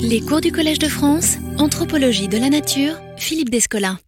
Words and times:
Les 0.00 0.20
cours 0.20 0.40
du 0.40 0.50
Collège 0.52 0.78
de 0.78 0.88
France, 0.88 1.36
Anthropologie 1.58 2.28
de 2.28 2.38
la 2.38 2.48
Nature, 2.48 2.94
Philippe 3.16 3.50
Descola. 3.50 3.98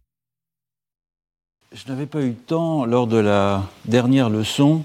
Je 1.71 1.87
n'avais 1.87 2.05
pas 2.05 2.19
eu 2.21 2.29
le 2.29 2.35
temps, 2.35 2.85
lors 2.85 3.07
de 3.07 3.17
la 3.17 3.63
dernière 3.85 4.29
leçon, 4.29 4.83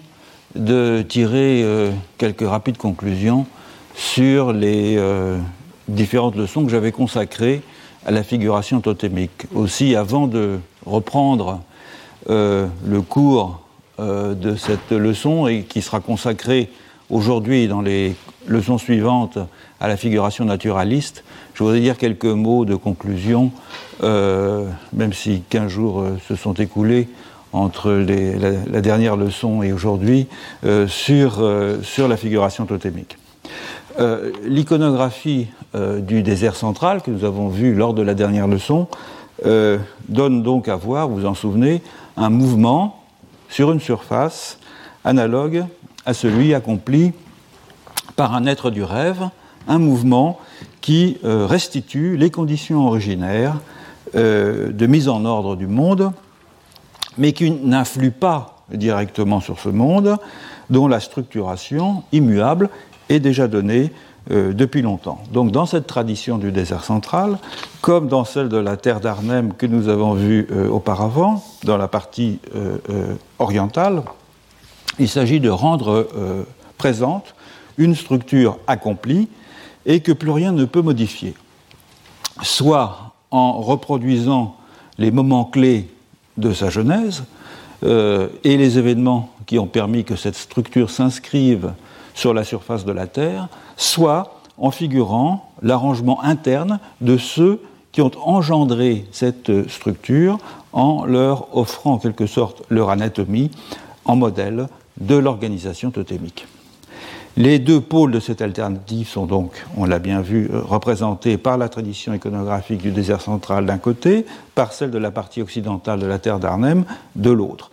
de 0.54 1.04
tirer 1.08 1.62
euh, 1.62 1.90
quelques 2.18 2.46
rapides 2.46 2.76
conclusions 2.76 3.46
sur 3.94 4.52
les 4.52 4.96
euh, 4.96 5.38
différentes 5.88 6.36
leçons 6.36 6.64
que 6.64 6.70
j'avais 6.70 6.92
consacrées 6.92 7.62
à 8.04 8.10
la 8.10 8.22
figuration 8.22 8.80
totémique. 8.80 9.46
Aussi, 9.54 9.96
avant 9.96 10.26
de 10.26 10.58
reprendre 10.84 11.62
euh, 12.30 12.66
le 12.84 13.02
cours 13.02 13.62
de 13.98 14.56
cette 14.56 14.92
leçon 14.92 15.46
et 15.46 15.62
qui 15.62 15.80
sera 15.80 16.00
consacré 16.00 16.68
aujourd'hui 17.08 17.66
dans 17.66 17.80
les 17.80 18.14
leçons 18.48 18.78
suivantes 18.78 19.38
à 19.80 19.88
la 19.88 19.96
figuration 19.96 20.44
naturaliste, 20.44 21.24
je 21.54 21.62
voudrais 21.62 21.80
dire 21.80 21.96
quelques 21.96 22.24
mots 22.24 22.64
de 22.64 22.74
conclusion, 22.74 23.50
euh, 24.02 24.68
même 24.92 25.12
si 25.12 25.42
15 25.48 25.68
jours 25.70 26.00
euh, 26.00 26.18
se 26.28 26.36
sont 26.36 26.54
écoulés 26.54 27.08
entre 27.52 27.90
la, 27.90 28.80
dernière 28.80 29.16
leçon 29.16 29.62
et 29.62 29.72
aujourd'hui, 29.72 30.26
euh, 30.64 30.86
sur, 30.86 31.42
sur 31.82 32.08
la 32.08 32.16
figuration 32.16 32.66
totémique. 32.66 33.16
L'iconographie 34.44 35.46
du 35.74 36.22
désert 36.22 36.54
central 36.54 37.00
que 37.00 37.10
nous 37.10 37.24
avons 37.24 37.48
vu 37.48 37.74
lors 37.74 37.94
de 37.94 38.02
la 38.02 38.12
dernière 38.12 38.46
leçon 38.46 38.88
donne 39.42 40.42
donc 40.42 40.68
à 40.68 40.76
voir, 40.76 41.08
vous 41.08 41.20
vous 41.20 41.26
en 41.26 41.32
souvenez, 41.32 41.80
un 42.18 42.28
mouvement 42.28 43.02
sur 43.48 43.72
une 43.72 43.80
surface 43.80 44.58
analogue 45.02 45.64
à 46.04 46.12
celui 46.12 46.52
accompli 46.52 47.14
par 48.16 48.34
un 48.34 48.46
être 48.46 48.70
du 48.70 48.82
rêve, 48.82 49.28
un 49.68 49.78
mouvement 49.78 50.38
qui 50.80 51.18
euh, 51.24 51.46
restitue 51.46 52.16
les 52.16 52.30
conditions 52.30 52.86
originaires 52.86 53.56
euh, 54.14 54.72
de 54.72 54.86
mise 54.86 55.08
en 55.08 55.24
ordre 55.24 55.56
du 55.56 55.66
monde, 55.66 56.12
mais 57.18 57.32
qui 57.32 57.50
n'influe 57.50 58.10
pas 58.10 58.64
directement 58.72 59.40
sur 59.40 59.58
ce 59.58 59.68
monde, 59.68 60.16
dont 60.70 60.88
la 60.88 61.00
structuration 61.00 62.02
immuable 62.12 62.70
est 63.08 63.20
déjà 63.20 63.48
donnée 63.48 63.92
euh, 64.30 64.52
depuis 64.52 64.82
longtemps. 64.82 65.22
Donc 65.32 65.52
dans 65.52 65.66
cette 65.66 65.86
tradition 65.86 66.38
du 66.38 66.52
désert 66.52 66.84
central, 66.84 67.38
comme 67.80 68.08
dans 68.08 68.24
celle 68.24 68.48
de 68.48 68.56
la 68.56 68.76
terre 68.76 69.00
d'Arnhem 69.00 69.52
que 69.54 69.66
nous 69.66 69.88
avons 69.88 70.14
vue 70.14 70.48
auparavant, 70.70 71.44
dans 71.64 71.76
la 71.76 71.86
partie 71.86 72.40
orientale, 73.38 74.02
il 74.98 75.08
s'agit 75.08 75.38
de 75.38 75.50
rendre 75.50 76.08
présente 76.78 77.36
une 77.78 77.94
structure 77.94 78.58
accomplie 78.66 79.28
et 79.84 80.00
que 80.00 80.12
plus 80.12 80.30
rien 80.30 80.52
ne 80.52 80.64
peut 80.64 80.82
modifier. 80.82 81.34
Soit 82.42 83.14
en 83.30 83.60
reproduisant 83.60 84.56
les 84.98 85.10
moments 85.10 85.44
clés 85.44 85.88
de 86.36 86.52
sa 86.52 86.70
genèse 86.70 87.24
euh, 87.84 88.28
et 88.44 88.56
les 88.56 88.78
événements 88.78 89.30
qui 89.46 89.58
ont 89.58 89.66
permis 89.66 90.04
que 90.04 90.16
cette 90.16 90.36
structure 90.36 90.90
s'inscrive 90.90 91.72
sur 92.14 92.34
la 92.34 92.44
surface 92.44 92.84
de 92.84 92.92
la 92.92 93.06
Terre, 93.06 93.48
soit 93.76 94.40
en 94.58 94.70
figurant 94.70 95.50
l'arrangement 95.62 96.22
interne 96.22 96.80
de 97.00 97.16
ceux 97.16 97.60
qui 97.92 98.02
ont 98.02 98.10
engendré 98.24 99.06
cette 99.12 99.68
structure 99.68 100.38
en 100.72 101.04
leur 101.04 101.56
offrant 101.56 101.94
en 101.94 101.98
quelque 101.98 102.26
sorte 102.26 102.62
leur 102.68 102.90
anatomie 102.90 103.50
en 104.04 104.16
modèle 104.16 104.68
de 105.00 105.16
l'organisation 105.16 105.90
totémique. 105.90 106.46
Les 107.38 107.58
deux 107.58 107.82
pôles 107.82 108.12
de 108.12 108.20
cette 108.20 108.40
alternative 108.40 109.08
sont 109.08 109.26
donc, 109.26 109.66
on 109.76 109.84
l'a 109.84 109.98
bien 109.98 110.22
vu, 110.22 110.48
euh, 110.50 110.62
représentés 110.62 111.36
par 111.36 111.58
la 111.58 111.68
tradition 111.68 112.14
iconographique 112.14 112.80
du 112.80 112.92
désert 112.92 113.20
central 113.20 113.66
d'un 113.66 113.76
côté, 113.76 114.24
par 114.54 114.72
celle 114.72 114.90
de 114.90 114.96
la 114.96 115.10
partie 115.10 115.42
occidentale 115.42 116.00
de 116.00 116.06
la 116.06 116.18
terre 116.18 116.38
d'Arnhem 116.38 116.86
de 117.14 117.30
l'autre. 117.30 117.70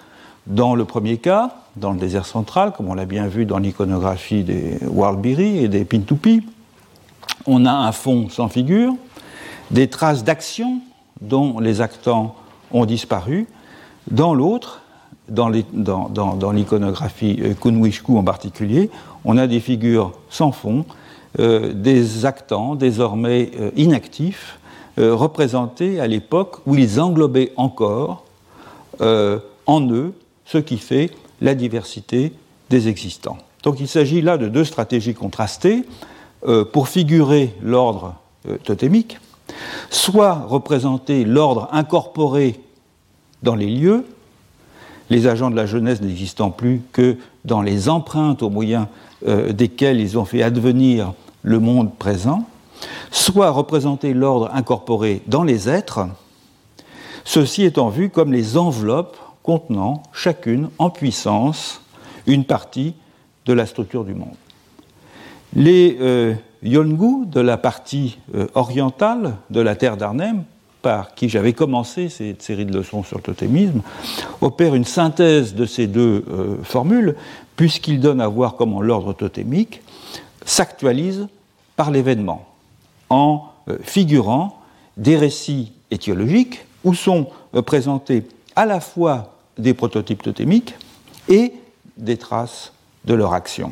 Dans 0.47 0.75
le 0.75 0.83
premier 0.83 1.17
cas, 1.17 1.55
dans 1.77 1.93
le 1.93 1.97
désert 1.97 2.25
central, 2.25 2.73
comme 2.75 2.89
on 2.89 2.93
l'a 2.93 3.05
bien 3.05 3.27
vu 3.27 3.45
dans 3.45 3.57
l'iconographie 3.57 4.43
des 4.43 4.79
Warlbiri 4.85 5.59
et 5.59 5.69
des 5.69 5.85
Pintupi, 5.85 6.45
on 7.45 7.65
a 7.65 7.71
un 7.71 7.93
fond 7.93 8.27
sans 8.27 8.49
figure, 8.49 8.93
des 9.71 9.87
traces 9.87 10.25
d'action 10.25 10.81
dont 11.21 11.59
les 11.59 11.79
actants 11.79 12.35
ont 12.71 12.85
disparu. 12.85 13.47
Dans 14.11 14.33
l'autre, 14.33 14.81
dans 15.29 15.47
l'iconographie 15.47 17.39
euh, 17.41 17.53
Kunwishku 17.53 18.17
en 18.17 18.23
particulier, 18.23 18.89
on 19.25 19.37
a 19.37 19.47
des 19.47 19.59
figures 19.59 20.11
sans 20.29 20.51
fond, 20.51 20.85
euh, 21.39 21.73
des 21.73 22.25
actants 22.25 22.75
désormais 22.75 23.51
euh, 23.59 23.71
inactifs, 23.75 24.59
représentés 24.95 25.99
à 25.99 26.05
l'époque 26.05 26.57
où 26.67 26.75
ils 26.75 27.01
englobaient 27.01 27.51
encore 27.57 28.25
en 28.99 29.89
eux 29.89 30.13
ce 30.45 30.59
qui 30.59 30.77
fait 30.77 31.09
la 31.41 31.55
diversité 31.55 32.31
des 32.69 32.87
existants. 32.89 33.39
Donc 33.63 33.79
il 33.79 33.87
s'agit 33.87 34.21
là 34.21 34.37
de 34.37 34.47
deux 34.47 34.63
stratégies 34.63 35.15
contrastées 35.15 35.81
pour 36.73 36.89
figurer 36.89 37.55
l'ordre 37.63 38.13
totémique, 38.63 39.17
soit 39.89 40.45
représenter 40.47 41.25
l'ordre 41.25 41.69
incorporé 41.71 42.59
dans 43.41 43.55
les 43.55 43.69
lieux, 43.69 44.05
les 45.09 45.27
agents 45.27 45.51
de 45.51 45.55
la 45.55 45.65
jeunesse 45.65 46.01
n'existant 46.01 46.49
plus 46.49 46.81
que 46.91 47.17
dans 47.45 47.61
les 47.61 47.89
empreintes 47.89 48.41
au 48.41 48.49
moyen 48.49 48.89
euh, 49.27 49.53
desquelles 49.53 49.99
ils 49.99 50.17
ont 50.17 50.25
fait 50.25 50.43
advenir 50.43 51.13
le 51.43 51.59
monde 51.59 51.95
présent, 51.95 52.45
soit 53.11 53.49
représenter 53.51 54.13
l'ordre 54.13 54.49
incorporé 54.53 55.21
dans 55.27 55.43
les 55.43 55.69
êtres, 55.69 56.07
ceci 57.23 57.63
étant 57.63 57.89
vu 57.89 58.09
comme 58.09 58.31
les 58.31 58.57
enveloppes 58.57 59.17
contenant 59.43 60.03
chacune 60.13 60.69
en 60.77 60.89
puissance 60.89 61.81
une 62.27 62.45
partie 62.45 62.95
de 63.45 63.53
la 63.53 63.65
structure 63.65 64.05
du 64.05 64.13
monde. 64.13 64.35
Les 65.55 65.97
euh, 65.99 66.33
Yongu 66.63 67.25
de 67.27 67.41
la 67.41 67.57
partie 67.57 68.17
euh, 68.35 68.47
orientale 68.55 69.35
de 69.49 69.59
la 69.59 69.75
terre 69.75 69.97
d'Arnhem 69.97 70.45
par 70.83 71.15
qui 71.15 71.29
j'avais 71.29 71.53
commencé 71.53 72.09
cette 72.09 72.43
série 72.43 72.65
de 72.65 72.77
leçons 72.77 73.03
sur 73.03 73.17
le 73.17 73.23
totémisme, 73.23 73.81
opère 74.41 74.75
une 74.75 74.85
synthèse 74.85 75.55
de 75.55 75.65
ces 75.65 75.87
deux 75.87 76.25
euh, 76.29 76.57
formules, 76.61 77.15
puisqu'il 77.55 77.99
donne 77.99 78.21
à 78.21 78.27
voir 78.27 78.55
comment 78.55 78.81
l'ordre 78.81 79.13
totémique 79.13 79.81
s'actualise 80.45 81.27
par 81.77 81.89
l'événement, 81.89 82.45
en 83.09 83.45
euh, 83.69 83.77
figurant 83.81 84.59
des 84.97 85.15
récits 85.17 85.71
étiologiques 85.89 86.65
où 86.83 86.93
sont 86.93 87.27
euh, 87.55 87.61
présentés 87.61 88.27
à 88.57 88.65
la 88.65 88.81
fois 88.81 89.35
des 89.57 89.73
prototypes 89.73 90.21
totémiques 90.21 90.75
et 91.29 91.53
des 91.97 92.17
traces 92.17 92.73
de 93.05 93.13
leur 93.13 93.33
action. 93.33 93.71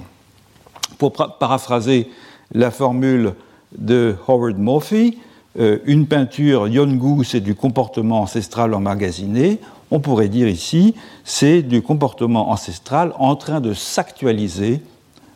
Pour 0.97 1.11
paraphraser 1.11 2.09
la 2.53 2.71
formule 2.71 3.33
de 3.77 4.15
Howard 4.27 4.57
Murphy, 4.57 5.17
euh, 5.59 5.79
une 5.85 6.07
peinture 6.07 6.67
Yongu, 6.67 7.25
c'est 7.25 7.41
du 7.41 7.55
comportement 7.55 8.21
ancestral 8.21 8.73
emmagasiné. 8.73 9.59
On 9.91 9.99
pourrait 9.99 10.29
dire 10.29 10.47
ici, 10.47 10.95
c'est 11.25 11.61
du 11.61 11.81
comportement 11.81 12.51
ancestral 12.51 13.13
en 13.19 13.35
train 13.35 13.59
de 13.59 13.73
s'actualiser 13.73 14.81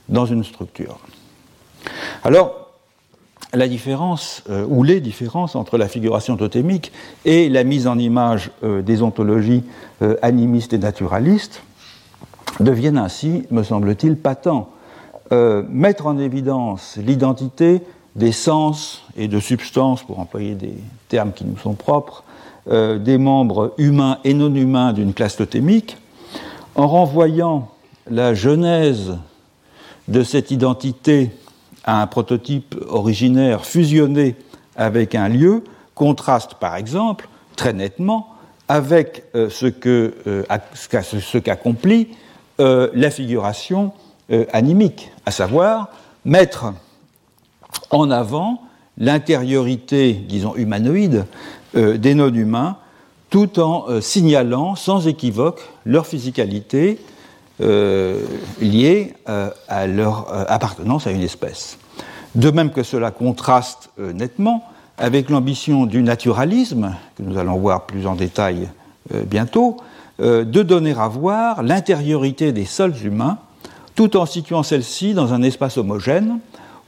dans 0.07 0.25
une 0.25 0.43
structure. 0.43 0.99
Alors, 2.23 2.69
la 3.53 3.67
différence, 3.67 4.43
euh, 4.49 4.65
ou 4.67 4.83
les 4.83 5.01
différences 5.01 5.55
entre 5.55 5.77
la 5.77 5.87
figuration 5.87 6.37
totémique 6.37 6.91
et 7.25 7.49
la 7.49 7.63
mise 7.63 7.87
en 7.87 7.97
image 7.97 8.51
euh, 8.63 8.81
des 8.81 9.01
ontologies 9.01 9.63
animistes 10.21 10.73
et 10.73 10.77
naturalistes 10.77 11.63
deviennent 12.59 12.97
ainsi, 12.97 13.43
me 13.49 13.63
semble-t-il, 13.63 14.17
patents. 14.17 14.69
mettre 15.31 16.05
en 16.05 16.17
évidence 16.17 16.97
l'identité 16.97 17.81
des 18.15 18.31
sens 18.31 19.03
et 19.17 19.27
de 19.27 19.39
substances, 19.39 20.03
pour 20.03 20.19
employer 20.19 20.55
des 20.55 20.73
termes 21.09 21.33
qui 21.33 21.45
nous 21.45 21.57
sont 21.57 21.73
propres, 21.73 22.23
euh, 22.69 22.97
des 22.97 23.17
membres 23.17 23.73
humains 23.77 24.19
et 24.23 24.33
non 24.33 24.53
humains 24.53 24.93
d'une 24.93 25.13
classe 25.13 25.35
totémique, 25.35 25.97
en 26.75 26.87
renvoyant 26.87 27.69
la 28.09 28.33
genèse 28.33 29.17
de 30.07 30.23
cette 30.23 30.51
identité 30.51 31.31
à 31.83 32.01
un 32.01 32.07
prototype 32.07 32.75
originaire 32.87 33.65
fusionné 33.65 34.35
avec 34.75 35.15
un 35.15 35.27
lieu, 35.27 35.63
contraste 35.93 36.55
par 36.55 36.75
exemple 36.75 37.29
très 37.55 37.73
nettement 37.73 38.29
avec 38.67 39.23
euh, 39.35 39.49
ce 39.49 39.67
qu'accomplit 41.37 42.09
euh, 42.59 42.89
la 42.93 43.11
figuration 43.11 43.93
animique, 44.53 45.11
à 45.27 45.31
savoir 45.31 45.89
mettre 46.25 46.73
en 47.89 48.09
avant 48.11 48.61
l'intériorité, 48.97 50.13
disons, 50.13 50.55
humanoïde 50.55 51.25
euh, 51.75 51.97
des 51.97 52.15
non-humains, 52.15 52.77
tout 53.29 53.59
en 53.59 53.85
euh, 53.89 54.01
signalant 54.01 54.75
sans 54.75 55.07
équivoque 55.07 55.61
leur 55.85 56.07
physicalité 56.07 56.99
euh, 57.61 58.21
liée 58.61 59.13
à 59.67 59.87
leur 59.87 60.27
appartenance 60.49 61.07
à 61.07 61.11
une 61.11 61.21
espèce. 61.21 61.77
De 62.35 62.51
même 62.51 62.71
que 62.71 62.83
cela 62.83 63.11
contraste 63.11 63.89
nettement 63.97 64.65
avec 64.97 65.29
l'ambition 65.29 65.85
du 65.85 66.03
naturalisme, 66.03 66.93
que 67.15 67.23
nous 67.23 67.37
allons 67.37 67.55
voir 67.55 67.85
plus 67.85 68.07
en 68.07 68.15
détail 68.15 68.67
bientôt, 69.25 69.77
de 70.19 70.43
donner 70.43 70.93
à 70.97 71.07
voir 71.07 71.63
l'intériorité 71.63 72.51
des 72.51 72.65
sols 72.65 72.95
humains 73.05 73.37
tout 73.95 74.17
en 74.17 74.25
situant 74.25 74.63
celle-ci 74.63 75.13
dans 75.13 75.33
un 75.33 75.41
espace 75.41 75.77
homogène 75.77 76.39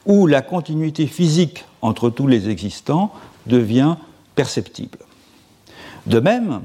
où 0.08 0.26
la 0.26 0.42
continuité 0.42 1.06
physique 1.06 1.66
entre 1.82 2.10
tous 2.10 2.28
les 2.28 2.50
existants 2.50 3.12
devient 3.46 3.96
perceptible. 4.36 4.98
De 6.08 6.20
même, 6.20 6.62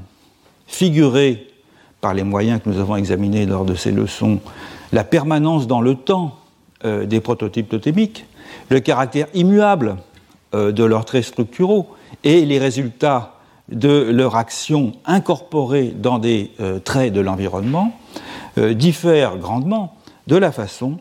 figurer 0.67 1.49
par 2.00 2.15
les 2.15 2.23
moyens 2.23 2.61
que 2.62 2.71
nous 2.71 2.81
avons 2.81 2.97
examinés 2.97 3.44
lors 3.44 3.65
de 3.65 3.75
ces 3.75 3.93
leçons 3.93 4.41
la 4.93 5.05
permanence 5.05 5.67
dans 5.67 5.81
le 5.81 5.94
temps 5.94 6.39
euh, 6.85 7.06
des 7.06 7.21
prototypes 7.21 7.69
totémiques, 7.69 8.27
le 8.69 8.81
caractère 8.81 9.27
immuable 9.35 9.97
euh, 10.55 10.71
de 10.71 10.85
leurs 10.85 11.05
traits 11.05 11.25
structuraux 11.25 11.89
et 12.25 12.44
les 12.44 12.59
résultats 12.59 13.35
de 13.71 14.11
leur 14.12 14.37
action 14.37 14.93
incorporée 15.06 15.94
dans 15.97 16.19
des 16.19 16.50
euh, 16.61 16.79
traits 16.79 17.12
de 17.12 17.21
l'environnement 17.21 17.93
diffèrent 18.59 19.39
grandement 19.39 19.97
de 20.27 20.37
la 20.37 20.53
façon 20.53 20.99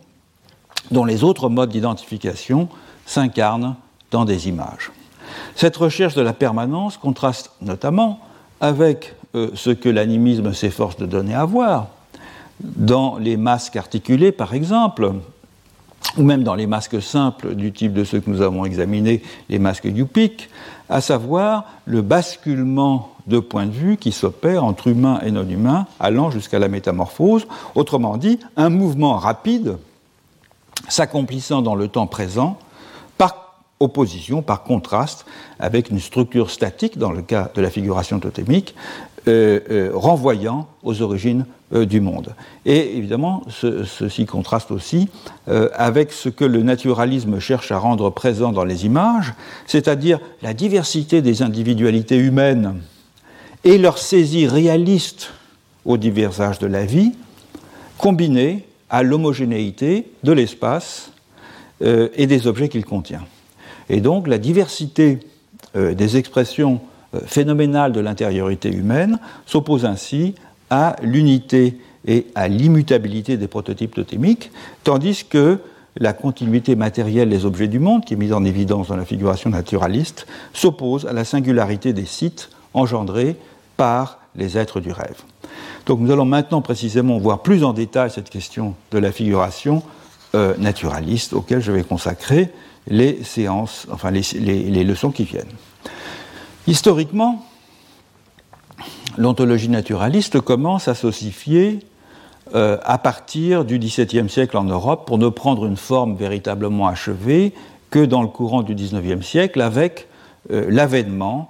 dont 0.92 1.06
les 1.06 1.24
autres 1.24 1.50
modes 1.50 1.70
d'identification 1.70 2.70
s'incarnent 3.06 3.76
dans 4.12 4.26
des 4.26 4.48
images. 4.48 4.92
Cette 5.56 5.78
recherche 5.78 6.16
de 6.16 6.22
la 6.22 6.34
permanence 6.34 6.98
contraste 6.98 7.52
notamment 7.62 8.20
avec 8.60 9.16
euh, 9.36 9.50
ce 9.56 9.70
que 9.70 9.90
l'animisme 9.90 10.54
s'efforce 10.54 10.98
de 10.98 11.06
donner 11.06 11.34
à 11.34 11.46
voir 11.46 11.88
dans 12.60 13.18
les 13.18 13.38
masques 13.38 13.76
articulés, 13.76 14.32
par 14.32 14.54
exemple, 14.54 15.14
ou 16.18 16.24
même 16.24 16.44
dans 16.44 16.56
les 16.56 16.68
masques 16.68 17.02
simples 17.02 17.56
du 17.56 17.72
type 17.72 17.94
de 17.94 18.04
ceux 18.04 18.20
que 18.20 18.30
nous 18.30 18.42
avons 18.42 18.66
examinés, 18.66 19.24
les 19.50 19.60
masques 19.60 19.86
Yupik, 19.86 20.50
à 20.90 21.02
savoir 21.02 21.66
le 21.86 22.02
basculement 22.02 23.10
de 23.28 23.40
point 23.40 23.66
de 23.66 23.72
vue 23.72 23.98
qui 23.98 24.12
s'opère 24.12 24.64
entre 24.64 24.88
humain 24.88 25.20
et 25.26 25.32
non 25.32 25.48
humain, 25.48 25.86
allant 26.00 26.32
jusqu'à 26.32 26.60
la 26.60 26.68
métamorphose, 26.68 27.48
autrement 27.76 28.18
dit, 28.18 28.40
un 28.58 28.70
mouvement 28.70 29.16
rapide 29.16 29.78
s'accomplissant 30.92 31.62
dans 31.62 31.76
le 31.76 31.88
temps 31.88 32.08
présent 32.08 32.58
par 33.18 33.64
opposition, 33.80 34.42
par 34.42 34.64
contraste 34.64 35.26
avec 35.60 35.90
une 35.90 36.00
structure 36.00 36.52
statique, 36.52 36.98
dans 36.98 37.12
le 37.12 37.22
cas 37.22 37.50
de 37.56 37.62
la 37.62 37.70
figuration 37.70 38.20
totémique, 38.20 38.76
euh, 39.28 39.60
euh, 39.70 39.92
renvoyant 39.94 40.68
aux 40.84 41.02
origines 41.02 41.46
euh, 41.74 41.86
du 41.86 42.02
monde. 42.02 42.36
Et 42.66 42.98
évidemment, 42.98 43.44
ceci 43.50 44.26
contraste 44.26 44.72
aussi 44.72 45.10
avec 45.74 46.12
ce 46.12 46.30
que 46.30 46.46
le 46.46 46.62
naturalisme 46.64 47.40
cherche 47.40 47.72
à 47.72 47.78
rendre 47.78 48.10
présent 48.10 48.52
dans 48.52 48.66
les 48.66 48.86
images, 48.86 49.34
c'est-à-dire 49.68 50.20
la 50.42 50.54
diversité 50.54 51.22
des 51.22 51.42
individualités 51.42 52.18
humaines 52.18 52.82
et 53.64 53.78
leur 53.78 53.98
saisie 53.98 54.48
réaliste 54.48 55.32
aux 55.86 55.98
divers 55.98 56.42
âges 56.42 56.60
de 56.60 56.68
la 56.68 56.86
vie, 56.86 57.14
combinée 57.98 58.66
à 58.92 59.02
l'homogénéité 59.02 60.12
de 60.24 60.32
l'espace 60.34 61.12
euh, 61.82 62.10
et 62.16 62.28
des 62.28 62.46
objets 62.46 62.70
qu'il 62.70 62.86
contient. 62.86 63.26
Et 63.90 64.02
donc 64.02 64.28
la 64.28 64.38
diversité 64.38 65.20
euh, 65.76 65.96
des 65.96 66.18
expressions 66.18 66.82
euh, 67.16 67.22
phénoménales 67.26 67.94
de 67.94 68.02
l'intériorité 68.02 68.70
humaine 68.70 69.18
s'oppose 69.46 69.86
ainsi 69.86 70.36
à 70.70 70.98
l'unité 71.02 71.80
et 72.06 72.28
à 72.36 72.48
l'immutabilité 72.48 73.38
des 73.38 73.48
prototypes 73.48 73.96
totémiques, 73.96 74.52
tandis 74.84 75.26
que 75.28 75.60
la 75.98 76.14
continuité 76.14 76.76
matérielle 76.76 77.30
des 77.30 77.46
objets 77.46 77.68
du 77.68 77.80
monde, 77.80 78.06
qui 78.06 78.14
est 78.14 78.18
mise 78.18 78.34
en 78.34 78.44
évidence 78.44 78.88
dans 78.90 78.96
la 78.96 79.06
figuration 79.06 79.50
naturaliste, 79.50 80.26
s'oppose 80.54 81.06
à 81.06 81.14
la 81.14 81.26
singularité 81.26 81.94
des 81.94 82.06
sites 82.06 82.50
engendrés 82.74 83.36
par 83.78 84.20
les 84.36 84.58
êtres 84.58 84.80
du 84.80 84.92
rêve. 84.92 85.22
Donc 85.86 86.00
nous 86.00 86.12
allons 86.12 86.26
maintenant 86.26 86.62
précisément 86.62 87.18
voir 87.18 87.40
plus 87.40 87.64
en 87.64 87.74
détail 87.74 88.12
cette 88.12 88.30
question 88.30 88.76
de 88.92 89.00
la 89.00 89.12
figuration 89.12 89.84
euh, 90.36 90.56
naturaliste 90.58 91.34
auquel 91.34 91.62
je 91.62 91.72
vais 91.72 91.84
consacrer 91.84 92.50
les 92.88 93.24
séances, 93.24 93.88
enfin 93.92 94.12
les, 94.12 94.84
leçons 94.84 95.12
qui 95.12 95.24
viennent. 95.24 95.52
Historiquement, 96.68 97.46
l'ontologie 99.18 99.70
naturaliste 99.70 100.40
commence 100.40 100.88
à 100.88 100.96
s'ossifier 100.96 101.80
euh, 102.56 102.78
à 102.84 102.98
partir 102.98 103.66
du 103.66 103.78
XVIIe 103.78 104.30
siècle 104.30 104.58
en 104.58 104.64
Europe 104.64 105.06
pour 105.06 105.18
ne 105.18 105.30
prendre 105.30 105.66
une 105.66 105.78
forme 105.78 106.16
véritablement 106.16 106.88
achevée 106.88 107.54
que 107.90 108.06
dans 108.06 108.22
le 108.22 108.28
courant 108.28 108.62
du 108.62 108.74
XIXe 108.74 109.26
siècle 109.26 109.62
avec 109.62 110.08
euh, 110.52 110.66
l'avènement 110.70 111.50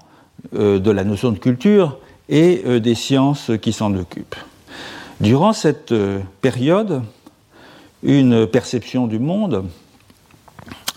de 0.53 0.89
la 0.89 1.03
notion 1.03 1.31
de 1.31 1.37
culture 1.37 1.99
et 2.31 2.63
euh, 2.65 2.79
des 2.79 2.95
sciences 2.95 3.51
qui 3.61 3.73
s'en 3.73 3.93
occupent. 3.93 4.37
Durant 5.19 5.53
cette 5.53 5.91
euh, 5.91 6.21
période, 6.41 7.03
une 8.01 8.47
perception 8.47 9.05
du 9.05 9.19
monde 9.19 9.65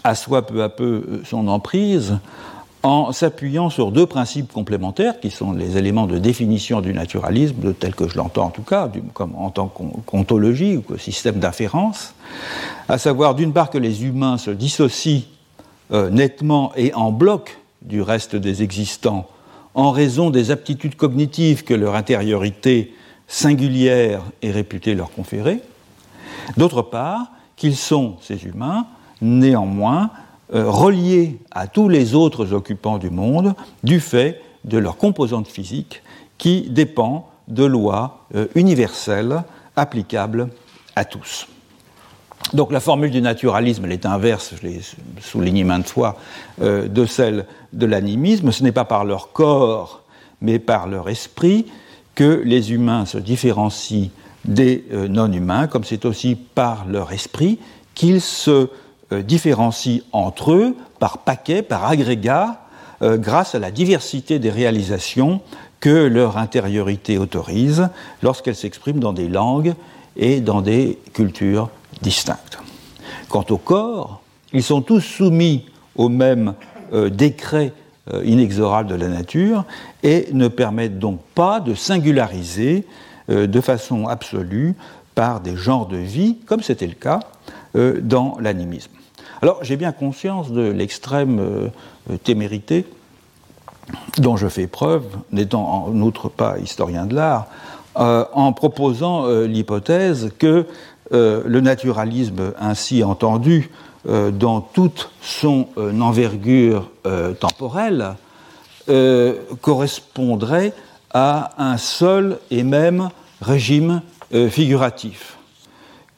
assoit 0.05 0.47
peu 0.47 0.63
à 0.63 0.71
peu 0.71 1.05
euh, 1.07 1.23
son 1.25 1.49
emprise 1.49 2.19
en 2.83 3.13
s'appuyant 3.13 3.71
sur 3.71 3.93
deux 3.93 4.07
principes 4.07 4.53
complémentaires 4.53 5.19
qui 5.19 5.31
sont 5.31 5.53
les 5.53 5.77
éléments 5.79 6.07
de 6.07 6.19
définition 6.19 6.83
du 6.83 6.93
naturalisme, 6.93 7.75
tel 7.75 7.95
que 7.95 8.09
je 8.09 8.17
l'entends 8.17 8.45
en 8.45 8.51
tout 8.51 8.63
cas, 8.63 8.91
comme 9.15 9.35
en 9.37 9.49
tant 9.49 9.69
qu'ontologie 9.69 10.77
ou 10.77 10.99
système 10.99 11.37
d'inférence, 11.37 12.15
à 12.89 12.99
savoir 12.99 13.35
d'une 13.35 13.55
part 13.55 13.71
que 13.71 13.79
les 13.79 14.05
humains 14.05 14.37
se 14.37 14.51
dissocient 14.51 15.23
nettement 15.91 16.73
et 16.77 16.93
en 16.93 17.11
bloc 17.11 17.59
du 17.81 18.03
reste 18.03 18.37
des 18.37 18.63
existants 18.63 19.29
en 19.75 19.91
raison 19.91 20.31
des 20.31 20.51
aptitudes 20.51 20.97
cognitives 20.97 21.65
que 21.65 21.75
leur 21.75 21.95
intériorité 21.95 22.95
singulière 23.27 24.23
est 24.43 24.51
réputée 24.51 24.95
leur 24.95 25.11
conférer. 25.11 25.61
D'autre 26.57 26.83
part, 26.83 27.29
qu'ils 27.57 27.77
sont, 27.77 28.17
ces 28.21 28.45
humains, 28.45 28.87
néanmoins, 29.21 30.11
euh, 30.55 30.71
reliés 30.71 31.39
à 31.51 31.67
tous 31.67 31.89
les 31.89 32.15
autres 32.15 32.53
occupants 32.53 32.99
du 32.99 33.11
monde 33.11 33.55
du 33.83 34.01
fait 34.01 34.43
de 34.65 34.79
leur 34.79 34.97
composante 34.97 35.49
physique 35.49 36.03
qui 36.39 36.69
dépend 36.71 37.31
de 37.49 37.65
lois 37.65 38.27
euh, 38.35 38.47
universelles 38.55 39.43
applicables 39.77 40.49
à 40.97 41.05
tous. 41.05 41.49
Donc 42.55 42.71
la 42.71 42.79
formule 42.79 43.11
du 43.11 43.21
naturalisme, 43.21 43.85
elle 43.85 43.93
est 43.93 44.07
inverse, 44.07 44.55
je 44.63 44.69
l'ai 44.69 44.81
souligné 45.21 45.65
maintes 45.65 45.89
fois, 45.89 46.17
euh, 46.63 46.87
de 46.87 47.05
celle 47.05 47.47
de 47.73 47.85
l'animisme. 47.85 48.53
Ce 48.53 48.63
n'est 48.63 48.71
pas 48.71 48.85
par 48.85 49.05
leur 49.05 49.33
corps, 49.33 50.03
mais 50.41 50.61
par 50.61 50.87
leur 50.87 51.09
esprit 51.09 51.67
que 52.15 52.43
les 52.45 52.73
humains 52.73 53.07
se 53.07 53.19
différencient 53.19 54.11
des 54.45 54.85
euh, 54.93 55.09
non-humains, 55.09 55.67
comme 55.67 55.83
c'est 55.83 56.05
aussi 56.05 56.37
par 56.37 56.87
leur 56.89 57.11
esprit 57.11 57.59
qu'ils 57.97 58.21
se 58.21 58.69
euh, 59.11 59.23
différencient 59.23 60.03
entre 60.13 60.53
eux 60.53 60.77
par 61.01 61.19
paquets, 61.19 61.63
par 61.63 61.85
agrégats, 61.85 62.61
grâce 63.03 63.55
à 63.55 63.59
la 63.59 63.71
diversité 63.71 64.39
des 64.39 64.51
réalisations 64.51 65.43
que 65.81 66.07
leur 66.07 66.39
intériorité 66.39 67.19
autorise 67.19 67.89
lorsqu'elle 68.23 68.55
s'exprime 68.55 69.01
dans 69.01 69.13
des 69.13 69.29
langues 69.29 69.75
et 70.17 70.41
dans 70.41 70.63
des 70.63 70.99
cultures 71.13 71.69
distinctes. 72.03 72.59
Quant 73.29 73.45
au 73.51 73.59
corps, 73.59 74.23
ils 74.53 74.63
sont 74.63 74.83
tous 74.83 75.01
soumis 75.01 75.67
au 75.97 76.09
même 76.09 76.55
euh, 76.93 77.11
décret 77.11 77.73
euh, 78.13 78.23
inexorable 78.25 78.89
de 78.89 78.95
la 78.95 79.09
nature 79.09 79.65
et 80.03 80.29
ne 80.33 80.49
permettent 80.49 80.99
donc 80.99 81.21
pas 81.35 81.61
de 81.61 81.75
singulariser 81.75 82.87
euh, 83.31 83.47
de 83.47 83.61
façon 83.61 84.07
absolue 84.07 84.75
par 85.15 85.41
des 85.41 85.57
genres 85.57 85.87
de 85.87 85.97
vie, 85.97 86.39
comme 86.47 86.63
c'était 86.63 86.87
le 86.87 86.95
cas 86.95 87.21
dans 88.03 88.37
l'animisme. 88.41 88.93
Alors 89.43 89.59
j'ai 89.63 89.77
bien 89.77 89.91
conscience 89.91 90.53
de 90.53 90.63
l'extrême 90.63 91.71
témérité 92.23 92.85
dont 94.19 94.37
je 94.37 94.47
fais 94.47 94.69
preuve, 94.69 95.05
n'étant 95.33 95.87
en 95.87 96.01
outre 96.01 96.29
pas 96.29 96.59
historien 96.59 97.07
de 97.07 97.17
l'art, 97.17 97.47
en 97.97 98.53
proposant 98.53 99.27
l'hypothèse 99.43 100.31
que 100.39 100.67
euh, 101.15 101.43
le 101.47 101.61
naturalisme 101.61 102.53
ainsi 102.59 103.05
entendu 103.05 103.71
euh, 104.09 104.33
dans 104.33 104.61
toute 104.61 105.11
son 105.23 105.69
euh, 105.79 105.99
envergure 106.01 106.91
temporelle 107.39 108.15
correspondrait 109.63 110.75
à 111.13 111.53
un 111.57 111.79
seul 111.79 112.39
et 112.51 112.63
même 112.63 113.09
régime 113.41 114.03
figuratif. 114.51 115.39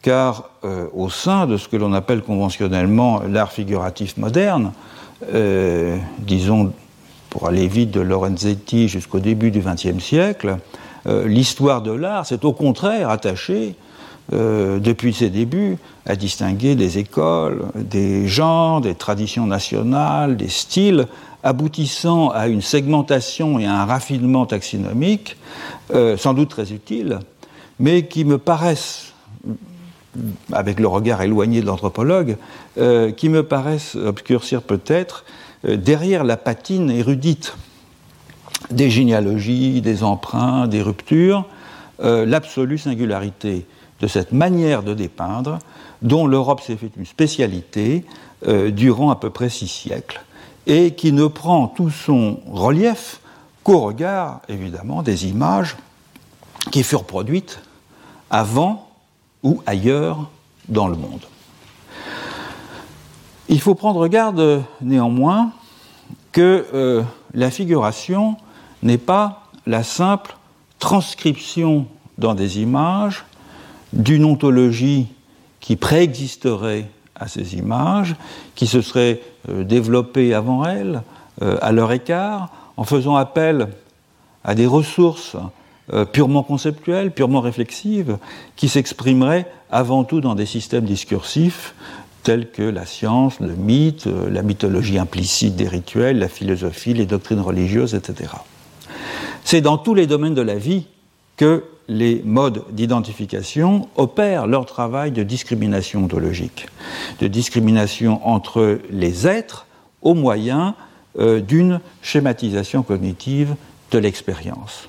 Car 0.02 0.50
au 0.94 1.08
sein 1.08 1.46
de 1.46 1.56
ce 1.56 1.68
que 1.68 1.76
l'on 1.76 1.92
appelle 1.92 2.22
conventionnellement 2.22 3.22
l'art 3.28 3.52
figuratif 3.52 4.16
moderne, 4.16 4.72
disons 6.18 6.72
pour 7.30 7.46
aller 7.46 7.68
vite 7.68 7.92
de 7.92 8.00
Lorenzetti 8.00 8.88
jusqu'au 8.88 9.20
début 9.20 9.52
du 9.52 9.60
XXe 9.60 10.02
siècle, 10.02 10.56
l'histoire 11.04 11.82
de 11.82 11.92
l'art 11.92 12.26
s'est 12.26 12.44
au 12.44 12.52
contraire 12.52 13.10
attachée 13.10 13.76
depuis 14.32 15.14
ses 15.14 15.30
débuts, 15.30 15.76
à 16.04 16.16
distinguer 16.16 16.74
des 16.74 16.98
écoles, 16.98 17.66
des 17.76 18.26
genres, 18.26 18.80
des 18.80 18.94
traditions 18.96 19.46
nationales, 19.46 20.36
des 20.36 20.48
styles, 20.48 21.06
aboutissant 21.44 22.30
à 22.30 22.48
une 22.48 22.60
segmentation 22.60 23.60
et 23.60 23.66
à 23.66 23.82
un 23.82 23.84
raffinement 23.84 24.44
taxinomique, 24.46 25.36
sans 26.16 26.34
doute 26.34 26.48
très 26.48 26.72
utile, 26.72 27.20
mais 27.78 28.06
qui 28.06 28.24
me 28.24 28.38
paraissent 28.38 29.14
avec 30.52 30.80
le 30.80 30.86
regard 30.86 31.22
éloigné 31.22 31.60
de 31.60 31.66
l'anthropologue, 31.66 32.36
euh, 32.78 33.10
qui 33.12 33.28
me 33.28 33.42
paraissent 33.42 33.96
obscurcir 33.96 34.62
peut-être 34.62 35.24
euh, 35.64 35.76
derrière 35.76 36.24
la 36.24 36.36
patine 36.36 36.90
érudite 36.90 37.56
des 38.70 38.90
généalogies, 38.90 39.80
des 39.80 40.02
emprunts, 40.02 40.66
des 40.66 40.82
ruptures, 40.82 41.46
euh, 42.02 42.26
l'absolue 42.26 42.78
singularité 42.78 43.66
de 44.00 44.06
cette 44.06 44.32
manière 44.32 44.82
de 44.82 44.94
dépeindre 44.94 45.58
dont 46.02 46.26
l'Europe 46.26 46.60
s'est 46.60 46.76
fait 46.76 46.90
une 46.96 47.06
spécialité 47.06 48.04
durant 48.46 49.10
à 49.10 49.16
peu 49.16 49.30
près 49.30 49.48
six 49.48 49.68
siècles 49.68 50.22
et 50.66 50.94
qui 50.94 51.12
ne 51.12 51.26
prend 51.26 51.68
tout 51.68 51.90
son 51.90 52.40
relief 52.50 53.20
qu'au 53.62 53.80
regard, 53.80 54.40
évidemment, 54.48 55.02
des 55.02 55.26
images 55.26 55.76
qui 56.70 56.82
furent 56.82 57.04
produites 57.04 57.60
avant 58.30 58.88
ou 59.42 59.62
ailleurs 59.66 60.30
dans 60.68 60.88
le 60.88 60.96
monde. 60.96 61.24
Il 63.48 63.60
faut 63.60 63.76
prendre 63.76 64.08
garde 64.08 64.62
néanmoins 64.80 65.52
que 66.32 66.66
euh, 66.74 67.02
la 67.32 67.50
figuration 67.50 68.36
n'est 68.82 68.98
pas 68.98 69.44
la 69.66 69.84
simple 69.84 70.36
transcription 70.78 71.86
dans 72.18 72.34
des 72.34 72.60
images 72.60 73.24
d'une 73.96 74.24
ontologie 74.24 75.06
qui 75.60 75.76
préexisterait 75.76 76.88
à 77.14 77.28
ces 77.28 77.56
images, 77.56 78.14
qui 78.54 78.66
se 78.66 78.82
serait 78.82 79.20
euh, 79.48 79.64
développée 79.64 80.34
avant 80.34 80.64
elles, 80.64 81.02
euh, 81.42 81.58
à 81.60 81.72
leur 81.72 81.92
écart, 81.92 82.50
en 82.76 82.84
faisant 82.84 83.16
appel 83.16 83.68
à 84.44 84.54
des 84.54 84.66
ressources 84.66 85.36
euh, 85.92 86.04
purement 86.04 86.42
conceptuelle, 86.42 87.10
purement 87.10 87.40
réflexive, 87.40 88.18
qui 88.54 88.68
s'exprimerait 88.68 89.50
avant 89.70 90.04
tout 90.04 90.20
dans 90.20 90.34
des 90.34 90.46
systèmes 90.46 90.84
discursifs 90.84 91.74
tels 92.22 92.50
que 92.50 92.62
la 92.62 92.84
science, 92.86 93.38
le 93.38 93.54
mythe, 93.54 94.06
la 94.06 94.42
mythologie 94.42 94.98
implicite 94.98 95.54
des 95.54 95.68
rituels, 95.68 96.18
la 96.18 96.28
philosophie, 96.28 96.92
les 96.92 97.06
doctrines 97.06 97.40
religieuses, 97.40 97.94
etc. 97.94 98.32
C'est 99.44 99.60
dans 99.60 99.78
tous 99.78 99.94
les 99.94 100.08
domaines 100.08 100.34
de 100.34 100.42
la 100.42 100.56
vie 100.56 100.86
que 101.36 101.62
les 101.88 102.22
modes 102.24 102.64
d'identification 102.70 103.88
opèrent 103.96 104.46
leur 104.46 104.66
travail 104.66 105.12
de 105.12 105.22
discrimination 105.22 106.04
ontologique, 106.04 106.66
de 107.20 107.28
discrimination 107.28 108.26
entre 108.26 108.80
les 108.90 109.26
êtres 109.26 109.66
au 110.02 110.14
moyen 110.14 110.74
euh, 111.18 111.40
d'une 111.40 111.80
schématisation 112.02 112.82
cognitive 112.82 113.54
de 113.90 113.98
l'expérience. 113.98 114.88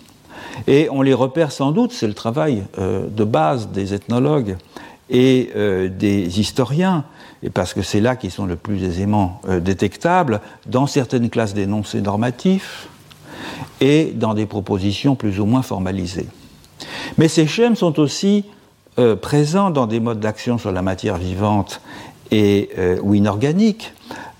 Et 0.66 0.90
on 0.92 1.02
les 1.02 1.14
repère 1.14 1.52
sans 1.52 1.72
doute, 1.72 1.92
c'est 1.92 2.08
le 2.08 2.14
travail 2.14 2.64
euh, 2.80 3.08
de 3.08 3.24
base 3.24 3.70
des 3.70 3.94
ethnologues 3.94 4.58
et 5.10 5.52
euh, 5.56 5.88
des 5.88 6.40
historiens, 6.40 7.06
parce 7.54 7.74
que 7.74 7.84
c'est 7.84 8.02
là 8.02 8.16
qu'ils 8.16 8.32
sont 8.32 8.48
le 8.48 8.56
plus 8.56 8.84
aisément 8.84 9.42
détectables, 9.62 10.42
dans 10.66 10.88
certaines 10.88 11.30
classes 11.30 11.54
d'énoncés 11.54 12.02
normatifs 12.02 12.88
et 13.80 14.12
dans 14.16 14.34
des 14.34 14.48
propositions 14.48 15.16
plus 15.16 15.40
ou 15.40 15.46
moins 15.46 15.62
formalisées. 15.62 16.28
Mais 17.18 17.28
ces 17.28 17.48
schèmes 17.48 17.76
sont 17.76 18.00
aussi 18.00 18.46
présents 19.22 19.70
dans 19.70 19.86
des 19.86 20.00
modes 20.00 20.20
d'action 20.20 20.58
sur 20.58 20.72
la 20.72 20.82
matière 20.82 21.18
vivante 21.18 21.82
et, 22.32 22.70
ou 23.02 23.14
inorganique, 23.14 23.94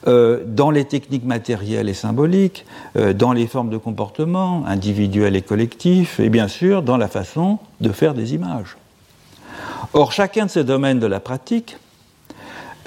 euh, 0.08 0.44
dans 0.46 0.72
les 0.72 0.86
techniques 0.86 1.26
matérielles 1.26 1.90
et 1.90 1.94
symboliques, 1.94 2.66
euh, 2.96 3.12
dans 3.12 3.34
les 3.34 3.46
formes 3.46 3.70
de 3.70 3.76
comportement 3.78 4.64
individuels 4.66 5.36
et 5.36 5.42
collectifs, 5.42 6.22
et 6.22 6.30
bien 6.30 6.48
sûr 6.48 6.82
dans 6.82 6.96
la 6.96 7.10
façon 7.10 7.60
de 7.82 7.92
faire 7.92 8.14
des 8.14 8.34
images. 8.34 8.78
Or, 9.92 10.14
chacun 10.14 10.46
de 10.46 10.52
ces 10.52 10.64
domaines 10.64 11.00
de 11.00 11.08
la 11.08 11.20
pratique, 11.20 11.76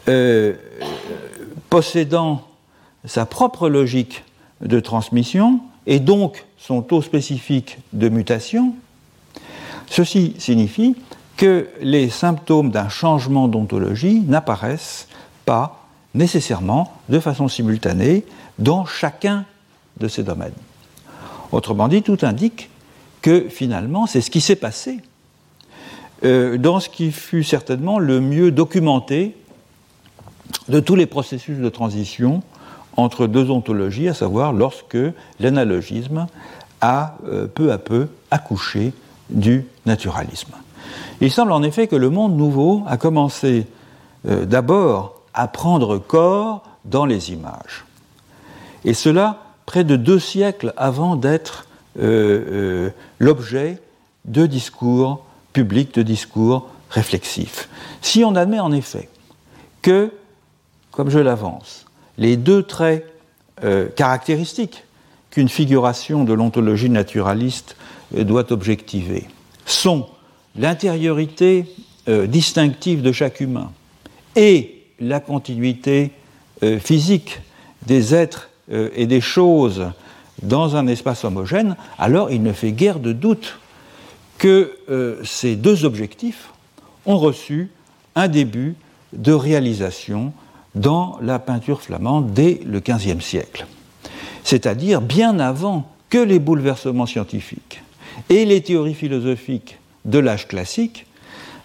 euh, 0.08 0.54
possédant 1.68 2.40
sa 3.04 3.26
propre 3.26 3.68
logique 3.68 4.24
de 4.62 4.80
transmission 4.80 5.60
et 5.86 6.00
donc 6.00 6.46
son 6.56 6.80
taux 6.80 7.02
spécifique 7.02 7.78
de 7.92 8.08
mutation, 8.08 8.74
ceci 9.90 10.34
signifie 10.38 10.96
que 11.36 11.68
les 11.82 12.08
symptômes 12.08 12.70
d'un 12.70 12.88
changement 12.88 13.48
d'ontologie 13.48 14.20
n'apparaissent 14.20 15.08
pas 15.44 15.86
nécessairement 16.14 16.92
de 17.08 17.20
façon 17.20 17.48
simultanée 17.48 18.24
dans 18.58 18.86
chacun 18.86 19.44
de 19.98 20.08
ces 20.08 20.22
domaines. 20.22 20.54
Autrement 21.52 21.88
dit, 21.88 22.02
tout 22.02 22.18
indique 22.22 22.70
que 23.20 23.48
finalement, 23.48 24.06
c'est 24.06 24.20
ce 24.20 24.30
qui 24.30 24.40
s'est 24.40 24.56
passé 24.56 25.00
euh, 26.24 26.58
dans 26.58 26.80
ce 26.80 26.88
qui 26.88 27.12
fut 27.12 27.44
certainement 27.44 27.98
le 27.98 28.20
mieux 28.20 28.50
documenté 28.50 29.34
de 30.68 30.80
tous 30.80 30.94
les 30.94 31.06
processus 31.06 31.58
de 31.58 31.68
transition 31.68 32.42
entre 32.96 33.26
deux 33.26 33.50
ontologies, 33.50 34.08
à 34.08 34.14
savoir 34.14 34.52
lorsque 34.52 34.98
l'analogisme 35.38 36.26
a 36.80 37.16
euh, 37.26 37.46
peu 37.46 37.72
à 37.72 37.78
peu 37.78 38.08
accouché 38.30 38.92
du 39.30 39.66
naturalisme. 39.86 40.52
Il 41.20 41.30
semble 41.30 41.52
en 41.52 41.62
effet 41.62 41.86
que 41.86 41.96
le 41.96 42.10
monde 42.10 42.36
nouveau 42.36 42.82
a 42.86 42.96
commencé 42.96 43.66
euh, 44.26 44.44
d'abord 44.46 45.20
à 45.34 45.48
prendre 45.48 45.98
corps 45.98 46.62
dans 46.84 47.04
les 47.04 47.32
images. 47.32 47.84
Et 48.84 48.94
cela 48.94 49.42
près 49.66 49.84
de 49.84 49.96
deux 49.96 50.18
siècles 50.18 50.72
avant 50.76 51.16
d'être 51.16 51.66
euh, 51.98 52.44
euh, 52.50 52.90
l'objet 53.18 53.80
de 54.24 54.46
discours 54.46 55.24
publics, 55.52 55.94
de 55.94 56.02
discours 56.02 56.68
réflexifs. 56.88 57.68
Si 58.00 58.24
on 58.24 58.34
admet 58.34 58.60
en 58.60 58.72
effet 58.72 59.08
que, 59.82 60.10
comme 60.90 61.10
je 61.10 61.18
l'avance, 61.18 61.86
les 62.18 62.36
deux 62.36 62.62
traits 62.62 63.06
caractéristiques 63.94 64.84
qu'une 65.30 65.50
figuration 65.50 66.24
de 66.24 66.32
l'ontologie 66.32 66.88
naturaliste 66.88 67.76
doit 68.12 68.52
objectiver 68.52 69.24
sont 69.66 70.06
l'intériorité 70.56 71.66
distinctive 72.08 73.02
de 73.02 73.12
chaque 73.12 73.40
humain 73.40 73.70
et 74.36 74.80
la 75.00 75.20
continuité 75.20 76.12
euh, 76.62 76.78
physique 76.78 77.40
des 77.86 78.14
êtres 78.14 78.50
euh, 78.70 78.90
et 78.94 79.06
des 79.06 79.20
choses 79.20 79.90
dans 80.42 80.76
un 80.76 80.86
espace 80.86 81.24
homogène, 81.24 81.76
alors 81.98 82.30
il 82.30 82.42
ne 82.42 82.52
fait 82.52 82.72
guère 82.72 83.00
de 83.00 83.12
doute 83.12 83.58
que 84.38 84.72
euh, 84.90 85.22
ces 85.24 85.56
deux 85.56 85.84
objectifs 85.84 86.50
ont 87.06 87.18
reçu 87.18 87.70
un 88.14 88.28
début 88.28 88.74
de 89.12 89.32
réalisation 89.32 90.32
dans 90.74 91.18
la 91.20 91.38
peinture 91.38 91.82
flamande 91.82 92.32
dès 92.32 92.60
le 92.64 92.80
XVe 92.80 93.20
siècle, 93.20 93.66
c'est-à-dire 94.44 95.00
bien 95.00 95.38
avant 95.40 95.90
que 96.10 96.18
les 96.18 96.38
bouleversements 96.38 97.06
scientifiques 97.06 97.82
et 98.28 98.44
les 98.44 98.60
théories 98.60 98.94
philosophiques 98.94 99.78
de 100.04 100.18
l'âge 100.18 100.48
classique 100.48 101.06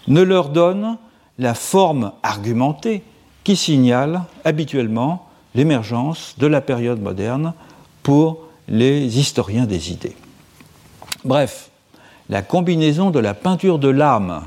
ne 0.08 0.22
leur 0.22 0.48
donnent 0.50 0.98
la 1.38 1.54
forme 1.54 2.12
argumentée 2.22 3.02
qui 3.44 3.56
signale 3.56 4.22
habituellement 4.44 5.28
l'émergence 5.54 6.34
de 6.38 6.46
la 6.46 6.60
période 6.60 7.00
moderne 7.00 7.54
pour 8.02 8.44
les 8.68 9.18
historiens 9.18 9.64
des 9.66 9.90
idées. 9.92 10.16
Bref, 11.24 11.70
la 12.28 12.42
combinaison 12.42 13.10
de 13.10 13.18
la 13.18 13.34
peinture 13.34 13.78
de 13.78 13.88
l'âme 13.88 14.42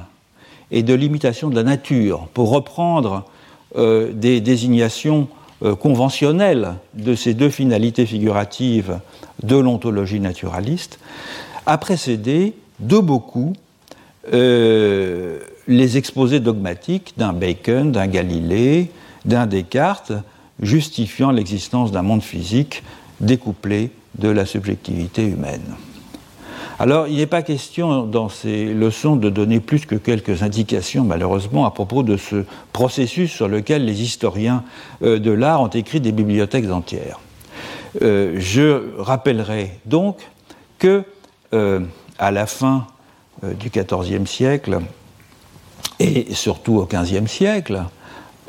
et 0.72 0.84
de 0.84 0.94
l'imitation 0.94 1.50
de 1.50 1.56
la 1.56 1.63
nature, 1.63 2.28
pour 2.34 2.50
reprendre 2.51 3.25
euh, 3.75 4.12
des 4.13 4.42
désignations 4.42 5.28
euh, 5.63 5.75
conventionnelles 5.75 6.75
de 6.94 7.16
ces 7.16 7.34
deux 7.34 7.50
finalités 7.50 8.06
figuratives 8.06 9.00
de 9.44 9.58
l'ontologie 9.58 10.20
naturaliste, 10.20 11.00
a 11.70 11.78
précédé 11.78 12.56
de 12.80 12.98
beaucoup 12.98 13.54
euh, 14.34 15.40
les 15.68 15.98
exposés 15.98 16.40
dogmatiques 16.40 17.14
d'un 17.16 17.32
Bacon, 17.32 17.92
d'un 17.92 18.08
Galilée, 18.08 18.90
d'un 19.24 19.46
Descartes, 19.46 20.14
justifiant 20.60 21.30
l'existence 21.30 21.92
d'un 21.92 22.02
monde 22.02 22.24
physique 22.24 22.82
découplé 23.22 23.92
de 24.18 24.30
la 24.30 24.48
subjectivité 24.48 25.24
humaine. 25.24 25.76
Alors, 26.80 27.08
il 27.08 27.18
n'est 27.18 27.28
pas 27.28 27.44
question 27.44 28.04
dans 28.04 28.30
ces 28.30 28.74
leçons 28.74 29.16
de 29.16 29.30
donner 29.30 29.60
plus 29.60 29.86
que 29.86 29.96
quelques 29.96 30.42
indications, 30.42 31.04
malheureusement, 31.04 31.66
à 31.66 31.72
propos 31.72 32.02
de 32.02 32.18
ce 32.18 32.46
processus 32.74 33.32
sur 33.32 33.48
lequel 33.48 33.86
les 33.86 34.02
historiens 34.02 34.64
euh, 35.04 35.20
de 35.20 35.30
l'art 35.30 35.62
ont 35.62 35.68
écrit 35.68 36.02
des 36.02 36.14
bibliothèques 36.14 36.72
entières. 36.72 37.20
Euh, 38.02 38.38
je 38.40 38.96
rappellerai 38.98 39.80
donc 39.86 40.18
que, 40.80 41.04
à 41.51 42.32
la 42.32 42.46
fin 42.46 42.88
du 43.44 43.70
XIVe 43.70 44.27
siècle, 44.27 44.79
et 46.00 46.34
surtout 46.34 46.75
au 46.77 46.86
XVe 46.86 47.27
siècle, 47.27 47.84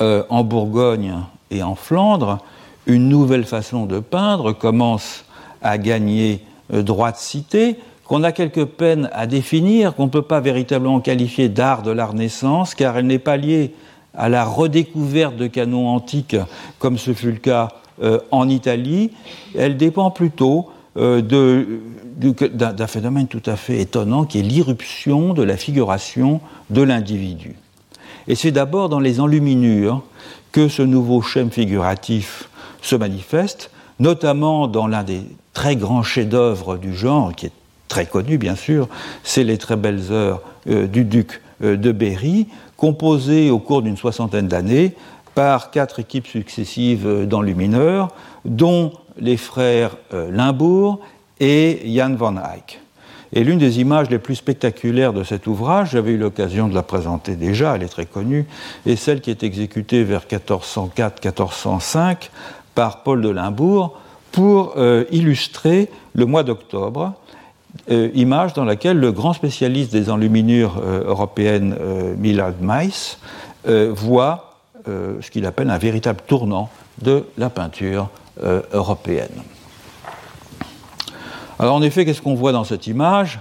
en 0.00 0.44
Bourgogne 0.44 1.14
et 1.50 1.62
en 1.62 1.74
Flandre, 1.74 2.38
une 2.86 3.08
nouvelle 3.08 3.44
façon 3.44 3.86
de 3.86 4.00
peindre 4.00 4.52
commence 4.52 5.24
à 5.62 5.78
gagner 5.78 6.44
droit 6.70 7.12
de 7.12 7.16
cité, 7.16 7.76
qu'on 8.10 8.24
a 8.24 8.32
quelque 8.32 8.62
peine 8.62 9.08
à 9.12 9.28
définir, 9.28 9.94
qu'on 9.94 10.06
ne 10.06 10.10
peut 10.10 10.22
pas 10.22 10.40
véritablement 10.40 10.98
qualifier 10.98 11.48
d'art 11.48 11.82
de 11.82 11.92
la 11.92 12.06
Renaissance, 12.06 12.74
car 12.74 12.98
elle 12.98 13.06
n'est 13.06 13.20
pas 13.20 13.36
liée 13.36 13.72
à 14.14 14.28
la 14.28 14.44
redécouverte 14.44 15.36
de 15.36 15.46
canons 15.46 15.88
antiques, 15.88 16.36
comme 16.80 16.98
ce 16.98 17.12
fut 17.14 17.30
le 17.30 17.38
cas 17.38 17.68
euh, 18.02 18.18
en 18.32 18.48
Italie. 18.48 19.12
Elle 19.56 19.76
dépend 19.76 20.10
plutôt 20.10 20.68
euh, 20.68 20.72
d'un 20.96 22.86
phénomène 22.86 23.28
tout 23.28 23.42
à 23.46 23.56
fait 23.56 23.80
étonnant, 23.80 24.24
qui 24.24 24.40
est 24.40 24.42
l'irruption 24.42 25.34
de 25.34 25.42
la 25.42 25.56
figuration 25.56 26.40
de 26.70 26.82
l'individu. 26.82 27.56
Et 28.28 28.34
c'est 28.34 28.50
d'abord 28.50 28.88
dans 28.88 29.00
les 29.00 29.20
enluminures 29.20 30.02
que 30.52 30.68
ce 30.68 30.82
nouveau 30.82 31.22
schème 31.22 31.50
figuratif 31.50 32.48
se 32.82 32.96
manifeste, 32.96 33.70
notamment 33.98 34.66
dans 34.66 34.86
l'un 34.86 35.04
des 35.04 35.22
très 35.52 35.76
grands 35.76 36.02
chefs-d'œuvre 36.02 36.76
du 36.76 36.94
genre, 36.94 37.34
qui 37.34 37.46
est 37.46 37.52
très 37.88 38.06
connu 38.06 38.38
bien 38.38 38.54
sûr, 38.54 38.88
c'est 39.22 39.44
les 39.44 39.58
très 39.58 39.76
belles 39.76 40.10
heures 40.10 40.40
euh, 40.68 40.86
du 40.86 41.04
duc 41.04 41.42
euh, 41.62 41.76
de 41.76 41.92
Berry, 41.92 42.46
composées 42.76 43.50
au 43.50 43.58
cours 43.58 43.82
d'une 43.82 43.96
soixantaine 43.96 44.48
d'années 44.48 44.94
par 45.34 45.70
quatre 45.70 46.00
équipes 46.00 46.26
successives 46.26 47.06
euh, 47.06 47.26
d'enlumineurs, 47.26 48.08
dont 48.44 48.92
les 49.20 49.36
frères 49.36 49.96
Limbourg 50.12 51.00
et 51.38 51.82
Jan 51.86 52.14
van 52.14 52.36
Eyck. 52.36 52.80
Et 53.32 53.44
l'une 53.44 53.58
des 53.58 53.80
images 53.80 54.10
les 54.10 54.18
plus 54.18 54.34
spectaculaires 54.34 55.12
de 55.12 55.22
cet 55.22 55.46
ouvrage, 55.46 55.90
j'avais 55.92 56.12
eu 56.12 56.18
l'occasion 56.18 56.66
de 56.66 56.74
la 56.74 56.82
présenter 56.82 57.36
déjà, 57.36 57.76
elle 57.76 57.84
est 57.84 57.88
très 57.88 58.06
connue, 58.06 58.46
est 58.86 58.96
celle 58.96 59.20
qui 59.20 59.30
est 59.30 59.44
exécutée 59.44 60.02
vers 60.02 60.22
1404-1405 60.22 62.30
par 62.74 63.04
Paul 63.04 63.22
de 63.22 63.28
Limbourg 63.28 63.96
pour 64.32 64.74
illustrer 65.10 65.88
le 66.14 66.26
mois 66.26 66.42
d'octobre 66.42 67.14
euh, 67.90 68.10
image 68.14 68.52
dans 68.52 68.64
laquelle 68.64 68.98
le 68.98 69.12
grand 69.12 69.32
spécialiste 69.32 69.92
des 69.92 70.10
enluminures 70.10 70.80
euh, 70.82 71.04
européennes, 71.04 71.76
euh, 71.80 72.14
Millard 72.16 72.52
Meiss, 72.60 73.18
voit 73.90 74.56
ce 74.86 75.30
qu'il 75.30 75.44
appelle 75.44 75.68
un 75.68 75.76
véritable 75.76 76.20
tournant 76.26 76.70
de 77.02 77.26
la 77.36 77.50
peinture 77.50 78.08
européenne. 78.72 79.42
Alors 81.58 81.74
en 81.74 81.82
effet, 81.82 82.04
qu'est-ce 82.04 82.22
qu'on 82.22 82.34
voit 82.34 82.52
dans 82.52 82.64
cette 82.64 82.86
image 82.86 83.38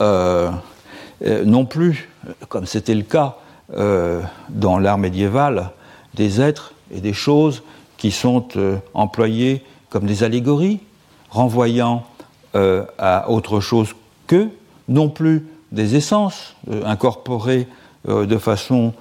Non 0.00 1.64
plus, 1.64 2.08
comme 2.48 2.66
c'était 2.66 2.94
le 2.94 3.02
cas 3.02 3.36
dans 3.70 4.78
l'art 4.78 4.98
médiéval, 4.98 5.70
des 6.14 6.40
êtres 6.40 6.74
et 6.92 7.00
des 7.00 7.12
choses 7.12 7.62
qui 7.96 8.10
sont 8.10 8.48
employés 8.94 9.62
comme 9.90 10.06
des 10.06 10.24
allégories, 10.24 10.80
renvoyant 11.30 12.04
euh, 12.54 12.84
à 12.98 13.30
autre 13.30 13.60
chose 13.60 13.94
que, 14.26 14.48
non 14.88 15.08
plus 15.08 15.46
des 15.70 15.96
essences 15.96 16.54
euh, 16.70 16.82
incorporées 16.84 17.66
euh, 18.08 18.26
de 18.26 18.38
façon 18.38 18.92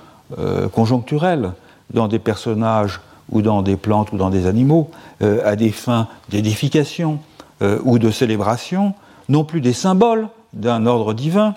conjoncturelle 0.71 1.51
dans 1.93 2.07
des 2.07 2.17
personnages 2.17 3.01
ou 3.31 3.41
dans 3.41 3.61
des 3.61 3.77
plantes 3.77 4.11
ou 4.11 4.17
dans 4.17 4.29
des 4.29 4.45
animaux, 4.45 4.91
à 5.21 5.55
des 5.55 5.71
fins 5.71 6.07
d'édification 6.29 7.19
ou 7.61 7.99
de 7.99 8.11
célébration, 8.11 8.93
non 9.29 9.43
plus 9.43 9.61
des 9.61 9.73
symboles 9.73 10.27
d'un 10.53 10.85
ordre 10.85 11.13
divin 11.13 11.55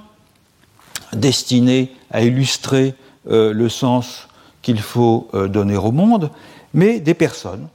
destinés 1.12 1.92
à 2.10 2.22
illustrer 2.22 2.94
le 3.26 3.68
sens 3.68 4.28
qu'il 4.62 4.80
faut 4.80 5.28
donner 5.32 5.76
au 5.76 5.92
monde, 5.92 6.30
mais 6.74 7.00
des 7.00 7.14
personnes, 7.14 7.68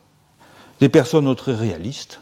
des 0.79 0.89
personnes 0.89 1.33
très 1.35 1.55
réalistes, 1.55 2.19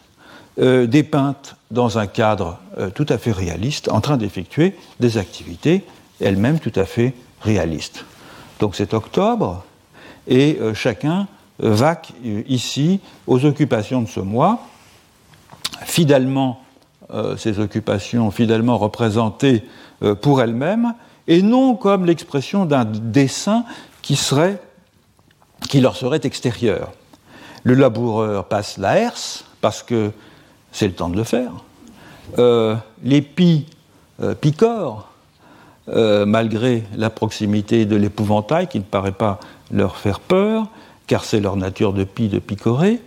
euh, 0.60 0.88
dépeintes 0.88 1.56
dans 1.70 2.00
un 2.00 2.08
cadre 2.08 2.58
euh, 2.80 2.90
tout 2.90 3.06
à 3.10 3.20
fait 3.20 3.32
réaliste, 3.32 3.90
en 3.90 4.02
train 4.02 4.18
d'effectuer 4.18 4.74
des 5.00 5.20
activités 5.20 5.84
elles-mêmes 6.20 6.58
tout 6.58 6.72
à 6.76 6.86
fait 6.86 7.14
réalistes. 7.42 8.06
Donc 8.60 8.76
c'est 8.76 8.96
octobre, 8.96 9.64
et 10.28 10.58
euh, 10.60 10.74
chacun 10.74 11.28
va 11.60 12.02
ici 12.24 13.00
aux 13.26 13.46
occupations 13.46 14.02
de 14.02 14.08
ce 14.08 14.20
mois, 14.20 14.60
fidèlement, 15.82 16.62
ces 17.38 17.60
occupations 17.60 18.30
fidèlement 18.32 18.78
représentées 18.78 19.64
pour 20.22 20.42
elles-mêmes, 20.42 20.94
et 21.28 21.42
non 21.42 21.76
comme 21.76 22.06
l'expression 22.06 22.66
d'un 22.66 22.86
dessin 22.86 23.66
qui, 24.02 24.18
leur 25.82 25.96
serait 25.96 26.22
extérieur. 26.24 26.92
Le 27.64 27.74
laboureur 27.74 28.46
passe 28.46 28.78
la 28.78 28.98
herse 28.98 29.46
parce 29.60 29.84
que 29.84 30.12
c'est 30.72 30.88
le 30.88 30.94
temps 30.94 31.10
de 31.10 31.18
le 31.18 31.24
faire. 31.24 31.52
Euh, 32.40 32.76
euh, 34.20 34.34
euh, 35.90 36.26
malgré 36.26 36.84
la 36.96 37.10
proximité 37.10 37.86
de 37.86 37.96
l'épouvantail 37.96 38.68
qui 38.68 38.80
ne 38.80 38.84
paraît 38.84 39.12
pas 39.12 39.40
leur 39.72 39.98
faire 39.98 40.20
peur, 40.20 40.68
car 41.08 41.24
c'est 41.24 41.40
leur 41.40 41.56
nature 41.56 41.94
de 41.94 42.04
pie 42.04 42.28
de 42.28 42.40
picorer. 42.40 43.00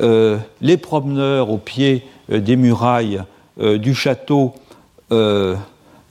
les 0.00 0.76
promeneurs 0.76 1.50
au 1.50 1.58
pied 1.58 2.06
des 2.28 2.56
murailles 2.56 3.22
du 3.58 3.94
château 3.94 4.54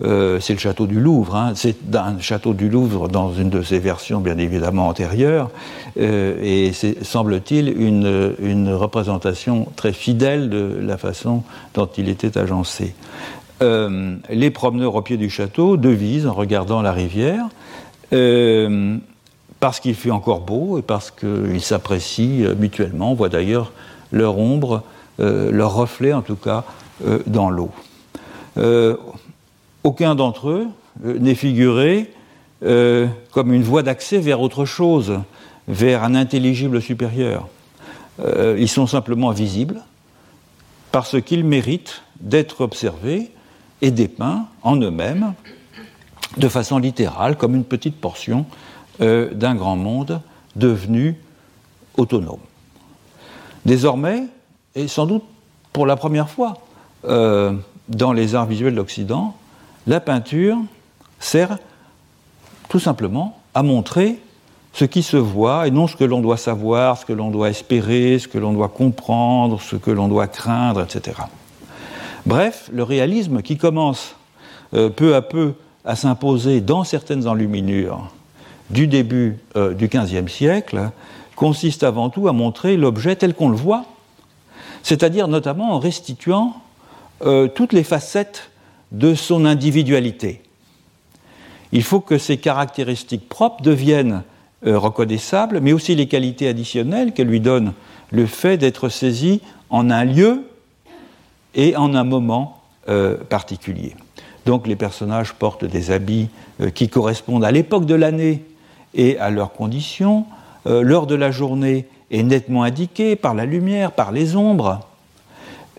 euh, 0.03 0.39
c'est 0.41 0.53
le 0.53 0.60
château 0.60 0.88
du 0.88 0.99
Louvre. 0.99 1.36
Hein. 1.36 1.53
C'est 1.55 1.77
un 1.95 2.19
château 2.19 2.53
du 2.53 2.69
Louvre 2.69 3.08
dans 3.08 3.34
une 3.34 3.49
de 3.49 3.62
ses 3.62 3.79
versions, 3.79 4.19
bien 4.19 4.38
évidemment 4.38 4.89
antérieures, 4.89 5.49
euh, 5.97 6.38
et 6.41 6.73
c'est, 6.73 7.03
semble-t-il, 7.03 7.69
une, 7.69 8.73
représentation 8.73 9.67
très 9.75 9.93
fidèle 9.93 10.49
de 10.49 10.77
la 10.81 10.97
façon 10.97 11.43
dont 11.73 11.89
il 11.97 12.10
était 12.10 12.38
agencé. 12.38 12.93
Euh, 13.62 14.17
les 14.29 14.49
promeneurs 14.51 14.95
au 14.95 15.01
pied 15.01 15.15
du 15.15 15.29
château 15.29 15.77
devisent 15.77 16.27
en 16.27 16.34
regardant 16.34 16.81
la 16.81 16.91
rivière, 16.91 17.45
parce 19.65 19.80
qu'il 19.80 19.95
fait 19.95 20.12
encore 20.12 20.41
beau 20.41 20.78
et 20.78 20.82
parce 20.84 21.10
qu'ils 21.10 21.62
s'apprécient 21.62 22.54
mutuellement. 22.56 23.12
On 23.12 23.15
voit 23.15 23.30
d'ailleurs 23.30 23.71
leur 24.12 24.38
ombre, 24.38 24.84
leur 25.17 25.73
reflet 25.73 26.13
en 26.13 26.21
tout 26.21 26.36
cas, 26.36 26.65
dans 27.25 27.49
l'eau 27.49 27.71
aucun 29.86 30.15
d'entre 30.15 30.49
eux 30.49 30.67
euh, 31.06 31.19
n'est 31.19 31.36
figuré 31.36 32.12
euh, 32.63 33.08
comme 33.32 33.54
une 33.54 33.62
voie 33.62 33.84
d'accès 33.84 34.17
vers 34.17 34.41
autre 34.41 34.65
chose, 34.65 35.19
vers 35.67 36.04
un 36.04 36.15
intelligible 36.15 36.82
supérieur. 36.82 37.47
Euh, 38.19 38.58
ils 38.60 38.67
sont 38.67 38.88
simplement 38.88 39.30
visibles 39.30 39.82
parce 40.91 41.21
qu'ils 41.21 41.45
méritent 41.45 42.01
d'être 42.19 42.62
observés 42.62 43.30
et 43.82 43.91
dépeints 43.91 44.47
en 44.63 44.78
eux-mêmes 44.78 45.34
de 46.38 46.47
façon 46.47 46.80
littérale, 46.80 47.38
comme 47.38 47.56
une 47.56 47.63
petite 47.63 47.99
portion 48.01 48.45
d'un 48.99 49.55
grand 49.55 49.75
monde 49.75 50.21
devenu 50.55 51.15
autonome. 51.97 52.39
Désormais, 53.65 54.23
et 54.75 54.88
sans 54.88 55.05
doute 55.05 55.23
pour 55.73 55.86
la 55.86 55.95
première 55.95 56.29
fois 56.29 56.53
dans 57.03 58.13
les 58.13 58.36
arts 58.36 58.45
visuels 58.45 58.75
d'Occident, 58.75 59.36
la 59.88 59.99
peinture 59.99 60.58
sert 61.19 61.58
tout 62.69 62.79
simplement 62.79 63.39
à 63.53 63.63
montrer 63.63 64.19
ce 64.73 64.84
qui 64.84 65.03
se 65.03 65.17
voit 65.17 65.67
et 65.67 65.71
non 65.71 65.88
ce 65.88 65.95
que 65.95 66.03
l'on 66.03 66.19
doit 66.19 66.38
savoir, 66.38 66.97
ce 66.97 67.05
que 67.05 67.13
l'on 67.13 67.31
doit 67.31 67.49
espérer, 67.49 68.19
ce 68.19 68.27
que 68.27 68.38
l'on 68.38 68.51
doit 68.51 68.67
comprendre, 68.67 69.62
ce 69.62 69.77
que 69.77 69.91
l'on 69.91 70.10
doit 70.10 70.27
craindre, 70.27 70.81
etc. 70.81 71.21
Bref, 72.25 72.69
le 72.73 72.84
réalisme 72.84 73.41
qui 73.41 73.58
commence 73.58 74.15
euh, 74.73 74.89
peu 74.89 75.15
à 75.15 75.21
peu 75.21 75.53
à 75.86 75.95
s'imposer 75.95 76.60
dans 76.60 76.84
certaines 76.84 77.27
enluminures 77.27 78.12
du 78.69 78.88
début 78.88 79.38
euh, 79.56 79.73
du 79.73 79.88
XVe 79.88 80.28
siècle 80.28 80.91
consiste 81.36 81.84
avant 81.84 82.10
tout 82.10 82.28
à 82.28 82.34
montrer 82.34 82.78
l'objet 82.78 83.15
tel 83.15 83.34
qu'on 83.34 83.49
le 83.49 83.58
voit, 83.58 83.86
c'est-à-dire 84.84 85.28
notamment 85.28 85.73
en 85.73 85.80
restituant 85.80 86.54
euh, 87.25 87.47
toutes 87.47 87.73
les 87.73 87.84
facettes 87.84 88.49
de 88.91 89.15
son 89.15 89.45
individualité. 89.45 90.41
Il 91.71 91.84
faut 91.84 91.99
que 91.99 92.17
ces 92.17 92.38
caractéristiques 92.38 93.28
propres 93.28 93.62
deviennent 93.62 94.23
euh, 94.65 94.78
reconnaissables, 94.78 95.60
mais 95.60 95.73
aussi 95.73 95.95
les 95.95 96.08
qualités 96.08 96.47
additionnelles 96.47 97.13
que 97.13 97.21
lui 97.21 97.39
donne 97.39 97.73
le 98.12 98.25
fait 98.25 98.58
d'être 98.58 98.89
saisi 98.89 99.41
en 99.69 99.89
un 99.89 100.06
lieu 100.06 100.47
et 101.56 101.75
en 101.75 101.95
un 101.95 102.04
moment 102.04 102.62
particulier. 103.30 103.95
Donc 104.45 104.67
les 104.67 104.75
personnages 104.75 105.34
portent 105.34 105.65
des 105.65 105.89
habits 105.89 106.30
qui 106.75 106.88
correspondent 106.88 107.43
à 107.43 107.51
l'époque 107.51 107.88
de 107.88 107.95
l'année 107.95 108.43
et 108.95 109.19
à 109.19 109.29
leurs 109.29 109.53
conditions. 109.53 110.25
L'heure 110.65 111.05
de 111.05 111.13
la 111.15 111.29
journée 111.29 111.86
est 112.10 112.23
nettement 112.23 112.63
indiquée 112.63 113.15
par 113.15 113.36
la 113.36 113.45
lumière, 113.45 113.91
par 113.91 114.12
les 114.12 114.36
ombres. 114.36 114.79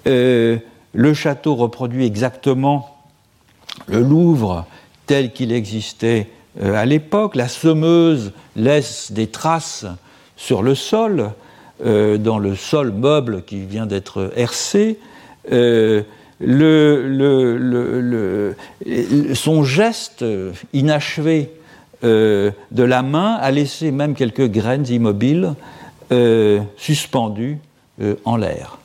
le 0.04 1.14
château 1.14 1.56
reproduit 1.56 2.06
exactement 2.06 2.96
le 3.86 4.00
Louvre 4.00 4.64
tel 5.06 5.32
qu'il 5.32 5.52
existait 5.52 6.28
à 6.62 6.84
l'époque. 6.84 7.34
La 7.34 7.48
semeuse 7.48 8.32
laisse 8.54 9.10
des 9.12 9.26
traces 9.26 9.86
sur 10.36 10.62
le 10.62 10.74
sol, 10.74 11.30
dans 11.84 12.38
le 12.38 12.54
sol 12.54 12.92
meuble 12.92 13.42
qui 13.42 13.64
vient 13.64 13.86
d'être 13.86 14.32
hercé. 14.36 14.98
son 19.34 19.64
geste 19.64 20.24
inachevé 20.72 21.50
de 22.02 22.52
la 22.72 23.02
main 23.02 23.34
a 23.34 23.50
laissé 23.50 23.90
même 23.90 24.14
quelques 24.14 24.48
graines 24.50 24.86
immobiles 24.88 25.54
suspendues 26.76 27.58
en 28.24 28.36
l'air. 28.36 28.78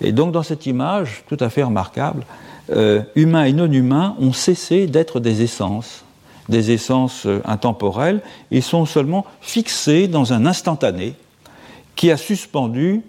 Et 0.00 0.12
donc 0.12 0.32
dans 0.32 0.42
cette 0.42 0.66
image, 0.66 1.24
tout 1.28 1.36
à 1.40 1.48
fait 1.48 1.62
remarquable, 1.62 2.24
euh, 2.70 3.02
humains 3.14 3.44
et 3.44 3.52
non 3.52 3.70
humains 3.70 4.16
ont 4.18 4.32
cessé 4.32 4.86
d'être 4.86 5.20
des 5.20 5.42
essences, 5.42 6.04
des 6.48 6.72
essences 6.72 7.26
euh, 7.26 7.40
intemporelles, 7.44 8.20
ils 8.50 8.62
sont 8.62 8.86
seulement 8.86 9.24
fixés 9.40 10.08
dans 10.08 10.32
un 10.32 10.46
instantané 10.46 11.14
qui 11.94 12.10
a 12.10 12.16
suspendu 12.16 13.02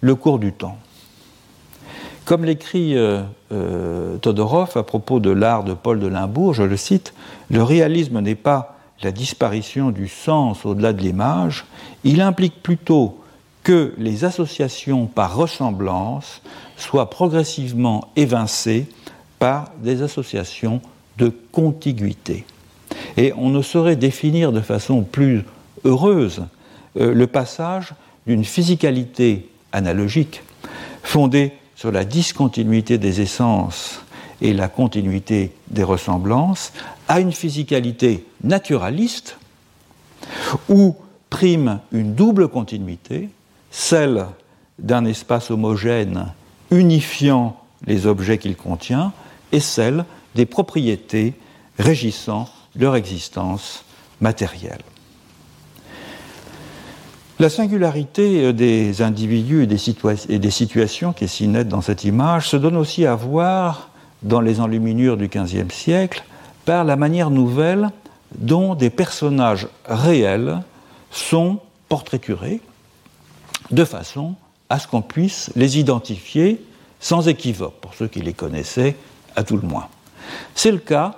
le 0.00 0.14
cours 0.14 0.38
du 0.38 0.52
temps. 0.52 0.78
Comme 2.32 2.46
l'écrit 2.46 2.94
euh, 2.96 4.16
Todorov 4.22 4.78
à 4.78 4.82
propos 4.84 5.20
de 5.20 5.28
l'art 5.28 5.64
de 5.64 5.74
Paul 5.74 6.00
de 6.00 6.06
Limbourg, 6.06 6.54
je 6.54 6.62
le 6.62 6.78
cite, 6.78 7.12
le 7.50 7.62
réalisme 7.62 8.20
n'est 8.20 8.34
pas 8.34 8.78
la 9.02 9.12
disparition 9.12 9.90
du 9.90 10.08
sens 10.08 10.64
au-delà 10.64 10.94
de 10.94 11.02
l'image, 11.02 11.66
il 12.04 12.22
implique 12.22 12.62
plutôt 12.62 13.20
que 13.64 13.92
les 13.98 14.24
associations 14.24 15.04
par 15.04 15.36
ressemblance 15.36 16.40
soient 16.78 17.10
progressivement 17.10 18.08
évincées 18.16 18.86
par 19.38 19.66
des 19.82 20.00
associations 20.00 20.80
de 21.18 21.30
contiguïté. 21.52 22.46
Et 23.18 23.34
on 23.36 23.50
ne 23.50 23.60
saurait 23.60 23.96
définir 23.96 24.52
de 24.52 24.62
façon 24.62 25.02
plus 25.02 25.44
heureuse 25.84 26.46
euh, 26.98 27.12
le 27.12 27.26
passage 27.26 27.92
d'une 28.26 28.44
physicalité 28.44 29.50
analogique 29.70 30.42
fondée 31.02 31.52
sur 31.82 31.90
la 31.90 32.04
discontinuité 32.04 32.96
des 32.96 33.22
essences 33.22 34.02
et 34.40 34.52
la 34.52 34.68
continuité 34.68 35.50
des 35.68 35.82
ressemblances 35.82 36.72
à 37.08 37.18
une 37.18 37.32
physicalité 37.32 38.24
naturaliste 38.44 39.36
où 40.68 40.94
prime 41.28 41.80
une 41.90 42.14
double 42.14 42.46
continuité, 42.46 43.30
celle 43.72 44.26
d'un 44.78 45.04
espace 45.06 45.50
homogène 45.50 46.26
unifiant 46.70 47.60
les 47.84 48.06
objets 48.06 48.38
qu'il 48.38 48.54
contient 48.54 49.12
et 49.50 49.58
celle 49.58 50.04
des 50.36 50.46
propriétés 50.46 51.34
régissant 51.80 52.48
leur 52.76 52.94
existence 52.94 53.84
matérielle. 54.20 54.84
La 57.42 57.50
singularité 57.50 58.52
des 58.52 59.02
individus 59.02 59.64
et 59.64 59.66
des, 60.38 60.50
situations 60.52 61.12
qui 61.12 61.24
est 61.24 61.26
si 61.26 61.48
nette 61.48 61.66
dans 61.66 61.80
cette 61.80 62.04
image 62.04 62.48
se 62.48 62.56
donne 62.56 62.76
aussi 62.76 63.04
à 63.04 63.16
voir 63.16 63.90
dans 64.22 64.40
les 64.40 64.60
enluminures 64.60 65.16
du 65.16 65.26
XVe 65.26 65.72
siècle 65.72 66.22
par 66.64 66.84
la 66.84 66.94
manière 66.94 67.30
nouvelle 67.30 67.90
dont 68.38 68.76
des 68.76 68.90
personnages 68.90 69.66
réels 69.86 70.62
sont 71.10 71.58
portraiturés, 71.88 72.60
de 73.72 73.84
façon 73.84 74.36
à 74.70 74.78
ce 74.78 74.86
qu'on 74.86 75.02
puisse 75.02 75.50
les 75.56 75.80
identifier 75.80 76.64
sans 77.00 77.26
équivoque, 77.26 77.74
pour 77.80 77.94
ceux 77.94 78.06
qui 78.06 78.20
les 78.20 78.34
connaissaient 78.34 78.94
à 79.34 79.42
tout 79.42 79.56
le 79.56 79.66
moins. 79.66 79.88
C'est 80.54 80.70
le 80.70 80.78
cas 80.78 81.16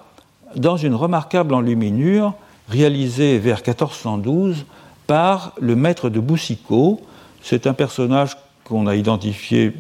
dans 0.57 0.79
une 0.79 0.95
remarquable 0.95 1.53
enluminure 1.53 2.33
réalisée 2.71 3.39
vers 3.39 3.59
1412 3.59 4.65
par 5.07 5.53
le 5.61 5.77
maître 5.77 6.11
de 6.11 6.21
Boussicot. 6.21 7.01
C'est 7.43 7.67
un 7.67 7.75
personnage 7.75 8.37
qu'on 8.65 8.87
a 8.87 8.95
identifié 8.95 9.75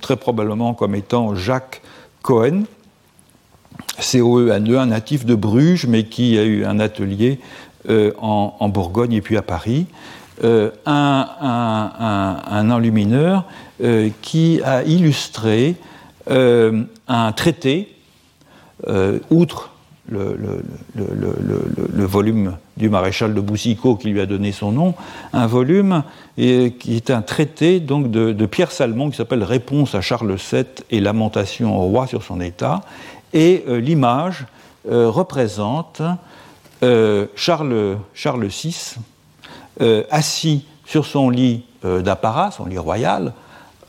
très 0.00 0.16
probablement 0.16 0.74
comme 0.74 0.94
étant 0.94 1.34
Jacques 1.34 1.82
Cohen, 2.22 2.64
C-O-E-N-E, 3.98 4.78
un 4.78 4.86
natif 4.86 5.24
de 5.24 5.34
Bruges, 5.34 5.86
mais 5.86 6.04
qui 6.04 6.38
a 6.38 6.44
eu 6.44 6.64
un 6.64 6.80
atelier 6.80 7.40
euh, 7.88 8.12
en, 8.18 8.68
Bourgogne 8.68 9.12
et 9.12 9.20
puis 9.20 9.36
à 9.36 9.42
Paris. 9.42 9.86
Euh, 10.42 10.70
un, 10.86 12.70
enlumineur 12.70 13.44
euh, 13.82 14.08
qui 14.22 14.60
a 14.64 14.82
illustré 14.84 15.76
un 16.26 17.32
traité, 17.32 17.94
outre 19.30 19.73
le, 20.10 20.62
volume 22.04 22.56
du 22.76 22.88
maréchal 22.88 23.34
de 23.34 23.40
Boussicot 23.40 23.96
qui 23.96 24.08
lui 24.08 24.20
a 24.20 24.26
donné 24.26 24.52
son 24.52 24.72
nom, 24.72 24.94
un 25.32 25.46
volume 25.46 26.02
qui 26.36 26.96
est 26.96 27.10
un 27.10 27.22
traité 27.22 27.80
donc 27.80 28.10
de, 28.10 28.46
Pierre 28.46 28.70
Salmon 28.70 29.10
qui 29.10 29.16
s'appelle 29.16 29.42
Réponse 29.42 29.94
à 29.94 30.00
Charles 30.00 30.34
VII 30.34 30.64
et 30.90 31.00
lamentation 31.00 31.78
au 31.78 31.84
roi 31.84 32.06
sur 32.06 32.22
son 32.22 32.40
état. 32.40 32.82
Et 33.32 33.64
l'image 33.66 34.46
représente 34.88 36.02
Charles, 37.34 37.96
Charles 38.14 38.46
VI, 38.46 38.96
euh, 39.80 40.04
assis 40.08 40.64
sur 40.86 41.04
son 41.04 41.30
lit 41.30 41.64
euh, 41.84 42.00
d'apparat, 42.00 42.52
son 42.52 42.66
lit 42.66 42.78
royal, 42.78 43.32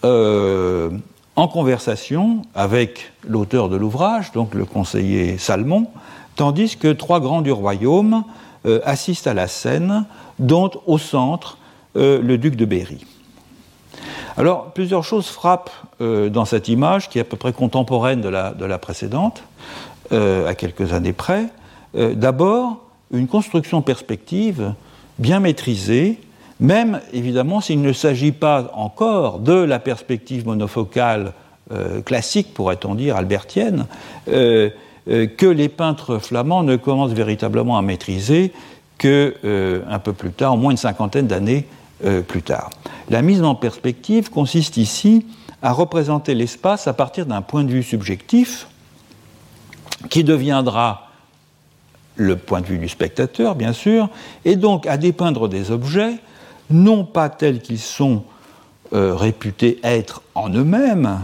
euh, 0.03 0.89
en 1.35 1.47
conversation 1.47 2.41
avec 2.55 3.11
l'auteur 3.27 3.69
de 3.69 3.75
l'ouvrage, 3.75 4.31
donc 4.31 4.53
le 4.53 4.65
conseiller 4.65 5.37
Salmon, 5.37 5.87
tandis 6.35 6.77
que 6.77 6.91
trois 6.91 7.19
grands 7.19 7.41
du 7.41 7.51
royaume 7.51 8.23
assistent 8.83 9.27
à 9.27 9.33
la 9.33 9.47
scène, 9.47 10.05
dont 10.39 10.71
au 10.85 10.97
centre 10.97 11.57
le 11.95 12.35
duc 12.37 12.55
de 12.55 12.65
Berry. 12.65 13.05
Alors, 14.37 14.71
plusieurs 14.71 15.03
choses 15.03 15.27
frappent 15.27 15.71
dans 15.99 16.45
cette 16.45 16.67
image, 16.67 17.09
qui 17.09 17.19
est 17.19 17.21
à 17.21 17.25
peu 17.25 17.37
près 17.37 17.53
contemporaine 17.53 18.21
de 18.21 18.29
la, 18.29 18.51
de 18.51 18.65
la 18.65 18.77
précédente, 18.77 19.43
à 20.11 20.55
quelques 20.55 20.93
années 20.93 21.13
près. 21.13 21.47
D'abord, 21.93 22.81
une 23.11 23.27
construction 23.27 23.81
perspective 23.81 24.73
bien 25.19 25.39
maîtrisé, 25.39 26.19
même 26.59 27.01
évidemment 27.13 27.61
s'il 27.61 27.81
ne 27.81 27.93
s'agit 27.93 28.31
pas 28.31 28.71
encore 28.73 29.39
de 29.39 29.53
la 29.53 29.79
perspective 29.79 30.45
monofocale 30.45 31.33
euh, 31.71 32.01
classique, 32.01 32.53
pourrait-on 32.53 32.93
dire, 32.93 33.15
albertienne, 33.15 33.87
euh, 34.27 34.69
euh, 35.07 35.25
que 35.25 35.47
les 35.47 35.67
peintres 35.67 36.19
flamands 36.19 36.61
ne 36.63 36.75
commencent 36.75 37.13
véritablement 37.13 37.77
à 37.77 37.81
maîtriser 37.81 38.53
qu'un 38.99 39.99
peu 40.03 40.13
plus 40.13 40.31
tard, 40.31 40.53
au 40.53 40.57
moins 40.57 40.71
une 40.71 40.77
cinquantaine 40.77 41.27
d'années 41.27 41.65
plus 42.27 42.43
tard. 42.43 42.69
La 43.09 43.21
mise 43.21 43.41
en 43.41 43.55
perspective 43.55 44.29
consiste 44.29 44.77
ici 44.77 45.25
à 45.61 45.71
représenter 45.71 46.35
l'espace 46.35 46.87
à 46.87 46.93
partir 46.93 47.25
d'un 47.25 47.41
point 47.41 47.63
de 47.63 47.71
vue 47.71 47.83
subjectif 47.83 48.67
qui 50.09 50.23
deviendra 50.23 51.09
le 52.15 52.35
point 52.35 52.61
de 52.61 52.67
vue 52.67 52.77
du 52.77 52.89
spectateur, 52.89 53.55
bien 53.55 53.73
sûr, 53.73 54.09
et 54.45 54.55
donc 54.55 54.87
à 54.87 54.97
dépeindre 54.97 55.49
des 55.49 55.71
objets, 55.71 56.15
non 56.69 57.03
pas 57.03 57.29
tels 57.29 57.61
qu'ils 57.61 57.79
sont 57.79 58.23
euh, 58.93 59.15
réputés 59.15 59.79
être 59.83 60.21
en 60.35 60.49
eux-mêmes, 60.49 61.21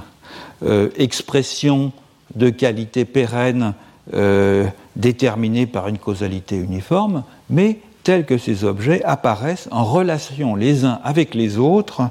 euh, 0.64 0.90
expression 0.98 1.92
de 2.36 2.50
qualité 2.50 3.06
pérenne 3.06 3.74
euh, 4.14 4.68
déterminée 4.96 5.66
par 5.66 5.88
une 5.88 5.98
causalité 5.98 6.56
uniforme, 6.58 7.24
mais 7.50 7.80
tels 8.04 8.26
que 8.26 8.38
ces 8.38 8.64
objets 8.64 9.04
apparaissent 9.04 9.70
en 9.72 9.84
relation 9.84 10.56
les 10.56 10.86
uns 10.86 11.00
avec 11.04 11.36
les 11.36 11.58
autres 11.58 12.10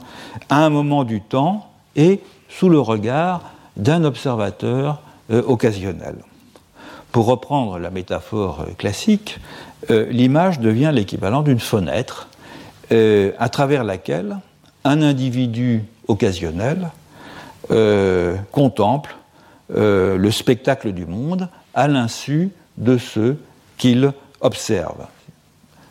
à 0.49 0.65
un 0.65 0.71
moment 0.71 1.05
du 1.05 1.21
temps 1.21 1.69
et 1.97 2.21
sous 2.49 2.69
le 2.69 2.81
regard 2.81 3.43
d'un 3.77 4.05
observateur 4.05 5.03
occasionnel. 5.31 6.17
Pour 7.13 7.27
reprendre 7.27 7.79
la 7.79 7.91
métaphore 7.91 8.61
euh, 8.61 8.73
classique, 8.79 9.39
euh, 9.91 10.07
l'image 10.11 10.61
devient 10.61 10.93
l'équivalent 10.93 11.43
d'une 11.43 11.59
fenêtre 11.59 12.29
euh, 12.93 13.33
à 13.39 13.49
travers 13.49 13.85
laquelle 13.85 14.37
un 14.85 15.03
individu 15.03 15.85
occasionnel 16.09 16.89
contemple 18.51 19.15
le 19.69 20.31
spectacle 20.33 20.91
du 20.91 21.07
monde 21.07 21.49
à 21.73 21.87
l'insu 21.87 22.51
de 22.79 22.99
ceux 22.99 23.39
qu'il 23.79 24.13
observe. 24.41 25.07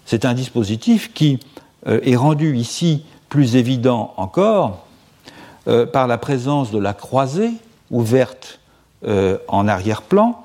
C'est 0.06 0.26
un 0.26 0.34
dispositif 0.34 1.14
qui 1.14 1.40
est 1.86 2.18
rendu 2.18 2.58
ici 2.58 3.06
plus 3.30 3.56
évident 3.56 4.14
encore 4.18 4.88
par 5.94 6.08
la 6.08 6.18
présence 6.18 6.72
de 6.72 6.80
la 6.80 6.94
croisée 6.94 7.52
ouverte 7.92 8.60
en 9.48 9.68
arrière-plan, 9.70 10.44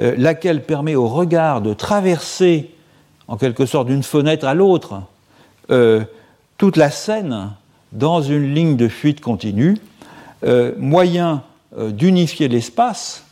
euh, 0.00 0.14
laquelle 0.18 0.64
permet 0.64 0.96
au 0.96 1.06
regard 1.06 1.60
de 1.60 1.72
traverser 1.72 2.74
en 3.28 3.36
quelque 3.36 3.64
sorte 3.64 3.86
d'une 3.86 4.02
fenêtre 4.02 4.44
à 4.44 4.52
l'autre 4.52 5.02
euh, 5.70 6.04
toute 6.58 6.76
la 6.76 6.90
scène 6.90 7.50
dans 7.92 8.22
une 8.22 8.54
ligne 8.54 8.76
de 8.76 8.88
fuite 8.88 9.20
continue, 9.20 9.76
euh, 10.44 10.72
moyen 10.78 11.42
d'unifier 11.76 12.46
l'espace 12.46 13.24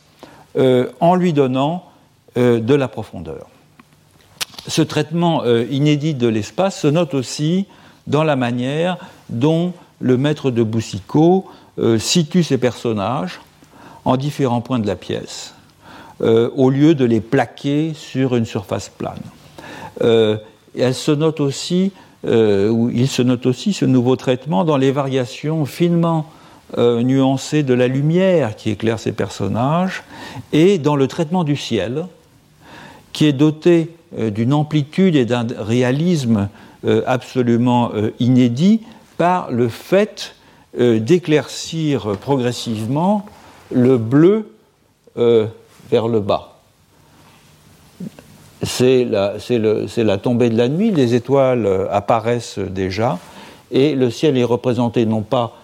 en 0.99 1.15
lui 1.15 1.31
donnant 1.31 1.85
de 2.35 2.73
la 2.73 2.87
profondeur. 2.89 3.47
ce 4.67 4.81
traitement 4.81 5.43
euh, 5.43 5.65
inédit 5.69 6.13
de 6.13 6.27
l'espace 6.27 6.79
se 6.81 6.87
note 6.87 7.13
aussi 7.13 7.67
dans 8.07 8.23
la 8.23 8.35
manière 8.35 8.97
dont 9.29 9.73
le 9.99 10.17
maître 10.17 10.51
de 10.51 10.63
Boussicot 10.63 11.45
euh, 11.79 11.97
situe 11.99 12.43
ses 12.43 12.57
personnages 12.57 13.39
en 14.05 14.17
différents 14.17 14.61
points 14.61 14.79
de 14.79 14.87
la 14.87 14.95
pièce, 14.95 15.53
euh, 16.21 16.49
au 16.55 16.69
lieu 16.69 16.95
de 16.95 17.05
les 17.05 17.21
plaquer 17.21 17.93
sur 17.93 18.35
une 18.35 18.45
surface 18.45 18.89
plane. 18.89 19.21
elle 20.01 20.95
se 20.95 21.11
note 21.11 21.39
aussi, 21.39 21.91
il 22.25 23.07
se 23.07 23.21
note 23.21 23.45
aussi 23.45 23.73
ce 23.73 23.85
nouveau 23.85 24.15
traitement 24.15 24.63
dans 24.63 24.77
les 24.77 24.91
variations 24.91 25.65
finement 25.65 26.31
nuancées 26.77 27.63
de 27.63 27.73
la 27.73 27.87
lumière 27.87 28.55
qui 28.55 28.69
éclaire 28.69 28.99
ces 28.99 29.11
personnages 29.11 30.03
et 30.53 30.77
dans 30.77 30.95
le 30.95 31.07
traitement 31.07 31.43
du 31.43 31.55
ciel, 31.55 32.05
qui 33.13 33.25
est 33.25 33.33
doté 33.33 33.91
euh, 34.17 34.29
d'une 34.29 34.53
amplitude 34.53 35.15
et 35.15 35.25
d'un 35.25 35.47
réalisme 35.57 36.49
euh, 36.85 37.01
absolument 37.07 37.91
euh, 37.93 38.11
inédit 38.19 38.81
par 39.17 39.51
le 39.51 39.69
fait 39.69 40.35
d'éclaircir 40.75 42.17
progressivement 42.17 43.27
le 43.71 43.99
bleu 43.99 44.55
vers 45.15 46.07
le 46.07 46.19
bas. 46.19 46.52
C'est 48.63 49.05
la, 49.05 50.17
tombée 50.17 50.49
de 50.49 50.57
la 50.57 50.69
nuit, 50.69 50.91
les 50.91 51.15
étoiles 51.15 51.87
apparaissent 51.91 52.59
déjà, 52.59 53.19
et 53.71 53.95
le 53.95 54.09
ciel 54.09 54.37
est 54.37 54.43
représenté 54.43 55.05
non 55.05 55.21
pas 55.21 55.57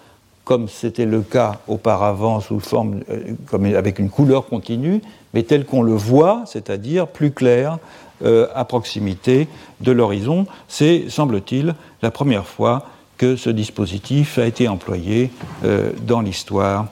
comme 0.44 0.68
c'était 0.68 1.06
le 1.06 1.20
cas 1.20 1.60
auparavant 1.68 2.40
sous 2.40 2.60
forme, 2.60 3.00
comme 3.46 3.66
avec 3.66 3.98
une 3.98 4.10
couleur 4.10 4.46
continue, 4.46 5.00
mais 5.32 5.44
tel 5.44 5.64
qu'on 5.64 5.82
le 5.82 5.92
voit, 5.92 6.42
c'est-à-dire 6.46 7.06
plus 7.06 7.30
clair, 7.30 7.78
euh, 8.22 8.48
à 8.54 8.66
proximité 8.66 9.48
de 9.80 9.92
l'horizon. 9.92 10.46
C'est, 10.68 11.06
semble-t-il, 11.08 11.74
la 12.02 12.10
première 12.10 12.46
fois 12.46 12.84
que 13.16 13.34
ce 13.34 13.48
dispositif 13.48 14.38
a 14.38 14.44
été 14.44 14.68
employé 14.68 15.30
euh, 15.64 15.92
dans 16.06 16.20
l'histoire 16.20 16.88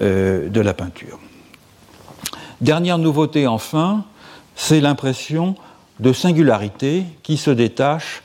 euh, 0.00 0.48
de 0.48 0.60
la 0.60 0.74
peinture. 0.74 1.20
Dernière 2.60 2.98
nouveauté 2.98 3.46
enfin, 3.46 4.04
c'est 4.56 4.80
l'impression 4.80 5.54
de 6.00 6.12
singularité 6.12 7.04
qui 7.22 7.36
se 7.36 7.50
détache 7.50 8.22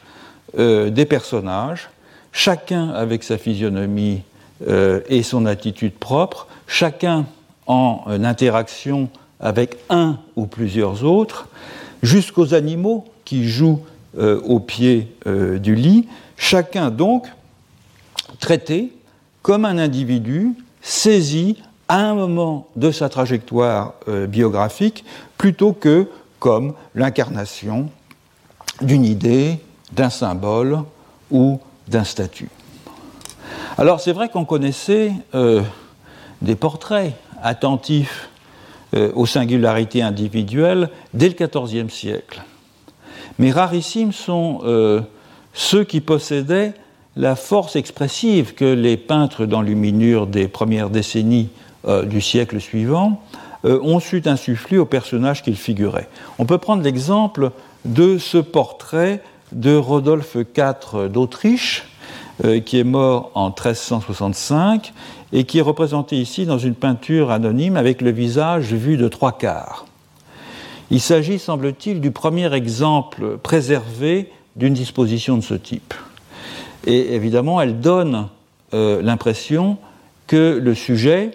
des 0.57 1.05
personnages, 1.05 1.89
chacun 2.31 2.89
avec 2.89 3.23
sa 3.23 3.37
physionomie 3.37 4.21
et 4.65 5.21
son 5.23 5.45
attitude 5.45 5.93
propre, 5.93 6.47
chacun 6.65 7.25
en 7.67 8.03
interaction 8.07 9.09
avec 9.39 9.77
un 9.89 10.17
ou 10.35 10.47
plusieurs 10.47 11.03
autres, 11.03 11.47
jusqu'aux 12.01 12.53
animaux 12.53 13.05
qui 13.25 13.47
jouent 13.47 13.83
euh, 14.17 14.39
au 14.41 14.59
pied 14.59 15.11
euh, 15.27 15.59
du 15.59 15.75
lit, 15.75 16.07
chacun 16.37 16.89
donc 16.89 17.27
traité 18.39 18.91
comme 19.41 19.65
un 19.65 19.77
individu 19.77 20.53
saisi 20.81 21.57
à 21.87 21.99
un 21.99 22.15
moment 22.15 22.67
de 22.75 22.91
sa 22.91 23.09
trajectoire 23.09 23.93
euh, 24.07 24.27
biographique 24.27 25.05
plutôt 25.37 25.73
que 25.73 26.07
comme 26.39 26.73
l'incarnation 26.95 27.89
d'une 28.81 29.05
idée, 29.05 29.59
d'un 29.91 30.09
symbole 30.09 30.79
ou 31.31 31.59
d'un 31.87 32.03
statut. 32.03 32.49
Alors 33.77 34.01
c'est 34.01 34.11
vrai 34.11 34.29
qu'on 34.29 34.45
connaissait 34.45 35.11
des 36.41 36.55
portraits 36.55 37.13
attentifs 37.41 38.29
euh, 38.95 39.11
aux 39.15 39.25
singularités 39.25 40.01
individuelles 40.01 40.89
dès 41.13 41.29
le 41.29 41.35
XIVe 41.35 41.89
siècle. 41.89 42.41
Mais 43.37 43.51
rarissimes 43.51 44.13
sont 44.13 44.61
euh, 44.63 45.01
ceux 45.53 45.83
qui 45.83 45.99
possédaient 45.99 46.73
la 47.17 47.35
force 47.35 47.75
expressive 47.75 48.53
que 48.53 48.63
les 48.63 48.95
peintres 48.95 49.45
d'enluminure 49.45 50.25
des 50.25 50.47
premières 50.47 50.89
décennies 50.89 51.49
euh, 51.85 52.03
du 52.03 52.21
siècle 52.21 52.59
suivant 52.59 53.21
ont 53.63 53.99
su 53.99 54.21
insuffler 54.27 54.77
aux 54.77 54.85
personnages 54.85 55.41
qu'ils 55.41 55.57
figuraient. 55.57 56.07
On 56.37 56.45
peut 56.45 56.59
prendre 56.59 56.83
l'exemple 56.83 57.51
de 57.83 58.17
ce 58.17 58.37
portrait 58.37 59.21
de 59.51 59.75
Rodolphe 59.75 60.35
IV 60.35 61.09
d'Autriche, 61.09 61.85
qui 62.65 62.79
est 62.79 62.85
mort 62.85 63.31
en 63.33 63.47
1365 63.47 64.93
et 65.33 65.43
qui 65.43 65.57
est 65.57 65.63
représenté 65.63 66.17
ici 66.17 66.45
dans 66.45 66.59
une 66.59 66.75
peinture 66.75 67.31
anonyme 67.31 67.75
avec 67.75 68.01
le 68.01 68.11
visage 68.11 68.73
vu 68.73 68.95
de 68.95 69.07
trois 69.07 69.37
quarts. 69.37 69.85
Il 70.89 71.01
s'agit, 71.01 71.37
semble-t-il, 71.37 71.99
du 71.99 72.11
premier 72.11 72.53
exemple 72.53 73.37
préservé 73.43 74.31
d'une 74.55 74.73
disposition 74.73 75.35
de 75.35 75.43
ce 75.43 75.53
type. 75.53 75.93
Et 76.85 77.13
évidemment, 77.13 77.59
elle 77.59 77.81
donne 77.81 78.27
euh, 78.73 79.01
l'impression 79.01 79.77
que 80.27 80.59
le 80.61 80.73
sujet 80.73 81.31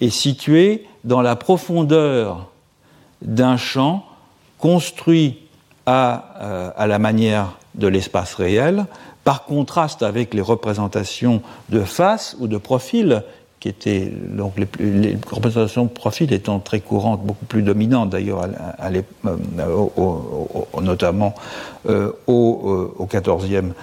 est 0.00 0.10
situé 0.10 0.86
dans 1.04 1.22
la 1.22 1.36
profondeur 1.36 2.48
d'un 3.22 3.56
champ 3.56 4.04
construit 4.58 5.38
à, 5.86 6.36
euh, 6.40 6.70
à 6.76 6.86
la 6.86 6.98
manière 6.98 7.56
de 7.74 7.86
l'espace 7.86 8.34
réel, 8.34 8.86
par 9.24 9.44
contraste 9.44 10.02
avec 10.02 10.34
les 10.34 10.40
représentations 10.40 11.42
de 11.68 11.82
face 11.82 12.36
ou 12.40 12.48
de 12.48 12.56
profil, 12.56 13.22
qui 13.60 13.68
étaient 13.68 14.10
donc 14.10 14.54
les, 14.78 15.18
représentations 15.30 15.84
de 15.84 15.90
profil 15.90 16.32
étant 16.32 16.58
très 16.60 16.80
courantes, 16.80 17.22
beaucoup 17.22 17.44
plus 17.44 17.62
dominantes 17.62 18.08
d'ailleurs, 18.08 18.46
euh, 18.82 19.76
notamment 20.80 21.34
euh, 21.88 22.10
au, 22.26 23.06
XIVe 23.06 23.74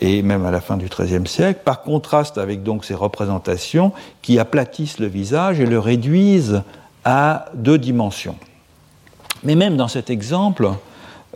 et 0.00 0.22
même 0.22 0.46
à 0.46 0.52
la 0.52 0.60
fin 0.60 0.76
du 0.76 0.86
XIIIe 0.86 1.26
siècle, 1.26 1.60
par 1.64 1.82
contraste 1.82 2.38
avec 2.38 2.62
donc 2.62 2.84
ces 2.84 2.94
représentations 2.94 3.92
qui 4.22 4.38
aplatissent 4.38 5.00
le 5.00 5.08
visage 5.08 5.58
et 5.58 5.66
le 5.66 5.80
réduisent 5.80 6.62
à 7.04 7.46
deux 7.54 7.78
dimensions. 7.78 8.36
Mais 9.42 9.56
même 9.56 9.76
dans 9.76 9.88
cet 9.88 10.10
exemple, 10.10 10.70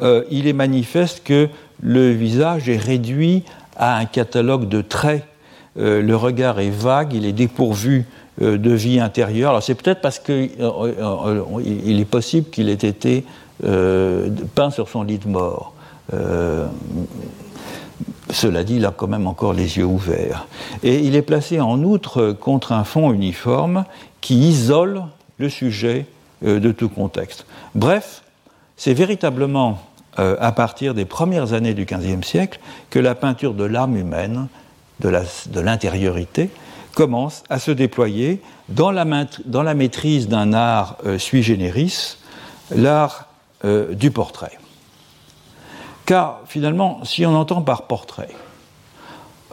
euh, 0.02 0.22
il 0.30 0.46
est 0.46 0.52
manifeste 0.52 1.22
que 1.24 1.48
le 1.82 2.12
visage 2.12 2.68
est 2.68 2.76
réduit 2.76 3.42
à 3.76 3.96
un 3.96 4.04
catalogue 4.04 4.68
de 4.68 4.82
traits. 4.82 5.24
Euh, 5.78 6.02
le 6.02 6.16
regard 6.16 6.60
est 6.60 6.70
vague, 6.70 7.12
il 7.12 7.24
est 7.24 7.32
dépourvu 7.32 8.06
euh, 8.42 8.58
de 8.58 8.70
vie 8.70 9.00
intérieure. 9.00 9.62
C'est 9.62 9.74
peut-être 9.74 10.00
parce 10.00 10.18
qu'il 10.18 10.50
est 10.60 12.10
possible 12.10 12.50
qu'il 12.50 12.68
ait 12.68 12.74
été 12.74 13.24
peint 13.60 14.70
sur 14.70 14.88
son 14.88 15.02
lit 15.02 15.18
de 15.18 15.26
mort. 15.26 15.72
Cela 18.30 18.62
dit, 18.62 18.76
il 18.76 18.86
a 18.86 18.92
quand 18.92 19.08
même 19.08 19.26
encore 19.26 19.52
les 19.52 19.78
yeux 19.78 19.84
ouverts. 19.84 20.46
Et 20.84 21.00
il 21.00 21.16
est 21.16 21.22
placé 21.22 21.58
en 21.58 21.82
outre 21.82 22.36
contre 22.38 22.70
un 22.70 22.84
fond 22.84 23.12
uniforme 23.12 23.84
qui 24.20 24.36
isole 24.36 25.02
le 25.38 25.48
sujet 25.48 26.06
de 26.42 26.70
tout 26.70 26.88
contexte. 26.88 27.46
Bref, 27.74 28.22
c'est 28.76 28.94
véritablement 28.94 29.80
euh, 30.18 30.36
à 30.40 30.50
partir 30.50 30.94
des 30.94 31.04
premières 31.04 31.52
années 31.52 31.74
du 31.74 31.84
XVe 31.84 32.24
siècle 32.24 32.58
que 32.90 32.98
la 32.98 33.14
peinture 33.14 33.54
de 33.54 33.62
l'âme 33.62 33.96
humaine, 33.96 34.48
de 35.00 35.60
l'intériorité, 35.60 36.50
commence 36.94 37.44
à 37.48 37.58
se 37.58 37.70
déployer 37.70 38.42
dans 38.68 38.90
la, 38.90 39.04
maîtrise 39.74 40.28
d'un 40.28 40.52
art 40.52 40.96
euh, 41.06 41.18
sui 41.18 41.42
generis, 41.42 42.16
l'art 42.74 43.28
euh, 43.64 43.94
du 43.94 44.10
portrait. 44.10 44.58
Car 46.06 46.40
finalement, 46.46 47.04
si 47.04 47.24
on 47.26 47.34
entend 47.34 47.62
par 47.62 47.82
portrait 47.82 48.30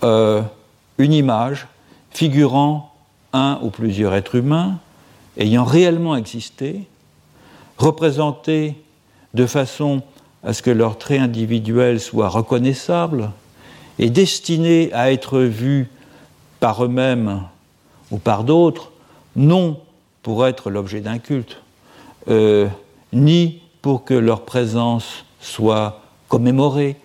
une 0.03 1.13
image 1.13 1.67
figurant 2.12 2.93
un 3.34 3.60
ou 3.63 3.69
plusieurs 3.69 4.13
êtres 4.13 4.36
humains 4.36 4.77
ayant 5.38 5.63
réellement 5.63 6.15
existé, 6.15 6.88
représentée 7.77 8.75
de 9.34 9.45
façon 9.45 10.01
à 10.43 10.53
ce 10.53 10.62
que 10.62 10.71
leurs 10.71 10.97
traits 10.97 11.21
individuels 11.21 11.99
soient 11.99 12.29
reconnaissables 12.29 13.31
et 13.99 14.10
destinés 14.10 14.91
à 14.93 15.12
être 15.12 15.39
vus 15.39 15.89
par 16.60 16.84
eux-mêmes 16.84 17.41
ou 18.12 18.17
par 18.17 18.43
d'autres, 18.43 18.91
non 19.36 19.79
pour 20.23 20.47
être 20.47 20.69
l'objet 20.69 21.01
d'un 21.01 21.19
culte, 21.19 21.62
euh, 22.27 22.67
ni 23.13 23.62
pour 23.81 24.03
que 24.03 24.13
leur 24.13 24.41
présence 24.41 25.25
soit 25.39 26.01
commémorée, 26.27 26.95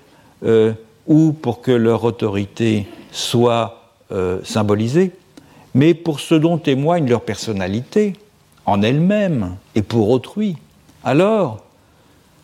euh, 0.45 0.73
ou 1.07 1.33
pour 1.33 1.61
que 1.61 1.73
leur 1.73 2.05
autorité 2.05 2.87
soit 3.13 3.93
euh, 4.13 4.41
symbolisée, 4.45 5.13
mais 5.75 5.93
pour 5.93 6.21
ce 6.21 6.35
dont 6.35 6.57
témoigne 6.57 7.09
leur 7.09 7.23
personnalité 7.23 8.15
en 8.65 8.83
elle-même 8.83 9.57
et 9.75 9.83
pour 9.83 10.09
autrui. 10.11 10.57
Alors, 11.05 11.59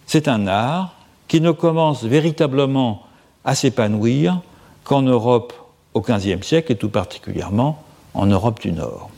c'est 0.07 0.29
un 0.29 0.47
art 0.47 0.95
qui 1.29 1.41
ne 1.41 1.51
commence 1.53 2.05
véritablement 2.05 3.06
à 3.47 3.55
s'épanouir 3.55 4.43
qu'en 4.85 5.03
Europe 5.03 5.55
au 5.95 6.03
XVe 6.03 6.43
siècle 6.43 6.73
et 6.73 6.77
tout 6.77 6.91
particulièrement 6.91 7.83
en 8.13 8.27
Europe 8.27 8.61
du 8.61 8.73
Nord. 8.73 9.09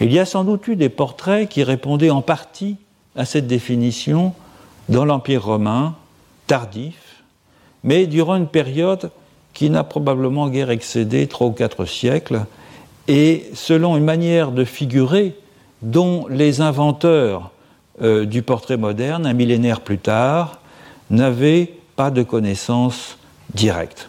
Il 0.00 0.12
y 0.12 0.18
a 0.18 0.24
sans 0.24 0.44
doute 0.44 0.66
eu 0.68 0.76
des 0.76 0.88
portraits 0.88 1.48
qui 1.48 1.62
répondaient 1.62 2.10
en 2.10 2.22
partie 2.22 2.76
à 3.16 3.24
cette 3.24 3.46
définition 3.46 4.32
dans 4.88 5.04
l'Empire 5.04 5.44
romain 5.44 5.96
tardif, 6.46 7.22
mais 7.84 8.06
durant 8.06 8.36
une 8.36 8.46
période 8.46 9.10
qui 9.52 9.68
n'a 9.70 9.84
probablement 9.84 10.48
guère 10.48 10.70
excédé 10.70 11.26
trois 11.26 11.48
ou 11.48 11.52
quatre 11.52 11.84
siècles, 11.84 12.46
et 13.08 13.50
selon 13.54 13.96
une 13.96 14.04
manière 14.04 14.52
de 14.52 14.64
figurer 14.64 15.36
dont 15.82 16.26
les 16.28 16.60
inventeurs 16.60 17.50
euh, 18.00 18.24
du 18.24 18.42
portrait 18.42 18.76
moderne, 18.76 19.26
un 19.26 19.32
millénaire 19.32 19.80
plus 19.80 19.98
tard, 19.98 20.60
n'avaient 21.10 21.74
pas 21.96 22.10
de 22.10 22.22
connaissance 22.22 23.18
directe. 23.54 24.08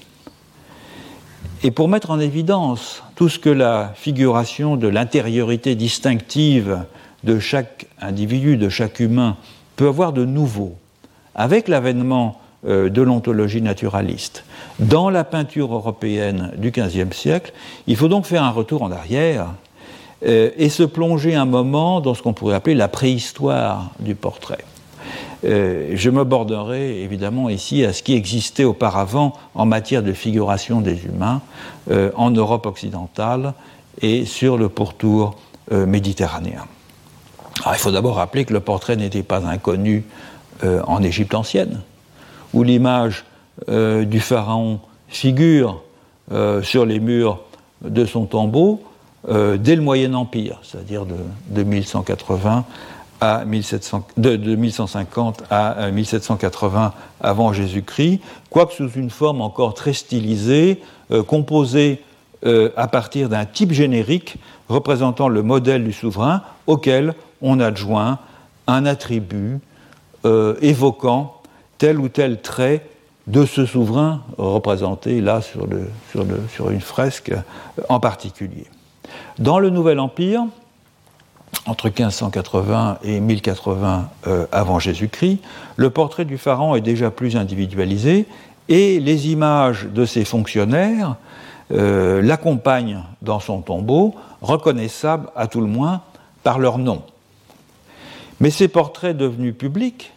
Et 1.64 1.72
pour 1.72 1.88
mettre 1.88 2.12
en 2.12 2.20
évidence 2.20 3.04
tout 3.16 3.30
ce 3.30 3.40
que 3.40 3.50
la 3.50 3.94
figuration 3.96 4.76
de 4.76 4.88
l'intériorité 4.88 5.76
distinctive 5.76 6.80
de 7.24 7.40
chaque 7.40 7.88
individu, 8.02 8.58
de 8.58 8.70
chaque 8.70 9.00
humain, 9.00 9.38
peut 9.76 9.88
avoir 9.88 10.14
de 10.14 10.26
nouveau, 10.26 10.76
avec 11.36 11.68
l'avènement 11.68 12.42
euh, 12.66 12.90
de 12.90 13.02
l'ontologie 13.02 13.62
naturaliste, 13.62 14.44
dans 14.80 15.10
la 15.10 15.24
peinture 15.24 15.74
européenne 15.74 16.52
du 16.58 16.72
XVe 16.72 17.14
siècle, 17.14 17.54
il 17.88 17.96
faut 17.96 18.08
donc 18.08 18.26
faire 18.26 18.44
un 18.44 18.52
retour 18.52 18.84
en 18.84 18.92
arrière 18.92 19.48
euh, 20.26 20.50
et 20.58 20.70
se 20.70 20.84
plonger 20.84 21.36
un 21.36 21.46
moment 21.46 22.02
dans 22.02 22.14
ce 22.14 22.22
qu'on 22.22 22.34
pourrait 22.34 22.56
appeler 22.56 22.76
la 22.76 22.88
préhistoire 22.88 23.92
du 24.00 24.16
portrait. 24.16 24.64
Euh, 25.46 25.92
je 25.96 26.10
me 26.10 26.24
borderai 26.24 27.02
évidemment 27.02 27.50
ici 27.50 27.84
à 27.84 27.92
ce 27.92 28.02
qui 28.02 28.14
existait 28.14 28.64
auparavant 28.64 29.34
en 29.56 29.66
matière 29.66 30.02
de 30.02 30.14
figuration 30.14 30.80
des 30.80 31.06
humains 31.06 31.42
euh, 31.92 32.12
en 32.16 32.32
Europe 32.32 32.66
occidentale 32.66 33.54
et 34.02 34.26
sur 34.26 34.58
le 34.58 34.70
pourtour 34.70 35.36
euh, 35.72 35.86
méditerranéen. 35.86 36.66
il 37.68 37.78
faut 37.78 37.92
d'abord 37.92 38.16
rappeler 38.16 38.46
que 38.46 38.54
le 38.54 38.62
portrait 38.62 38.96
n'était 38.96 39.24
pas 39.24 39.46
inconnu 39.46 40.04
en 40.88 41.04
Égypte 41.04 41.34
ancienne, 41.34 41.82
où 42.54 42.64
l'image 42.64 43.26
du 43.68 44.20
pharaon 44.22 44.80
figure 45.10 45.82
sur 46.62 46.86
les 46.86 47.00
murs 47.02 47.42
de 47.84 48.06
son 48.06 48.26
tombeau 48.26 48.82
dès 49.28 49.76
le 49.76 49.82
Moyen 49.82 50.14
Empire, 50.14 50.60
c'est-à-dire 50.64 51.06
de, 51.06 51.16
de 51.50 51.64
1180 51.64 52.66
de, 54.18 54.56
1150 54.56 55.44
à 55.50 55.92
1780 55.92 56.86
euh, 56.86 56.90
avant 57.22 57.54
Jésus-Christ, 57.54 58.20
quoique 58.50 58.74
sous 58.74 58.90
une 58.92 59.10
forme 59.10 59.42
encore 59.42 59.74
très 59.74 59.94
stylisée, 59.94 60.82
euh, 61.12 61.24
composée 61.24 62.02
euh, 62.46 62.70
à 62.76 62.88
partir 62.88 63.30
d'un 63.30 63.46
type 63.46 63.72
générique 63.72 64.38
représentant 64.68 65.28
le 65.28 65.44
modèle 65.44 65.84
du 65.84 65.94
souverain 65.94 66.42
auquel 66.68 67.14
on 67.42 67.60
adjoint 67.60 68.20
un 68.68 68.86
attribut 68.86 69.60
évoquant 70.62 71.42
tel 71.78 72.00
ou 72.00 72.08
tel 72.08 72.40
trait 72.40 72.88
de 73.28 73.46
ce 73.46 73.66
souverain 73.66 74.22
représenté 74.38 75.20
là 75.20 75.42
sur, 75.42 75.68
sur 76.50 76.70
une 76.70 76.80
fresque 76.80 77.34
en 77.90 78.00
particulier. 78.00 78.68
Dans 79.38 79.60
le 79.60 79.70
Nouvel 79.70 80.00
Empire, 80.00 80.46
entre 81.66 81.88
1580 81.88 83.00
et 83.04 83.20
1080 83.20 84.10
euh, 84.28 84.46
avant 84.52 84.80
Jésus-Christ, 84.80 85.40
le 85.76 85.90
portrait 85.90 86.26
du 86.26 86.38
pharaon 86.38 86.76
est 86.76 86.82
déjà 86.82 87.10
plus 87.10 87.36
individualisé 87.38 88.26
et 88.70 89.00
les 89.00 89.30
images 89.30 89.86
de 89.86 90.06
ses 90.06 90.26
fonctionnaires 90.26 91.16
euh, 91.72 92.22
l'accompagnent 92.22 93.04
dans 93.22 93.40
son 93.40 93.62
tombeau, 93.62 94.16
reconnaissables 94.42 95.30
à 95.36 95.48
tout 95.48 95.62
le 95.62 95.68
moins 95.68 96.02
par 96.44 96.60
leur 96.60 96.78
nom. 96.78 97.02
Mais 98.40 98.50
ces 98.50 98.68
portraits 98.68 99.16
devenus 99.16 99.56
publics, 99.56 100.12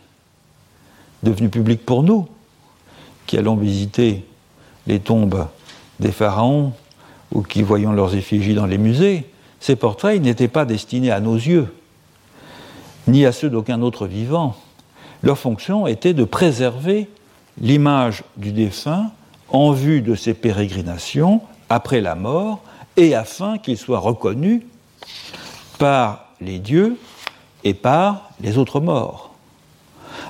devenus 1.22 1.50
publics 1.50 1.84
pour 1.86 2.02
nous, 2.02 2.28
qui 3.26 3.38
allons 3.38 3.56
visiter 3.56 4.24
les 4.86 5.00
tombes 5.00 5.46
des 6.00 6.12
pharaons 6.12 6.72
ou 7.32 7.42
qui 7.42 7.62
voyons 7.62 7.92
leurs 7.92 8.14
effigies 8.16 8.54
dans 8.54 8.66
les 8.66 8.78
musées, 8.78 9.26
ces 9.66 9.74
portraits 9.74 10.22
n'étaient 10.22 10.46
pas 10.46 10.64
destinés 10.64 11.10
à 11.10 11.18
nos 11.18 11.34
yeux, 11.34 11.74
ni 13.08 13.26
à 13.26 13.32
ceux 13.32 13.50
d'aucun 13.50 13.82
autre 13.82 14.06
vivant. 14.06 14.54
Leur 15.24 15.38
fonction 15.38 15.88
était 15.88 16.14
de 16.14 16.22
préserver 16.22 17.08
l'image 17.60 18.22
du 18.36 18.52
défunt 18.52 19.10
en 19.48 19.72
vue 19.72 20.02
de 20.02 20.14
ses 20.14 20.34
pérégrinations 20.34 21.40
après 21.68 22.00
la 22.00 22.14
mort 22.14 22.60
et 22.96 23.16
afin 23.16 23.58
qu'il 23.58 23.76
soit 23.76 23.98
reconnu 23.98 24.64
par 25.80 26.26
les 26.40 26.60
dieux 26.60 26.96
et 27.64 27.74
par 27.74 28.30
les 28.40 28.58
autres 28.58 28.78
morts. 28.78 29.34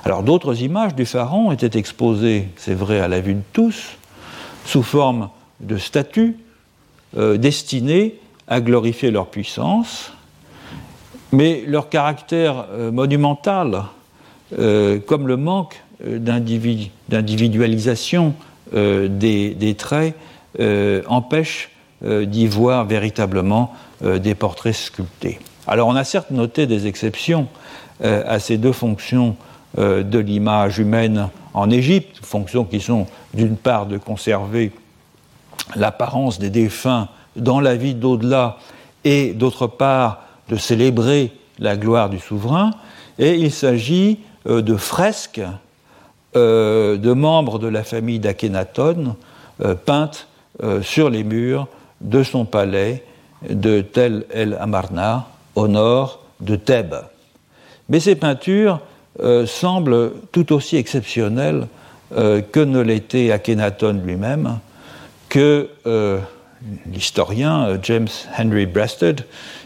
Alors 0.03 0.23
d'autres 0.23 0.63
images 0.63 0.95
du 0.95 1.05
pharaon 1.05 1.51
étaient 1.51 1.77
exposées, 1.77 2.47
c'est 2.55 2.73
vrai, 2.73 2.99
à 3.01 3.07
la 3.07 3.21
vue 3.21 3.35
de 3.35 3.43
tous, 3.53 3.97
sous 4.65 4.81
forme 4.81 5.29
de 5.59 5.77
statues 5.77 6.37
euh, 7.17 7.37
destinées 7.37 8.19
à 8.47 8.61
glorifier 8.61 9.11
leur 9.11 9.27
puissance, 9.27 10.11
mais 11.31 11.63
leur 11.67 11.89
caractère 11.89 12.65
euh, 12.71 12.91
monumental, 12.91 13.83
euh, 14.57 14.97
comme 14.99 15.27
le 15.27 15.37
manque 15.37 15.83
euh, 16.05 16.19
d'individualisation 16.19 18.33
des, 18.73 19.75
traits, 19.77 20.13
empêche 21.07 21.69
d'y 22.01 22.47
voir 22.47 22.83
véritablement 22.83 23.73
des 24.03 24.35
portraits 24.35 24.75
sculptés. 24.75 25.39
Alors 25.67 25.87
on 25.87 25.95
a 25.95 26.03
certes 26.03 26.31
noté 26.31 26.67
des 26.67 26.85
exceptions 26.85 27.47
à 28.03 28.39
ces 28.39 28.57
deux 28.57 28.73
fonctions 28.73 29.37
de 29.77 30.19
l'image 30.19 30.79
humaine 30.79 31.29
en 31.53 31.69
Égypte, 31.69 32.19
fonctions 32.25 32.65
qui 32.65 32.81
sont 32.81 33.07
d'une 33.33 33.55
part 33.55 33.85
de 33.85 33.97
conserver 33.97 34.73
l'apparence 35.77 36.39
des 36.39 36.49
défunts 36.49 37.07
dans 37.37 37.59
la 37.59 37.75
vie 37.75 37.95
d'au-delà 37.95 38.57
et 39.03 39.33
d'autre 39.33 39.67
part 39.67 40.23
de 40.49 40.55
célébrer 40.55 41.31
la 41.59 41.77
gloire 41.77 42.09
du 42.09 42.19
souverain. 42.19 42.71
Et 43.19 43.35
il 43.35 43.51
s'agit 43.51 44.19
euh, 44.47 44.61
de 44.61 44.75
fresques 44.75 45.41
euh, 46.35 46.97
de 46.97 47.13
membres 47.13 47.59
de 47.59 47.67
la 47.67 47.83
famille 47.83 48.19
d'Akhenaton 48.19 49.15
euh, 49.63 49.75
peintes 49.75 50.27
sur 50.81 51.11
les 51.11 51.23
murs 51.23 51.67
de 52.01 52.23
son 52.23 52.43
palais 52.43 53.03
de 53.47 53.81
Tel 53.81 54.25
el 54.33 54.57
Amarna 54.59 55.27
au 55.53 55.67
nord 55.67 56.23
de 56.39 56.55
Thèbes. 56.55 57.03
Mais 57.89 57.99
ces 57.99 58.15
peintures 58.15 58.79
semblent 59.45 60.13
tout 60.31 60.51
aussi 60.51 60.77
exceptionnelles 60.77 61.67
que 62.09 62.59
ne 62.59 62.79
l'était 62.79 63.31
Akhenaton 63.31 64.01
lui-même, 64.03 64.57
que 65.29 65.69
l'historien 66.91 67.67
euh, 67.67 67.77
James 67.83 68.07
Henry 68.37 68.65
Breasted, 68.65 69.25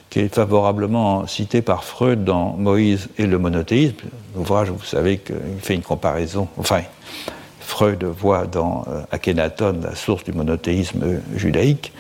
qui 0.10 0.20
est 0.20 0.34
favorablement 0.34 1.26
cité 1.28 1.62
par 1.62 1.84
Freud 1.84 2.24
dans 2.24 2.54
Moïse 2.54 3.08
et 3.18 3.26
le 3.26 3.38
monothéisme, 3.38 3.98
l'ouvrage, 4.36 4.70
vous 4.70 4.84
savez 4.84 5.18
qu'il 5.18 5.36
fait 5.62 5.76
une 5.76 5.84
comparaison, 5.84 6.48
enfin, 6.58 6.82
Freud 7.60 8.04
voit 8.04 8.46
dans 8.46 8.84
euh, 8.90 9.02
Akhenaton 9.12 9.80
la 9.82 9.96
source 9.96 10.24
du 10.24 10.34
monothéisme 10.34 11.22
judaïque, 11.36 11.94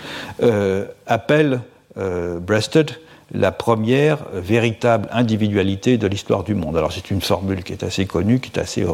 euh, 0.43 0.85
appelle 1.07 1.61
Breasted 1.95 2.91
la 3.33 3.51
première 3.51 4.19
véritable 4.33 5.07
individualité 5.11 5.97
de 5.97 6.07
l'histoire 6.07 6.43
du 6.43 6.53
monde. 6.53 6.77
Alors 6.77 6.91
c'est 6.91 7.11
une 7.11 7.21
formule 7.21 7.63
qui 7.63 7.73
est 7.73 7.83
assez 7.83 8.05
connue, 8.05 8.39
qui 8.39 8.51
est 8.53 8.59
assez 8.59 8.85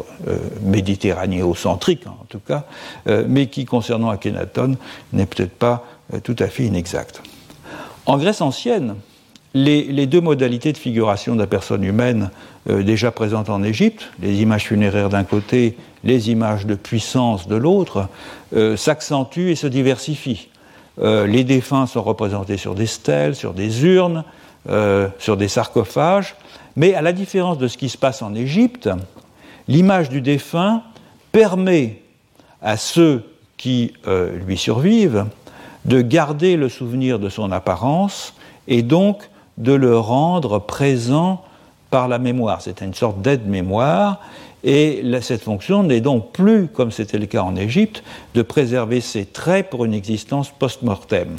méditerranéocentrique 0.62 2.06
en 2.06 2.24
tout 2.28 2.38
cas, 2.38 2.64
mais 3.26 3.46
qui 3.46 3.64
concernant 3.64 4.10
Akhenaton 4.10 4.76
n'est 5.12 5.26
peut-être 5.26 5.54
pas 5.54 5.84
euh, 6.14 6.20
tout 6.20 6.36
à 6.38 6.46
fait 6.46 6.64
inexact. 6.64 7.22
En 8.06 8.16
Grèce 8.16 8.40
ancienne, 8.40 8.94
les, 9.52 10.06
deux 10.06 10.20
modalités 10.20 10.72
de 10.72 10.78
figuration 10.78 11.34
de 11.34 11.40
la 11.40 11.46
personne 11.46 11.84
humaine 11.84 12.30
euh, 12.70 12.82
déjà 12.82 13.10
présentes 13.10 13.50
en 13.50 13.62
Égypte, 13.62 14.08
les 14.22 14.40
images 14.40 14.64
funéraires 14.64 15.10
d'un 15.10 15.24
côté, 15.24 15.76
les 16.04 16.30
images 16.30 16.64
de 16.64 16.74
puissance 16.74 17.46
de 17.46 17.56
l'autre, 17.56 18.08
euh, 18.54 18.76
s'accentuent 18.76 19.50
et 19.50 19.54
se 19.54 19.66
diversifient. 19.66 20.48
Les 21.00 21.44
défunts 21.44 21.86
sont 21.86 22.02
représentés 22.02 22.56
sur 22.56 22.74
des 22.74 22.86
stèles, 22.86 23.34
sur 23.34 23.54
des 23.54 23.84
urnes, 23.84 24.24
sur 25.18 25.36
des 25.36 25.48
sarcophages, 25.48 26.34
mais 26.76 26.94
à 26.94 27.02
la 27.02 27.12
différence 27.12 27.58
de 27.58 27.68
ce 27.68 27.78
qui 27.78 27.88
se 27.88 27.98
passe 27.98 28.22
en 28.22 28.34
Égypte, 28.34 28.90
l'image 29.68 30.08
du 30.08 30.20
défunt 30.20 30.82
permet 31.32 32.02
à 32.62 32.76
ceux 32.76 33.24
qui 33.56 33.92
lui 34.46 34.56
survivent 34.56 35.26
de 35.84 36.02
garder 36.02 36.56
le 36.56 36.68
souvenir 36.68 37.18
de 37.18 37.28
son 37.28 37.52
apparence 37.52 38.34
et 38.66 38.82
donc 38.82 39.28
de 39.56 39.72
le 39.72 39.98
rendre 39.98 40.58
présent 40.58 41.42
par 41.90 42.08
la 42.08 42.18
mémoire. 42.18 42.60
C'était 42.60 42.84
une 42.84 42.94
sorte 42.94 43.20
d'aide-mémoire. 43.22 44.20
Et 44.64 45.04
cette 45.20 45.42
fonction 45.42 45.84
n'est 45.84 46.00
donc 46.00 46.32
plus, 46.32 46.66
comme 46.66 46.90
c'était 46.90 47.18
le 47.18 47.26
cas 47.26 47.42
en 47.42 47.54
Égypte, 47.54 48.02
de 48.34 48.42
préserver 48.42 49.00
ses 49.00 49.24
traits 49.24 49.70
pour 49.70 49.84
une 49.84 49.94
existence 49.94 50.50
post-mortem. 50.50 51.36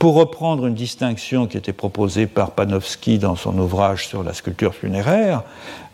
Pour 0.00 0.14
reprendre 0.14 0.66
une 0.66 0.74
distinction 0.74 1.46
qui 1.46 1.56
était 1.56 1.72
proposée 1.72 2.26
par 2.26 2.50
Panofsky 2.50 3.18
dans 3.18 3.36
son 3.36 3.56
ouvrage 3.58 4.08
sur 4.08 4.24
la 4.24 4.34
sculpture 4.34 4.74
funéraire, 4.74 5.44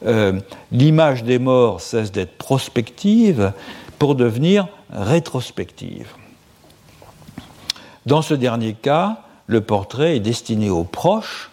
euh, 0.06 0.40
l'image 0.72 1.24
des 1.24 1.38
morts 1.38 1.80
cesse 1.82 2.10
d'être 2.10 2.38
prospective 2.38 3.52
pour 3.98 4.14
devenir 4.14 4.66
rétrospective. 4.90 6.08
Dans 8.06 8.22
ce 8.22 8.34
dernier 8.34 8.72
cas, 8.72 9.18
le 9.46 9.60
portrait 9.60 10.16
est 10.16 10.20
destiné 10.20 10.70
aux 10.70 10.84
proches, 10.84 11.50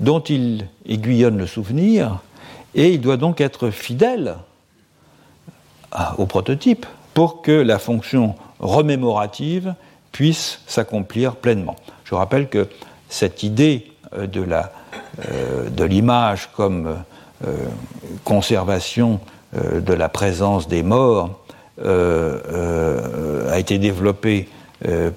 dont 0.00 0.20
il 0.20 0.66
aiguillonne 0.86 1.38
le 1.38 1.46
souvenir, 1.46 2.18
et 2.74 2.92
il 2.92 3.00
doit 3.00 3.16
donc 3.16 3.40
être 3.40 3.70
fidèle 3.70 4.36
au 6.18 6.26
prototype 6.26 6.86
pour 7.14 7.42
que 7.42 7.52
la 7.52 7.78
fonction 7.78 8.34
remémorative 8.60 9.74
puisse 10.12 10.60
s'accomplir 10.66 11.36
pleinement. 11.36 11.76
Je 12.04 12.14
rappelle 12.14 12.48
que 12.48 12.68
cette 13.08 13.42
idée 13.42 13.86
euh, 14.16 14.26
euh, 15.30 15.68
de 15.68 15.84
l'image 15.84 16.50
comme 16.56 16.96
euh, 17.46 17.54
conservation 18.24 19.20
de 19.54 19.94
la 19.94 20.10
présence 20.10 20.68
des 20.68 20.82
morts 20.82 21.30
a 21.82 23.58
été 23.58 23.78
développée 23.78 24.46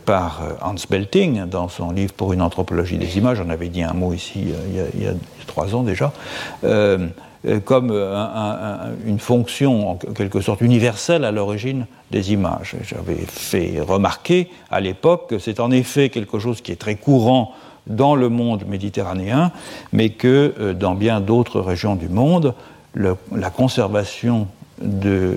par 0.06 0.42
Hans 0.62 0.76
Belting 0.90 1.50
dans 1.50 1.68
son 1.68 1.92
livre 1.92 2.14
Pour 2.14 2.32
une 2.32 2.42
anthropologie 2.42 2.98
des 2.98 3.18
images. 3.18 3.40
J'en 3.40 3.50
avais 3.50 3.68
dit 3.68 3.84
un 3.84 3.92
mot 3.92 4.14
ici 4.14 4.54
il 4.96 5.04
y 5.04 5.08
a, 5.08 5.12
trois 5.48 5.76
ans 5.76 5.84
déjà. 5.84 6.14
Euh, 7.48 7.60
comme 7.60 7.90
euh, 7.92 8.94
une 9.08 9.18
fonction 9.18 9.90
en 9.90 9.96
quelque 9.96 10.42
sorte 10.42 10.62
universelle 10.62 11.26
à 11.26 11.32
l'origine 11.32 11.88
des 12.12 12.34
images. 12.34 12.76
J'avais 12.84 13.18
fait 13.28 13.80
remarquer 13.82 14.52
à 14.70 14.80
l'époque 14.80 15.28
que 15.28 15.40
c'est 15.40 15.60
en 15.60 15.72
effet 15.72 16.10
quelque 16.10 16.38
chose 16.38 16.62
qui 16.62 16.72
est 16.72 16.76
très 16.76 16.94
courant 16.94 17.54
dans 17.88 18.14
le 18.14 18.30
monde 18.30 18.66
méditerranéen, 18.68 19.52
mais 19.92 20.10
que 20.10 20.54
euh, 20.60 20.74
dans 20.76 20.94
bien 20.94 21.20
d'autres 21.20 21.62
régions 21.62 21.96
du 21.96 22.10
monde, 22.10 22.54
la 22.94 23.50
conservation 23.50 24.48
de, 24.80 25.36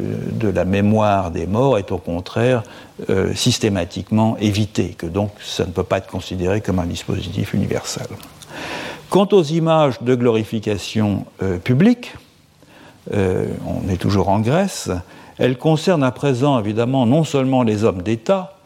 la 0.55 0.67
mémoire 0.67 1.31
des 1.31 1.47
morts 1.47 1.79
est 1.79 1.93
au 1.93 1.99
contraire 1.99 2.65
systématiquement 3.35 4.37
évitée, 4.39 4.97
que 4.99 5.07
donc 5.07 5.31
ça 5.41 5.65
ne 5.65 5.71
peut 5.71 5.85
pas 5.85 5.99
être 5.99 6.09
considéré 6.09 6.61
comme 6.61 6.81
un 6.81 6.87
dispositif 6.87 7.55
universel. 7.55 8.09
Quant 9.15 9.29
aux 9.31 9.45
images 9.45 10.03
de 10.03 10.17
glorification 10.17 11.25
euh, 11.41 11.59
publique, 11.59 12.17
euh, 13.15 13.47
on 13.65 13.89
est 13.89 13.97
toujours 13.97 14.29
en 14.29 14.41
Grèce, 14.41 14.91
elles 15.39 15.57
concernent 15.57 16.03
à 16.03 16.11
présent 16.11 16.59
évidemment 16.59 17.07
non 17.07 17.23
seulement 17.23 17.63
les 17.63 17.85
hommes 17.85 18.03
d'État 18.03 18.57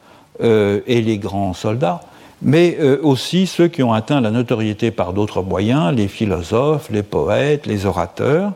euh, 0.42 0.80
et 0.86 1.02
les 1.02 1.18
grands 1.18 1.52
soldats, 1.52 2.00
mais 2.40 2.78
aussi 3.02 3.46
ceux 3.46 3.68
qui 3.68 3.82
ont 3.82 3.92
atteint 3.92 4.22
la 4.22 4.30
notoriété 4.30 4.90
par 4.90 5.12
d'autres 5.12 5.42
moyens, 5.42 5.94
les 5.94 6.08
philosophes, 6.08 6.88
les 6.90 7.02
poètes, 7.02 7.66
les 7.66 7.84
orateurs. 7.84 8.52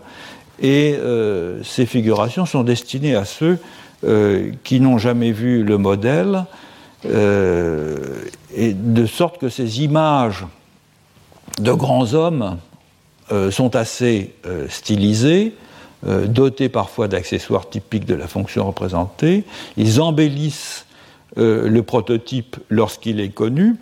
Et 0.63 0.97
ces 1.63 1.85
figurations 1.85 2.47
sont 2.47 2.63
destinées 2.63 3.17
à 3.17 3.27
ceux 3.27 3.59
qui 4.65 4.81
n'ont 4.81 4.97
jamais 4.99 5.33
vu 5.33 5.63
le 5.63 5.77
modèle, 5.77 6.45
de 7.05 8.17
sorte 9.07 9.39
que 9.39 9.49
ces 9.49 9.83
images 9.83 10.47
de 11.59 11.73
grands 11.73 12.15
hommes 12.15 12.59
euh, 13.31 13.51
sont 13.51 13.77
assez 13.77 14.35
euh, 14.47 14.67
stylisés, 14.69 15.55
euh, 16.07 16.27
dotés 16.27 16.69
parfois 16.69 17.09
d'accessoires 17.09 17.69
typiques 17.69 18.05
de 18.05 18.15
la 18.15 18.27
fonction 18.27 18.67
représentée. 18.67 19.45
Ils 19.77 20.01
embellissent 20.01 20.87
le 21.35 21.81
prototype 21.81 22.59
lorsqu'il 22.69 23.19
est 23.19 23.31
connu. 23.31 23.77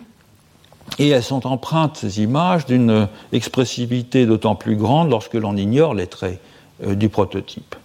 Et 0.99 1.09
elles 1.09 1.21
sont 1.21 1.45
empreintes, 1.45 1.97
ces 1.97 2.21
images, 2.21 2.65
d'une 2.65 3.09
expressivité 3.33 4.25
d'autant 4.25 4.55
plus 4.55 4.77
grande 4.77 5.09
lorsque 5.09 5.33
l'on 5.33 5.57
ignore 5.57 5.93
les 5.93 6.07
traits 6.07 6.39
du 6.81 7.09
prototype. 7.09 7.75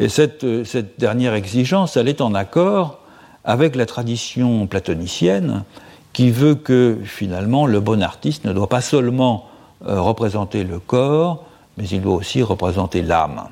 Et 0.00 0.08
cette, 0.08 0.64
cette, 0.64 0.98
dernière 0.98 1.34
exigence, 1.34 1.96
elle 1.96 2.08
est 2.08 2.20
en 2.20 2.34
accord 2.34 2.98
avec 3.44 3.76
la 3.76 3.86
tradition 3.86 4.66
platonicienne 4.66 5.62
qui 6.14 6.30
veut 6.30 6.54
que 6.54 6.96
finalement 7.04 7.66
le 7.66 7.80
bon 7.80 8.02
artiste 8.02 8.46
ne 8.46 8.54
doit 8.54 8.68
pas 8.68 8.80
seulement 8.80 9.50
euh, 9.84 10.00
représenter 10.00 10.64
le 10.64 10.78
corps, 10.78 11.44
mais 11.76 11.84
il 11.84 12.00
doit 12.00 12.14
aussi 12.14 12.42
représenter 12.42 13.02
l'âme. 13.02 13.42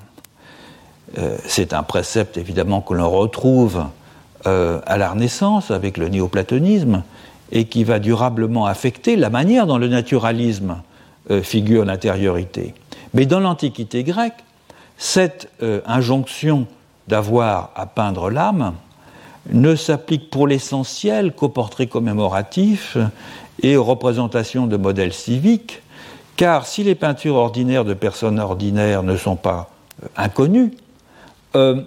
Euh, 1.18 1.36
c'est 1.44 1.74
un 1.74 1.82
précepte 1.82 2.38
évidemment 2.38 2.80
que 2.80 2.94
l'on 2.94 3.10
retrouve 3.10 3.84
euh, 4.46 4.80
à 4.86 4.96
la 4.96 5.10
Renaissance 5.10 5.70
avec 5.70 5.98
le 5.98 6.08
néoplatonisme 6.08 7.02
et 7.50 7.66
qui 7.66 7.84
va 7.84 7.98
durablement 7.98 8.64
affecter 8.64 9.16
la 9.16 9.28
manière 9.28 9.66
dont 9.66 9.76
le 9.76 9.88
naturalisme 9.88 10.76
figure 11.42 11.84
l'intériorité. 11.84 12.74
Mais 13.14 13.26
dans 13.26 13.38
l'Antiquité 13.38 14.02
grecque, 14.02 14.42
cette 14.96 15.50
injonction 15.86 16.66
d'avoir 17.06 17.70
à 17.76 17.86
peindre 17.86 18.28
l'âme, 18.28 18.72
ne 19.50 19.74
s'applique 19.74 20.30
pour 20.30 20.46
l'essentiel 20.46 21.32
qu'aux 21.32 21.48
portraits 21.48 21.88
commémoratifs 21.88 22.96
et 23.62 23.76
aux 23.76 23.84
représentations 23.84 24.66
de 24.66 24.76
modèles 24.76 25.12
civiques, 25.12 25.82
car 26.36 26.66
si 26.66 26.84
les 26.84 26.94
peintures 26.94 27.36
ordinaires 27.36 27.84
de 27.84 27.94
personnes 27.94 28.40
ordinaires 28.40 29.02
ne 29.02 29.16
sont 29.16 29.36
pas 29.36 29.70
euh, 30.02 30.06
inconnues, 30.16 30.72
euh, 31.56 31.82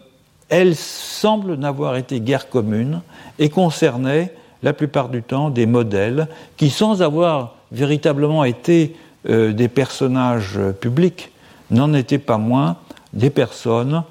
elles 0.49 0.75
semblent 0.75 1.55
n'avoir 1.55 1.95
été 1.95 2.19
guère 2.19 2.49
communes 2.49 3.01
et 3.39 3.49
concernaient 3.49 4.33
la 4.61 4.73
plupart 4.73 5.09
du 5.09 5.23
temps 5.23 5.49
des 5.49 5.65
modèles 5.65 6.27
qui, 6.57 6.69
sans 6.69 7.01
avoir 7.01 7.55
véritablement 7.71 8.43
été 8.43 8.95
euh, 9.27 9.53
des 9.53 9.67
personnages 9.67 10.59
publics, 10.79 11.31
n'en 11.71 11.93
étaient 11.93 12.19
pas 12.19 12.37
moins 12.37 12.77
des 13.13 13.31
personnes 13.31 14.03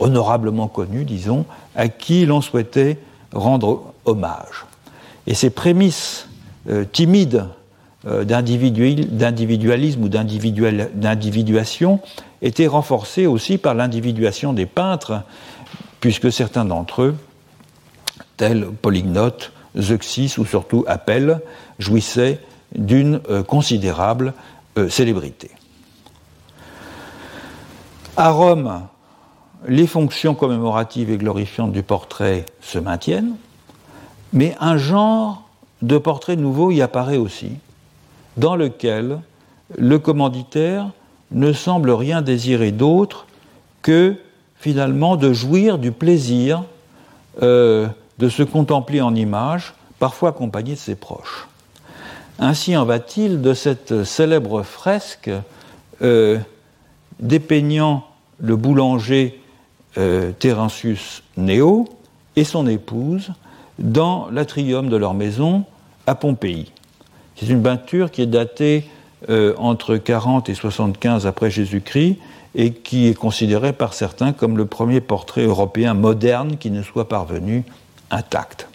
honorablement 0.00 0.68
connu, 0.68 1.04
disons, 1.04 1.44
à 1.76 1.88
qui 1.88 2.26
l'on 2.26 2.40
souhaitait 2.40 2.98
rendre 3.32 3.92
hommage. 4.04 4.66
Et 5.26 5.34
ces 5.34 5.50
prémices 5.50 6.28
euh, 6.68 6.84
timides 6.90 7.46
euh, 8.06 8.24
d'individualisme 8.24 10.02
ou 10.02 10.08
d'individuation 10.08 12.00
étaient 12.42 12.66
renforcées 12.66 13.26
aussi 13.26 13.58
par 13.58 13.74
l'individuation 13.74 14.52
des 14.52 14.66
peintres, 14.66 15.22
puisque 16.00 16.32
certains 16.32 16.64
d'entre 16.64 17.02
eux, 17.02 17.16
tels 18.36 18.66
Polygnote, 18.66 19.52
Zeuxis 19.78 20.34
ou 20.38 20.46
surtout 20.46 20.84
Appel, 20.88 21.40
jouissaient 21.78 22.40
d'une 22.74 23.20
euh, 23.28 23.42
considérable 23.42 24.34
célébrité. 24.88 25.50
À 28.16 28.30
Rome, 28.30 28.82
les 29.66 29.86
fonctions 29.86 30.34
commémoratives 30.34 31.10
et 31.10 31.18
glorifiantes 31.18 31.72
du 31.72 31.82
portrait 31.82 32.46
se 32.60 32.78
maintiennent, 32.78 33.36
mais 34.32 34.56
un 34.60 34.76
genre 34.76 35.48
de 35.82 35.98
portrait 35.98 36.36
nouveau 36.36 36.70
y 36.70 36.82
apparaît 36.82 37.16
aussi, 37.16 37.52
dans 38.36 38.56
lequel 38.56 39.20
le 39.76 39.98
commanditaire 39.98 40.90
ne 41.30 41.52
semble 41.52 41.90
rien 41.90 42.22
désirer 42.22 42.72
d'autre 42.72 43.26
que 43.82 44.16
finalement 44.58 45.16
de 45.16 45.32
jouir 45.32 45.78
du 45.78 45.92
plaisir 45.92 46.64
euh, 47.42 47.88
de 48.18 48.28
se 48.28 48.42
contempler 48.42 49.00
en 49.00 49.14
image, 49.14 49.74
parfois 49.98 50.30
accompagné 50.30 50.74
de 50.74 50.78
ses 50.78 50.94
proches. 50.94 51.48
Ainsi 52.38 52.76
en 52.76 52.84
va-t-il 52.84 53.40
de 53.40 53.54
cette 53.54 54.04
célèbre 54.04 54.62
fresque 54.62 55.30
euh, 56.02 56.38
dépeignant 57.20 58.06
le 58.38 58.56
boulanger 58.56 59.40
euh, 59.98 60.32
Terentius 60.38 61.22
Néo 61.36 61.88
et 62.36 62.44
son 62.44 62.66
épouse 62.66 63.32
dans 63.78 64.28
l'atrium 64.30 64.88
de 64.88 64.96
leur 64.96 65.14
maison 65.14 65.64
à 66.06 66.14
Pompéi. 66.14 66.70
C'est 67.36 67.48
une 67.48 67.62
peinture 67.62 68.10
qui 68.10 68.22
est 68.22 68.26
datée 68.26 68.84
euh, 69.28 69.54
entre 69.58 69.96
40 69.96 70.48
et 70.48 70.54
75 70.54 71.26
après 71.26 71.50
Jésus-Christ 71.50 72.18
et 72.54 72.72
qui 72.72 73.06
est 73.06 73.14
considérée 73.14 73.72
par 73.72 73.94
certains 73.94 74.32
comme 74.32 74.56
le 74.56 74.66
premier 74.66 75.00
portrait 75.00 75.44
européen 75.44 75.94
moderne 75.94 76.56
qui 76.58 76.70
ne 76.70 76.82
soit 76.82 77.08
parvenu 77.08 77.64
intact. 78.10 78.68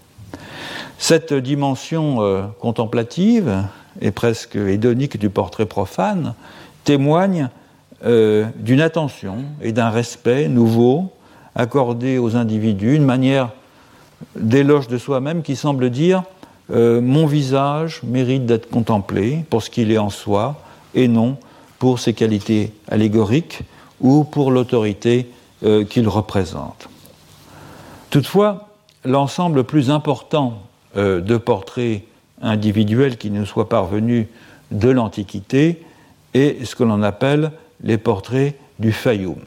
Cette 0.98 1.34
dimension 1.34 2.22
euh, 2.22 2.44
contemplative 2.60 3.64
et 4.02 4.12
presque 4.12 4.56
hédonique 4.56 5.18
du 5.18 5.30
portrait 5.30 5.66
profane 5.66 6.34
témoigne 6.84 7.50
euh, 8.06 8.46
d'une 8.58 8.82
attention 8.82 9.38
et 9.62 9.72
d'un 9.72 9.90
respect 9.90 10.48
nouveau 10.48 11.12
accordé 11.56 12.18
aux 12.18 12.36
individus, 12.36 12.96
une 12.96 13.06
manière 13.06 13.50
d'éloge 14.36 14.88
de 14.88 14.98
soi-même 14.98 15.42
qui 15.42 15.56
semble 15.56 15.90
dire 15.90 16.24
euh, 16.72 17.02
mon 17.02 17.26
visage 17.26 18.02
mérite 18.04 18.46
d'être 18.46 18.70
contemplé 18.70 19.46
pour 19.50 19.64
ce 19.64 19.70
qu'il 19.70 19.92
est 19.92 19.98
en 19.98 20.10
soi 20.10 20.56
et 20.94 21.08
non 21.08 21.38
pour 21.80 22.00
ses 22.00 22.14
qualités 22.14 22.72
allégoriques 22.88 23.62
ou 24.02 24.24
pour 24.24 24.52
l'autorité 24.52 25.30
qu'il 25.90 26.08
représente. 26.08 26.90
Toutefois, 28.12 28.70
l'ensemble 29.04 29.64
plus 29.64 29.90
important 29.90 30.60
de 30.96 31.38
portraits 31.38 32.04
individuels 32.42 33.18
qui 33.18 33.32
nous 33.32 33.46
soient 33.46 33.70
parvenus 33.70 34.28
de 34.72 34.90
l'Antiquité 34.90 35.82
est 36.34 36.66
ce 36.66 36.76
que 36.76 36.84
l'on 36.84 37.02
appelle 37.02 37.52
les 37.84 37.98
portraits 37.98 38.56
du 38.80 38.92
Fayoum. 38.92 39.42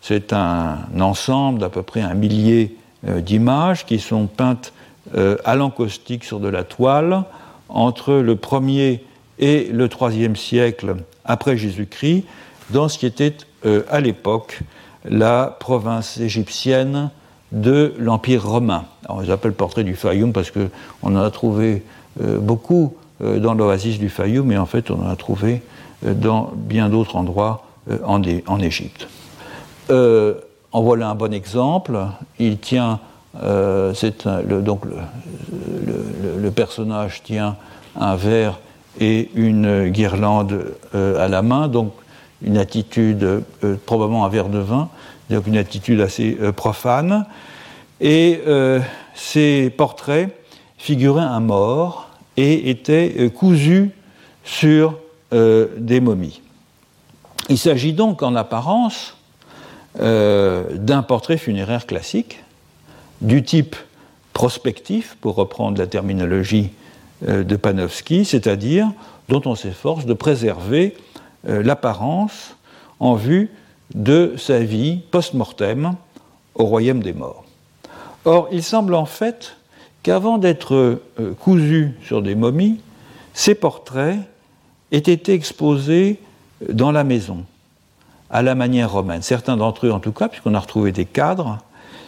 C'est 0.00 0.32
un 0.32 0.78
ensemble 1.00 1.60
d'à 1.60 1.68
peu 1.68 1.82
près 1.82 2.00
un 2.00 2.14
millier 2.14 2.76
euh, 3.06 3.20
d'images 3.20 3.86
qui 3.86 3.98
sont 3.98 4.26
peintes 4.26 4.72
euh, 5.16 5.36
à 5.44 5.54
l'encaustique 5.54 6.24
sur 6.24 6.40
de 6.40 6.48
la 6.48 6.64
toile 6.64 7.24
entre 7.68 8.14
le 8.14 8.34
1er 8.34 9.00
et 9.38 9.68
le 9.72 9.88
3e 9.88 10.36
siècle 10.36 10.96
après 11.24 11.56
Jésus-Christ, 11.56 12.24
dans 12.70 12.88
ce 12.88 12.98
qui 12.98 13.06
était 13.06 13.36
euh, 13.64 13.82
à 13.90 14.00
l'époque 14.00 14.60
la 15.04 15.56
province 15.58 16.18
égyptienne 16.18 17.10
de 17.50 17.94
l'Empire 17.98 18.46
romain. 18.46 18.84
on 19.08 19.20
les 19.20 19.30
appelle 19.30 19.52
portraits 19.52 19.84
du 19.84 19.94
Fayoum 19.94 20.32
parce 20.32 20.50
qu'on 20.50 20.70
en 21.02 21.16
a 21.16 21.30
trouvé 21.30 21.82
beaucoup 22.18 22.96
dans 23.20 23.52
l'oasis 23.52 23.98
du 23.98 24.08
Fayoum, 24.08 24.46
mais 24.46 24.56
en 24.56 24.64
fait 24.64 24.90
on 24.90 25.02
en 25.02 25.10
a 25.10 25.16
trouvé 25.16 25.60
dans 26.02 26.50
bien 26.54 26.88
d'autres 26.88 27.16
endroits 27.16 27.64
en 28.06 28.60
Égypte. 28.60 29.08
Euh, 29.90 30.34
en 30.72 30.82
voilà 30.82 31.10
un 31.10 31.14
bon 31.14 31.32
exemple. 31.32 31.98
Il 32.38 32.58
tient, 32.58 33.00
euh, 33.42 33.92
le, 34.48 34.62
donc 34.62 34.82
le, 34.86 36.50
personnage 36.50 37.22
tient 37.22 37.56
un 37.98 38.16
verre 38.16 38.58
et 39.00 39.30
une 39.34 39.88
guirlande 39.88 40.64
euh, 40.94 41.24
à 41.24 41.28
la 41.28 41.42
main, 41.42 41.68
donc 41.68 41.92
une 42.42 42.56
attitude, 42.56 43.42
probablement 43.86 44.24
un 44.24 44.28
verre 44.28 44.48
de 44.48 44.58
vin, 44.58 44.88
donc 45.30 45.46
une 45.46 45.56
attitude 45.56 46.00
assez 46.00 46.36
profane. 46.56 47.24
Et 48.00 48.40
ces 49.14 49.70
portraits 49.70 50.36
figuraient 50.76 51.20
un 51.20 51.38
mort 51.38 52.08
et 52.36 52.68
étaient 52.68 53.30
cousus 53.30 53.90
sur 54.42 54.98
des 55.32 56.00
momies. 56.00 56.42
Il 57.48 57.58
s'agit 57.58 57.92
donc 57.92 58.22
en 58.22 58.34
apparence 58.34 59.16
euh, 60.00 60.64
d'un 60.76 61.02
portrait 61.02 61.36
funéraire 61.36 61.84
classique, 61.84 62.42
du 63.20 63.42
type 63.42 63.76
prospectif, 64.32 65.18
pour 65.20 65.34
reprendre 65.34 65.78
la 65.78 65.86
terminologie 65.86 66.70
euh, 67.28 67.44
de 67.44 67.56
Panofsky, 67.56 68.24
c'est-à-dire 68.24 68.90
dont 69.28 69.42
on 69.44 69.54
s'efforce 69.54 70.06
de 70.06 70.14
préserver 70.14 70.96
euh, 71.46 71.62
l'apparence 71.62 72.56
en 73.00 73.16
vue 73.16 73.50
de 73.94 74.32
sa 74.38 74.60
vie 74.60 75.00
post-mortem 75.10 75.94
au 76.54 76.64
royaume 76.64 77.02
des 77.02 77.12
morts. 77.12 77.44
Or, 78.24 78.48
il 78.50 78.62
semble 78.62 78.94
en 78.94 79.04
fait 79.04 79.56
qu'avant 80.02 80.38
d'être 80.38 81.02
cousus 81.40 81.90
sur 82.02 82.22
des 82.22 82.34
momies, 82.34 82.80
ces 83.34 83.54
portraits 83.54 84.18
aient 84.92 84.98
été 84.98 85.32
exposés 85.32 86.18
dans 86.68 86.92
la 86.92 87.02
maison, 87.02 87.44
à 88.30 88.42
la 88.42 88.54
manière 88.54 88.92
romaine. 88.92 89.22
Certains 89.22 89.56
d'entre 89.56 89.86
eux, 89.86 89.90
en 89.90 90.00
tout 90.00 90.12
cas, 90.12 90.28
puisqu'on 90.28 90.54
a 90.54 90.60
retrouvé 90.60 90.92
des 90.92 91.06
cadres, 91.06 91.58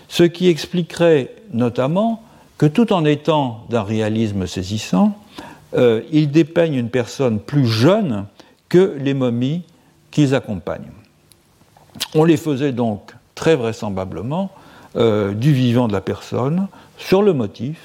ce 0.09 0.23
qui 0.23 0.49
expliquerait 0.49 1.35
notamment 1.53 2.23
que 2.59 2.67
tout 2.67 2.93
en 2.93 3.05
étant 3.05 3.67
d'un 3.71 3.83
réalisme 3.83 4.47
saisissant, 4.47 5.19
euh, 5.75 6.03
ils 6.13 6.31
dépeignent 6.31 6.75
une 6.75 6.91
personne 6.91 7.41
plus 7.41 7.67
jeune 7.67 8.27
que 8.69 8.97
les 9.01 9.15
momies 9.15 9.63
qu'ils 10.11 10.35
accompagnent. 10.35 10.93
On 12.15 12.25
les 12.25 12.37
faisait 12.37 12.73
donc 12.73 13.13
très 13.35 13.57
vraisemblablement 13.57 14.51
euh, 14.97 15.33
du 15.33 15.53
vivant 15.53 15.89
de 15.89 15.93
la 15.93 16.01
personne 16.01 16.69
sur 16.97 17.23
le 17.23 17.33
motif. 17.33 17.79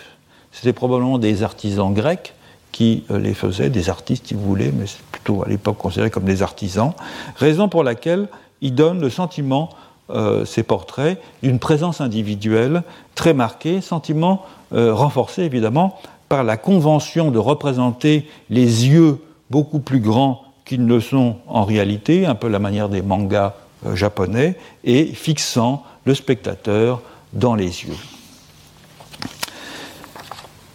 C'était 0.51 0.73
probablement 0.73 1.17
des 1.17 1.41
artisans 1.41 1.93
grecs 1.93 2.33
qui 2.79 3.03
euh, 3.11 3.19
les 3.19 3.33
faisaient, 3.33 3.69
des 3.69 3.89
artistes 3.89 4.27
si 4.27 4.33
vous 4.33 4.39
voulez, 4.39 4.71
mais 4.71 4.87
c'est 4.87 5.01
plutôt 5.11 5.43
à 5.43 5.49
l'époque 5.49 5.77
considérés 5.77 6.09
comme 6.09 6.23
des 6.23 6.41
artisans, 6.41 6.93
raison 7.35 7.67
pour 7.67 7.83
laquelle 7.83 8.29
ils 8.61 8.73
donnent 8.73 9.01
le 9.01 9.09
sentiment, 9.09 9.67
euh, 10.11 10.45
ces 10.45 10.63
portraits, 10.63 11.21
d'une 11.43 11.59
présence 11.59 11.99
individuelle 11.99 12.83
très 13.15 13.33
marquée, 13.33 13.81
sentiment 13.81 14.45
euh, 14.71 14.93
renforcé 14.93 15.41
évidemment 15.41 15.99
par 16.29 16.45
la 16.45 16.55
convention 16.55 17.31
de 17.31 17.37
représenter 17.37 18.29
les 18.49 18.87
yeux 18.87 19.17
beaucoup 19.49 19.79
plus 19.79 19.99
grands 19.99 20.41
qu'ils 20.63 20.85
ne 20.85 21.01
sont 21.01 21.35
en 21.47 21.65
réalité, 21.65 22.25
un 22.25 22.35
peu 22.35 22.47
la 22.47 22.59
manière 22.59 22.87
des 22.87 23.01
mangas 23.01 23.55
japonais, 23.93 24.55
et 24.85 25.03
fixant 25.07 25.83
le 26.05 26.15
spectateur 26.15 27.01
dans 27.33 27.55
les 27.55 27.83
yeux. 27.83 28.18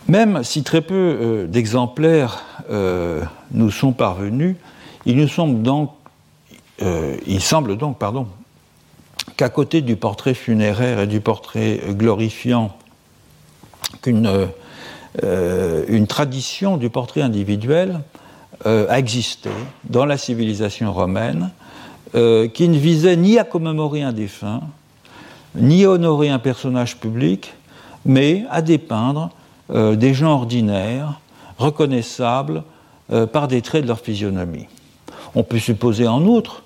Même 0.08 0.44
si 0.44 0.62
très 0.62 0.82
peu 0.82 0.94
euh, 0.94 1.46
d'exemplaires 1.46 2.42
euh, 2.70 3.22
nous 3.52 3.70
sont 3.70 3.92
parvenus, 3.92 4.56
il 5.06 5.28
semble 5.30 5.62
donc, 5.62 5.92
euh, 6.82 7.16
qu'à 9.36 9.48
côté 9.48 9.80
du 9.80 9.96
portrait 9.96 10.34
funéraire 10.34 11.00
et 11.00 11.06
du 11.06 11.20
portrait 11.20 11.80
glorifiant, 11.90 12.76
qu'une 14.02 14.48
une 15.88 16.08
tradition 16.08 16.76
du 16.76 16.90
portrait 16.90 17.22
individuel 17.22 18.00
a 18.64 18.98
existé 18.98 19.50
dans 19.84 20.04
la 20.04 20.18
civilisation 20.18 20.92
romaine, 20.92 21.50
qui 22.12 22.68
ne 22.68 22.76
visait 22.76 23.16
ni 23.16 23.38
à 23.38 23.44
commémorer 23.44 24.02
un 24.02 24.12
défunt, 24.12 24.62
ni 25.54 25.84
à 25.84 25.90
honorer 25.90 26.30
un 26.30 26.40
personnage 26.40 26.96
public, 26.96 27.54
mais 28.04 28.44
à 28.50 28.60
dépeindre 28.60 29.30
euh, 29.70 29.96
des 29.96 30.12
gens 30.12 30.32
ordinaires, 30.32 31.20
reconnaissables 31.56 32.64
euh, 33.10 33.26
par 33.26 33.48
des 33.48 33.62
traits 33.62 33.82
de 33.82 33.88
leur 33.88 33.98
physionomie. 33.98 34.66
On 35.34 35.42
peut 35.42 35.58
supposer 35.58 36.06
en 36.06 36.22
outre 36.26 36.64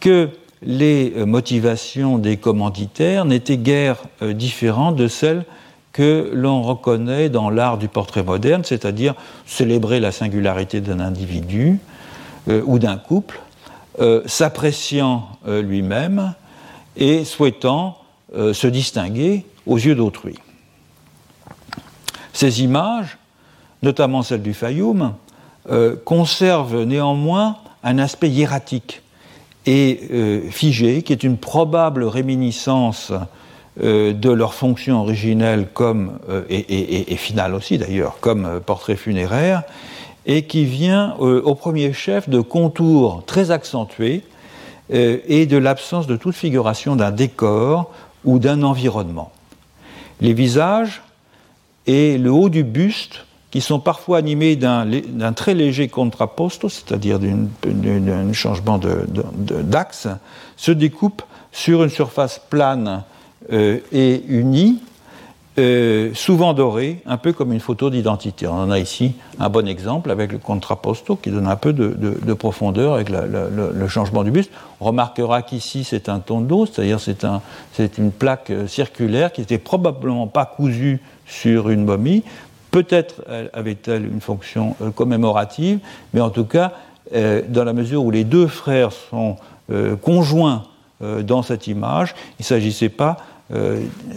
que 0.00 0.30
les 0.60 1.12
euh, 1.16 1.26
motivations 1.26 2.18
des 2.18 2.38
commanditaires 2.38 3.24
n'étaient 3.24 3.56
guère 3.56 3.98
différentes 4.20 4.96
de 4.96 5.06
celles 5.06 5.44
que 5.92 6.28
l'on 6.32 6.62
reconnaît 6.62 7.28
dans 7.28 7.50
l'art 7.50 7.78
du 7.78 7.86
portrait 7.86 8.24
moderne, 8.24 8.64
c'est-à-dire 8.64 9.14
célébrer 9.46 10.00
la 10.00 10.10
singularité 10.10 10.80
d'un 10.80 11.00
individu 11.00 11.80
ou 12.48 12.78
d'un 12.78 12.96
couple, 12.96 13.40
s'appréciant 14.24 15.28
lui-même 15.46 16.34
et 16.96 17.24
souhaitant 17.24 17.98
se 18.32 18.66
distinguer 18.68 19.44
aux 19.66 19.78
yeux 19.78 19.96
d'autrui. 19.96 20.36
Ces 22.32 22.62
images, 22.62 23.18
notamment 23.82 24.22
celle 24.22 24.42
du 24.42 24.54
Fayoum, 24.54 25.14
euh, 25.70 25.94
conservent 26.04 26.84
néanmoins 26.84 27.56
un 27.82 27.98
aspect 27.98 28.30
hiératique 28.30 29.02
et 29.66 30.00
euh, 30.10 30.40
figé, 30.50 31.02
qui 31.02 31.12
est 31.12 31.22
une 31.22 31.36
probable 31.36 32.04
réminiscence 32.04 33.12
euh, 33.82 34.12
de 34.12 34.30
leur 34.30 34.54
fonction 34.54 35.00
originelle 35.00 35.68
comme, 35.72 36.18
et, 36.48 37.12
et, 37.12 37.16
finale 37.16 37.54
aussi 37.54 37.78
d'ailleurs, 37.78 38.18
comme 38.20 38.60
portrait 38.64 38.96
funéraire, 38.96 39.62
et 40.26 40.42
qui 40.46 40.64
vient 40.64 41.14
au 41.18 41.54
premier 41.54 41.92
chef 41.92 42.28
de 42.28 42.40
contours 42.40 43.22
très 43.26 43.50
accentués 43.50 44.22
et 44.90 45.46
de 45.46 45.56
l'absence 45.56 46.06
de 46.06 46.16
toute 46.16 46.34
figuration 46.34 46.94
d'un 46.94 47.10
décor 47.10 47.90
ou 48.24 48.38
d'un 48.38 48.62
environnement. 48.62 49.32
Les 50.20 50.34
visages 50.34 51.02
et 51.86 52.18
le 52.18 52.30
haut 52.30 52.48
du 52.48 52.64
buste, 52.64 53.24
qui 53.50 53.60
sont 53.60 53.80
parfois 53.80 54.18
animés 54.18 54.54
d'un 54.54 55.32
très 55.34 55.54
léger 55.54 55.88
contrapposto, 55.88 56.68
c'est-à-dire 56.68 57.18
d'un 57.18 58.32
changement 58.32 58.78
d'axe, 58.78 60.08
se 60.56 60.70
découpent 60.70 61.22
sur 61.50 61.82
une 61.82 61.90
surface 61.90 62.40
plane 62.48 63.02
euh, 63.52 63.78
et 63.90 64.22
unie, 64.28 64.80
euh, 65.58 66.14
souvent 66.14 66.54
dorée, 66.54 67.02
un 67.06 67.16
peu 67.16 67.32
comme 67.32 67.52
une 67.52 67.58
photo 67.58 67.90
d'identité. 67.90 68.46
On 68.46 68.54
en 68.54 68.70
a 68.70 68.78
ici 68.78 69.14
un 69.40 69.48
bon 69.48 69.66
exemple 69.66 70.12
avec 70.12 70.30
le 70.30 70.38
contrapposto 70.38 71.16
qui 71.16 71.30
donne 71.30 71.48
un 71.48 71.56
peu 71.56 71.72
de, 71.72 72.34
profondeur 72.34 72.94
avec 72.94 73.10
le, 73.10 73.88
changement 73.88 74.22
du 74.22 74.30
buste. 74.30 74.52
On 74.80 74.84
remarquera 74.84 75.42
qu'ici 75.42 75.82
c'est 75.82 76.08
un 76.08 76.20
ton 76.20 76.40
d'eau, 76.40 76.66
c'est-à-dire 76.66 77.00
c'est 77.00 77.24
un, 77.24 77.42
une 77.98 78.12
plaque 78.12 78.50
euh, 78.50 78.68
circulaire 78.68 79.32
qui 79.32 79.40
n'était 79.40 79.58
probablement 79.58 80.28
pas 80.28 80.46
cousue 80.46 81.00
sur 81.26 81.68
une 81.68 81.84
momie. 81.84 82.22
Peut-être 82.70 83.24
avait-elle 83.52 84.06
une 84.06 84.20
fonction 84.20 84.76
euh, 84.80 84.90
commémorative, 84.90 85.80
mais 86.14 86.20
en 86.20 86.30
tout 86.30 86.44
cas, 86.44 86.72
dans 87.12 87.64
la 87.64 87.72
mesure 87.72 88.04
où 88.04 88.12
les 88.12 88.22
deux 88.22 88.46
frères 88.46 88.92
sont 88.92 89.34
conjoints 90.00 90.62
dans 91.00 91.42
cette 91.42 91.66
image, 91.66 92.14
il 92.38 92.42
ne 92.42 92.44
s'agissait 92.44 92.88
pas 92.88 93.16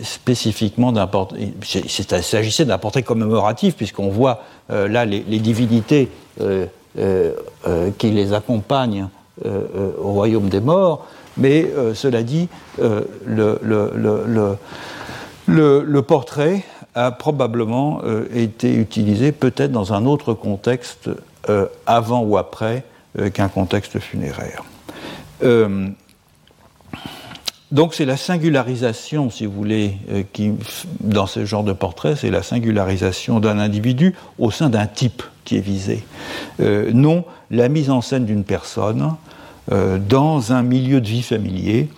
spécifiquement 0.04 0.94
portrait. 1.08 1.54
Il 1.74 1.90
s'agissait 2.24 2.66
d'un 2.66 2.78
portrait 2.78 3.04
commémoratif, 3.04 3.76
puisqu'on 3.76 4.10
voit 4.10 4.44
là 4.70 5.06
les, 5.06 5.40
divinités 5.40 6.10
qui 6.38 8.12
les 8.12 8.34
accompagnent 8.34 9.08
au 9.44 10.12
royaume 10.12 10.50
des 10.50 10.60
morts, 10.60 11.08
mais 11.38 11.68
cela 11.96 12.22
dit, 12.24 12.48
le, 12.78 13.72
portrait 16.02 16.64
a 16.96 17.12
probablement 17.12 18.02
été 18.34 18.76
utilisé 18.76 19.32
peut-être 19.32 19.72
dans 19.72 19.94
un 19.94 20.06
autre 20.06 20.34
contexte 20.34 21.10
avant 21.88 22.22
ou 22.22 22.38
après 22.38 22.84
qu'un 23.34 23.50
contexte 23.50 24.00
funéraire. 24.00 24.64
Donc 27.74 27.96
c'est 27.96 28.06
la 28.06 28.18
singularisation, 28.18 29.32
si 29.32 29.48
vous 29.48 29.52
voulez, 29.52 29.98
euh, 30.12 30.22
qui, 30.32 30.52
dans 31.00 31.26
ce 31.26 31.44
genre 31.44 31.64
de 31.64 31.74
portrait, 31.74 32.16
c'est 32.16 32.30
la 32.30 32.44
singularisation 32.44 33.40
d'un 33.40 33.58
individu 33.58 34.14
au 34.38 34.52
sein 34.52 34.70
d'un 34.70 34.86
type 34.86 35.24
qui 35.44 35.58
est 35.58 35.62
visé. 35.62 36.04
Euh, 36.60 36.92
non 36.94 37.26
la 37.50 37.70
mise 37.70 37.90
en 37.90 38.02
scène 38.02 38.26
d'une 38.26 38.44
personne 38.44 39.16
euh, 39.72 39.98
dans 39.98 40.54
un 40.54 40.62
milieu 40.62 41.02
de 41.02 41.08
vie 41.08 41.24
familier 41.24 41.90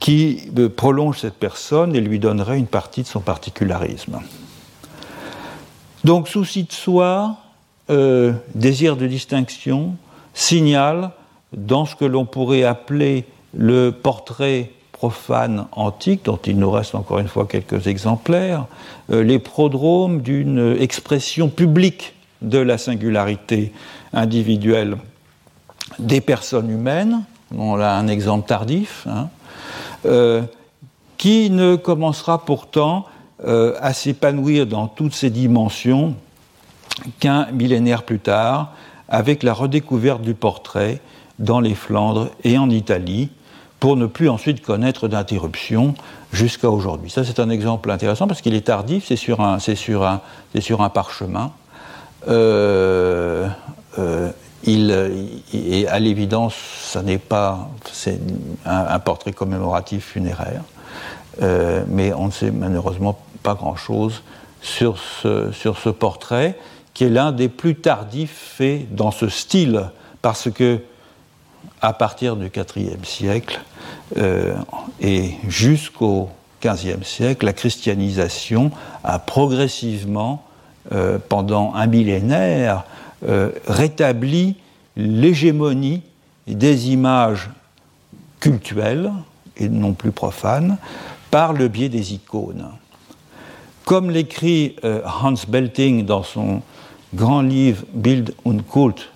qui 0.00 0.50
prolonge 0.76 1.20
cette 1.20 1.34
personne 1.34 1.94
et 1.94 2.00
lui 2.00 2.18
donnerait 2.18 2.58
une 2.58 2.66
partie 2.66 3.02
de 3.02 3.06
son 3.06 3.20
particularisme. 3.20 4.18
Donc 6.02 6.26
souci 6.26 6.64
de 6.64 6.72
soi, 6.72 7.36
désir 8.54 8.96
de 8.96 9.06
distinction, 9.06 9.94
signale 10.32 11.10
dans 11.52 11.84
ce 11.84 11.94
que 11.96 12.06
l'on 12.06 12.24
pourrait 12.24 12.64
appeler 12.64 13.26
le 13.52 13.90
portrait 13.90 14.70
profane 15.00 15.64
antique, 15.72 16.26
dont 16.26 16.38
il 16.44 16.58
nous 16.58 16.70
reste 16.70 16.94
encore 16.94 17.20
une 17.20 17.28
fois 17.28 17.46
quelques 17.46 17.86
exemplaires, 17.86 18.66
euh, 19.10 19.22
les 19.22 19.38
prodromes 19.38 20.20
d'une 20.20 20.76
expression 20.78 21.48
publique 21.48 22.12
de 22.42 22.58
la 22.58 22.76
singularité 22.76 23.72
individuelle 24.12 24.98
des 25.98 26.20
personnes 26.20 26.70
humaines, 26.70 27.22
on 27.56 27.80
a 27.80 27.88
un 27.88 28.08
exemple 28.08 28.46
tardif, 28.46 29.06
hein, 29.08 29.30
euh, 30.04 30.42
qui 31.16 31.48
ne 31.48 31.76
commencera 31.76 32.44
pourtant 32.44 33.06
euh, 33.46 33.76
à 33.80 33.94
s'épanouir 33.94 34.66
dans 34.66 34.86
toutes 34.86 35.14
ses 35.14 35.30
dimensions 35.30 36.14
qu'un 37.20 37.46
millénaire 37.52 38.02
plus 38.02 38.18
tard, 38.18 38.74
avec 39.08 39.44
la 39.44 39.54
redécouverte 39.54 40.20
du 40.20 40.34
portrait 40.34 41.00
dans 41.38 41.60
les 41.60 41.74
Flandres 41.74 42.28
et 42.44 42.58
en 42.58 42.68
Italie, 42.68 43.30
pour 43.80 43.96
ne 43.96 44.06
plus 44.06 44.28
ensuite 44.28 44.62
connaître 44.62 45.08
d'interruption 45.08 45.94
jusqu'à 46.32 46.70
aujourd'hui. 46.70 47.10
Ça, 47.10 47.24
c'est 47.24 47.40
un 47.40 47.48
exemple 47.48 47.90
intéressant 47.90 48.28
parce 48.28 48.42
qu'il 48.42 48.54
est 48.54 48.66
tardif, 48.66 49.06
c'est 49.08 49.16
sur 49.16 49.40
un, 49.40 49.58
parchemin. 50.90 51.50
Et 54.66 55.86
à 55.88 55.98
l'évidence, 55.98 56.54
ça 56.82 57.02
n'est 57.02 57.18
pas 57.18 57.70
c'est 57.90 58.20
un, 58.66 58.98
portrait 58.98 59.32
commémoratif 59.32 60.04
funéraire, 60.04 60.62
euh, 61.42 61.82
mais 61.88 62.12
on 62.12 62.26
ne 62.26 62.30
sait 62.30 62.50
malheureusement 62.50 63.18
pas 63.42 63.54
grand-chose 63.54 64.22
sur 64.60 64.98
ce, 64.98 65.50
sur 65.52 65.78
ce 65.78 65.88
portrait, 65.88 66.58
qui 66.92 67.04
est 67.04 67.08
l'un 67.08 67.32
des 67.32 67.48
plus 67.48 67.76
tardifs 67.76 68.54
faits 68.58 68.94
dans 68.94 69.10
ce 69.10 69.30
style, 69.30 69.90
parce 70.20 70.50
que 70.50 70.80
à 71.80 71.94
partir 71.94 72.36
du 72.36 72.50
IVe 72.76 73.04
siècle 73.04 73.60
euh, 74.16 74.54
et 75.00 75.32
jusqu'au 75.48 76.28
XVe 76.64 77.04
siècle, 77.04 77.46
la 77.46 77.52
christianisation 77.52 78.70
a 79.04 79.18
progressivement, 79.18 80.44
euh, 80.92 81.18
pendant 81.28 81.74
un 81.74 81.86
millénaire, 81.86 82.84
euh, 83.26 83.50
rétabli 83.66 84.56
l'hégémonie 84.96 86.02
des 86.46 86.90
images 86.90 87.50
cultuelles 88.40 89.12
et 89.56 89.68
non 89.68 89.92
plus 89.92 90.10
profanes 90.10 90.78
par 91.30 91.52
le 91.52 91.68
biais 91.68 91.88
des 91.88 92.14
icônes. 92.14 92.66
Comme 93.84 94.10
l'écrit 94.10 94.76
Hans 94.82 95.34
Belting 95.48 96.04
dans 96.04 96.22
son 96.22 96.62
grand 97.14 97.42
livre 97.42 97.84
Bild 97.92 98.34
und 98.44 98.62
Kult, 98.62 99.10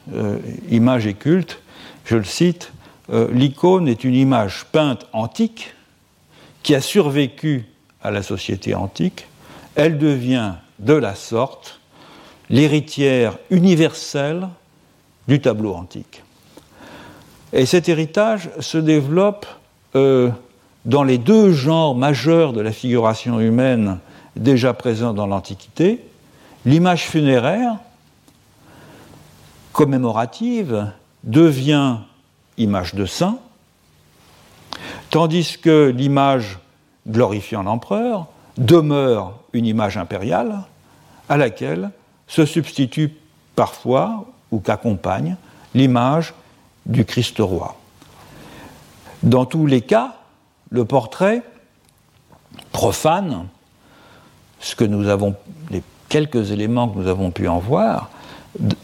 Image 0.70 1.06
et 1.06 1.14
culte, 1.14 1.58
je 2.04 2.16
le 2.16 2.24
cite, 2.24 2.72
euh, 3.12 3.28
l'icône 3.32 3.88
est 3.88 4.04
une 4.04 4.14
image 4.14 4.66
peinte 4.72 5.06
antique 5.12 5.74
qui 6.62 6.74
a 6.74 6.80
survécu 6.80 7.66
à 8.02 8.10
la 8.10 8.22
société 8.22 8.74
antique. 8.74 9.26
Elle 9.74 9.98
devient 9.98 10.54
de 10.78 10.94
la 10.94 11.14
sorte 11.14 11.80
l'héritière 12.50 13.38
universelle 13.50 14.48
du 15.28 15.40
tableau 15.40 15.74
antique. 15.74 16.22
Et 17.52 17.66
cet 17.66 17.88
héritage 17.88 18.50
se 18.60 18.78
développe 18.78 19.46
euh, 19.94 20.30
dans 20.84 21.04
les 21.04 21.18
deux 21.18 21.52
genres 21.52 21.94
majeurs 21.94 22.52
de 22.52 22.60
la 22.60 22.72
figuration 22.72 23.40
humaine 23.40 23.98
déjà 24.36 24.74
présents 24.74 25.14
dans 25.14 25.26
l'Antiquité, 25.26 26.00
l'image 26.66 27.04
funéraire, 27.04 27.76
commémorative, 29.72 30.90
devient 31.22 31.98
image 32.58 32.94
de 32.94 33.06
saint, 33.06 33.38
tandis 35.10 35.58
que 35.58 35.92
l'image 35.94 36.58
glorifiant 37.06 37.62
l'empereur 37.62 38.26
demeure 38.56 39.34
une 39.52 39.66
image 39.66 39.96
impériale 39.96 40.62
à 41.28 41.36
laquelle 41.36 41.90
se 42.26 42.46
substitue 42.46 43.14
parfois 43.56 44.26
ou 44.50 44.60
qu'accompagne 44.60 45.36
l'image 45.74 46.34
du 46.86 47.04
Christ 47.04 47.36
roi. 47.38 47.76
Dans 49.22 49.46
tous 49.46 49.66
les 49.66 49.80
cas, 49.80 50.16
le 50.70 50.84
portrait 50.84 51.42
profane, 52.72 53.46
ce 54.60 54.76
que 54.76 54.84
nous 54.84 55.08
avons, 55.08 55.34
les 55.70 55.82
quelques 56.08 56.50
éléments 56.50 56.88
que 56.88 56.98
nous 56.98 57.08
avons 57.08 57.30
pu 57.30 57.48
en 57.48 57.58
voir, 57.58 58.10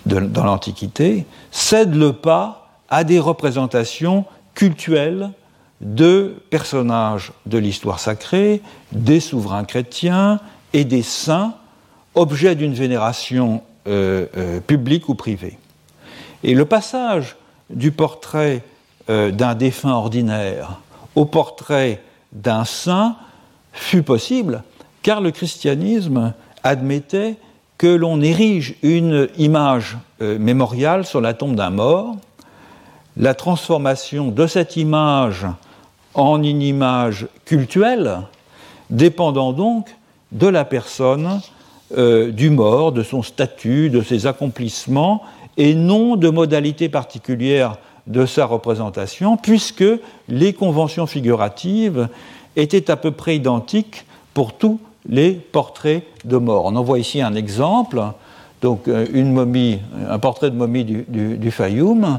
dans 0.06 0.44
l'Antiquité, 0.44 1.26
cède 1.52 1.94
le 1.94 2.12
pas 2.12 2.59
à 2.91 3.05
des 3.05 3.18
représentations 3.18 4.24
cultuelles 4.55 5.30
de 5.80 6.43
personnages 6.51 7.32
de 7.47 7.59
l'histoire 7.59 8.01
sacrée, 8.01 8.61
des 8.93 9.20
souverains 9.20 9.64
chrétiens 9.64 10.41
et 10.72 10.84
des 10.84 11.03
saints, 11.03 11.55
objets 12.14 12.55
d'une 12.55 12.74
vénération 12.74 13.62
euh, 13.86 14.26
euh, 14.36 14.61
publique 14.61 15.09
ou 15.09 15.14
privée. 15.14 15.59
Et 16.43 16.55
le 16.55 16.64
passage 16.64 17.36
du 17.70 17.93
portrait 17.93 18.62
euh, 19.09 19.30
d'un 19.30 19.55
défunt 19.55 19.93
ordinaire 19.93 20.80
au 21.14 21.24
portrait 21.24 22.03
d'un 22.32 22.64
saint 22.64 23.16
fut 23.72 24.03
possible 24.03 24.62
car 25.03 25.20
le 25.20 25.30
christianisme 25.30 26.34
admettait 26.62 27.36
que 27.78 27.86
l'on 27.86 28.20
érige 28.20 28.74
une 28.82 29.28
image 29.38 29.97
mémoriale 30.20 31.07
sur 31.07 31.22
la 31.22 31.32
tombe 31.32 31.55
d'un 31.55 31.70
mort, 31.70 32.16
la 33.20 33.34
transformation 33.34 34.28
de 34.28 34.46
cette 34.46 34.76
image 34.76 35.46
en 36.14 36.42
une 36.42 36.62
image 36.62 37.28
cultuelle, 37.44 38.22
dépendant 38.88 39.52
donc 39.52 39.94
de 40.32 40.46
la 40.46 40.64
personne 40.64 41.40
euh, 41.96 42.30
du 42.30 42.48
mort, 42.48 42.92
de 42.92 43.02
son 43.02 43.22
statut, 43.22 43.90
de 43.90 44.00
ses 44.00 44.26
accomplissements, 44.26 45.22
et 45.58 45.74
non 45.74 46.16
de 46.16 46.30
modalités 46.30 46.88
particulières 46.88 47.76
de 48.06 48.24
sa 48.24 48.46
représentation, 48.46 49.36
puisque 49.36 49.84
les 50.28 50.54
conventions 50.54 51.06
figuratives 51.06 52.08
étaient 52.56 52.90
à 52.90 52.96
peu 52.96 53.10
près 53.10 53.36
identiques 53.36 54.06
pour 54.32 54.54
tous 54.54 54.80
les 55.06 55.32
portraits 55.32 56.04
de 56.24 56.38
mort. 56.38 56.64
On 56.64 56.74
en 56.74 56.82
voit 56.82 56.98
ici 56.98 57.20
un 57.20 57.34
exemple, 57.34 58.02
donc 58.62 58.88
euh, 58.88 59.06
une 59.12 59.32
momie, 59.32 59.78
un 60.08 60.18
portrait 60.18 60.50
de 60.50 60.56
momie 60.56 60.84
du, 60.84 61.04
du, 61.06 61.50
Fayoum, 61.50 62.18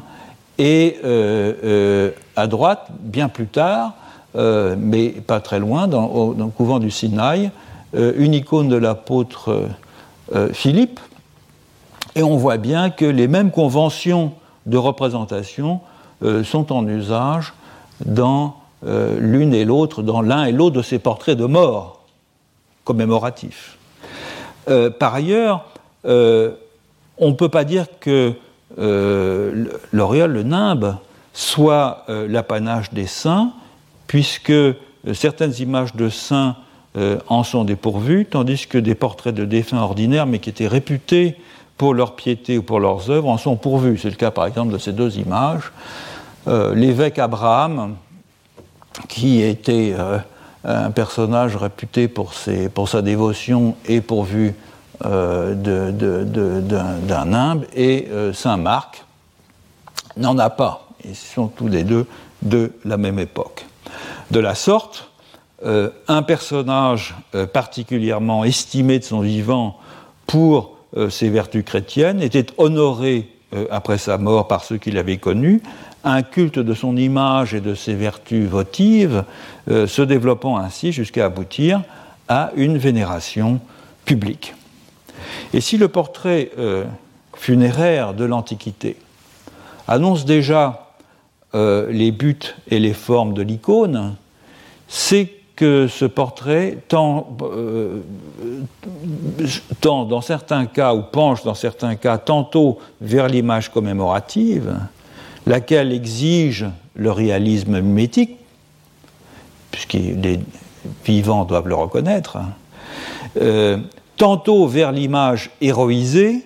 et 0.57 0.97
euh, 1.03 1.53
euh, 1.63 2.11
à 2.35 2.47
droite, 2.47 2.87
bien 2.99 3.29
plus 3.29 3.47
tard, 3.47 3.93
mais 4.33 5.09
pas 5.09 5.41
très 5.41 5.59
loin, 5.59 5.89
dans, 5.89 6.33
le 6.37 6.45
couvent 6.47 6.79
du 6.79 6.89
Sinaï, 6.89 7.51
une 7.93 8.33
icône 8.33 8.69
de 8.69 8.77
l'apôtre 8.77 9.67
Philippe, 10.53 11.01
et 12.15 12.23
on 12.23 12.37
voit 12.37 12.55
bien 12.55 12.91
que 12.91 13.03
les 13.03 13.27
mêmes 13.27 13.51
conventions 13.51 14.31
de 14.67 14.77
représentation 14.77 15.81
sont 16.45 16.71
en 16.71 16.87
usage 16.87 17.53
dans 18.05 18.55
l'une 18.85 19.53
et 19.53 19.65
l'autre, 19.65 20.01
dans 20.01 20.21
l'un 20.21 20.45
et 20.45 20.53
l'autre 20.53 20.77
de 20.77 20.81
ces 20.81 20.97
portraits 20.97 21.37
de 21.37 21.45
mort 21.45 22.01
commémoratif. 22.85 23.77
Euh, 24.69 24.89
par 24.89 25.15
ailleurs, 25.15 25.65
euh, 26.05 26.51
on 27.17 27.29
ne 27.29 27.35
peut 27.35 27.49
pas 27.49 27.63
dire 27.63 27.85
que 27.99 28.09
euh, 28.29 28.33
l'auréole, 28.77 30.31
le 30.31 30.43
nimbe, 30.43 30.95
soit 31.33 32.05
l'apanage 32.07 32.91
des 32.91 33.07
saints, 33.07 33.51
puisque 34.07 34.53
certaines 35.13 35.53
images 35.59 35.95
de 35.95 36.09
saints 36.09 36.55
en 37.27 37.43
sont 37.43 37.63
dépourvues, 37.63 38.25
tandis 38.25 38.67
que 38.67 38.77
des 38.77 38.95
portraits 38.95 39.33
de 39.33 39.45
défunts 39.45 39.81
ordinaires, 39.81 40.25
mais 40.25 40.39
qui 40.39 40.49
étaient 40.49 40.67
réputés 40.67 41.35
pour 41.77 41.93
leur 41.93 42.15
piété 42.15 42.57
ou 42.57 42.63
pour 42.63 42.79
leurs 42.79 43.09
œuvres, 43.09 43.29
en 43.29 43.37
sont 43.37 43.55
pourvus. 43.55 43.97
C'est 43.97 44.09
le 44.09 44.15
cas 44.15 44.31
par 44.31 44.45
exemple 44.45 44.73
de 44.73 44.77
ces 44.77 44.91
deux 44.91 45.17
images. 45.17 45.71
l'évêque 46.47 47.19
Abraham, 47.19 47.95
qui 49.07 49.41
était 49.41 49.95
un 50.63 50.91
personnage 50.91 51.55
réputé 51.55 52.07
pour, 52.07 52.33
pour, 52.73 52.89
sa 52.89 53.01
dévotion 53.01 53.75
et 53.87 54.01
pourvu 54.01 54.53
d'un 55.03 55.65
nimbe, 57.25 57.65
et 57.75 58.07
Saint 58.33 58.57
Marc 58.57 59.03
n'en 60.17 60.37
a 60.37 60.49
pas. 60.49 60.87
Ils 61.05 61.15
sont 61.15 61.47
tous 61.47 61.67
les 61.67 61.83
deux 61.83 62.05
de 62.41 62.71
la 62.85 62.97
même 62.97 63.19
époque. 63.19 63.65
De 64.31 64.39
la 64.39 64.55
sorte, 64.55 65.11
euh, 65.63 65.89
un 66.07 66.23
personnage 66.23 67.15
euh, 67.35 67.45
particulièrement 67.45 68.43
estimé 68.43 68.97
de 68.97 69.03
son 69.03 69.19
vivant 69.19 69.77
pour 70.25 70.77
euh, 70.97 71.09
ses 71.09 71.29
vertus 71.29 71.63
chrétiennes 71.63 72.21
était 72.21 72.47
honoré 72.57 73.29
après 73.69 73.97
sa 73.97 74.17
mort 74.17 74.47
par 74.47 74.63
ceux 74.63 74.77
qui 74.77 74.91
l'avaient 74.91 75.17
connu, 75.17 75.61
un 76.05 76.21
culte 76.23 76.57
de 76.57 76.73
son 76.73 76.95
image 76.95 77.53
et 77.53 77.59
de 77.59 77.75
ses 77.75 77.95
vertus 77.95 78.47
votives, 78.47 79.25
se 79.67 80.01
développant 80.01 80.57
ainsi 80.57 80.93
jusqu'à 80.93 81.25
aboutir 81.25 81.81
à 82.29 82.51
une 82.55 82.77
vénération 82.77 83.59
publique. 84.05 84.53
Et 85.53 85.61
si 85.61 85.77
le 85.77 85.87
portrait 85.87 86.51
funéraire 87.35 88.13
de 88.13 88.25
l'Antiquité 88.25 88.95
annonce 89.87 90.25
déjà 90.25 90.93
les 91.53 92.11
buts 92.11 92.55
et 92.69 92.79
les 92.79 92.93
formes 92.93 93.33
de 93.33 93.41
l'icône, 93.41 94.15
c'est 94.87 95.29
que 95.61 95.87
ce 95.87 96.05
portrait 96.05 96.79
euh, 96.91 97.99
tend, 99.79 100.05
dans 100.05 100.21
certains 100.21 100.65
cas, 100.65 100.95
ou 100.95 101.03
penche 101.03 101.43
dans 101.43 101.53
certains 101.53 101.95
cas, 101.95 102.17
tantôt 102.17 102.79
vers 102.99 103.27
l'image 103.27 103.69
commémorative, 103.69 104.75
laquelle 105.45 105.93
exige 105.93 106.65
le 106.95 107.11
réalisme 107.11 107.79
mimétique, 107.79 108.37
puisque 109.69 109.93
les 109.93 110.39
vivants 111.05 111.45
doivent 111.45 111.67
le 111.67 111.75
reconnaître, 111.75 112.39
euh, 113.39 113.77
tantôt 114.21 114.67
vers 114.67 114.91
l'image 114.91 115.49
héroïsée, 115.61 116.45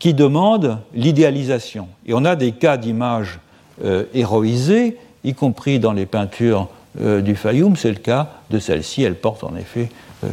qui 0.00 0.14
demande 0.14 0.80
l'idéalisation. 0.94 1.86
Et 2.06 2.12
on 2.12 2.24
a 2.24 2.34
des 2.34 2.50
cas 2.50 2.76
d'images 2.76 3.38
euh, 3.84 4.06
héroïsées, 4.14 4.98
y 5.22 5.32
compris 5.32 5.78
dans 5.78 5.92
les 5.92 6.06
peintures 6.06 6.68
euh, 7.00 7.20
du 7.20 7.36
Fayoum, 7.36 7.76
c'est 7.76 7.90
le 7.90 8.00
cas 8.00 8.30
de 8.50 8.58
celle-ci. 8.58 9.04
Elle 9.04 9.14
porte 9.14 9.44
en 9.44 9.54
effet 9.54 9.90
euh, 10.24 10.28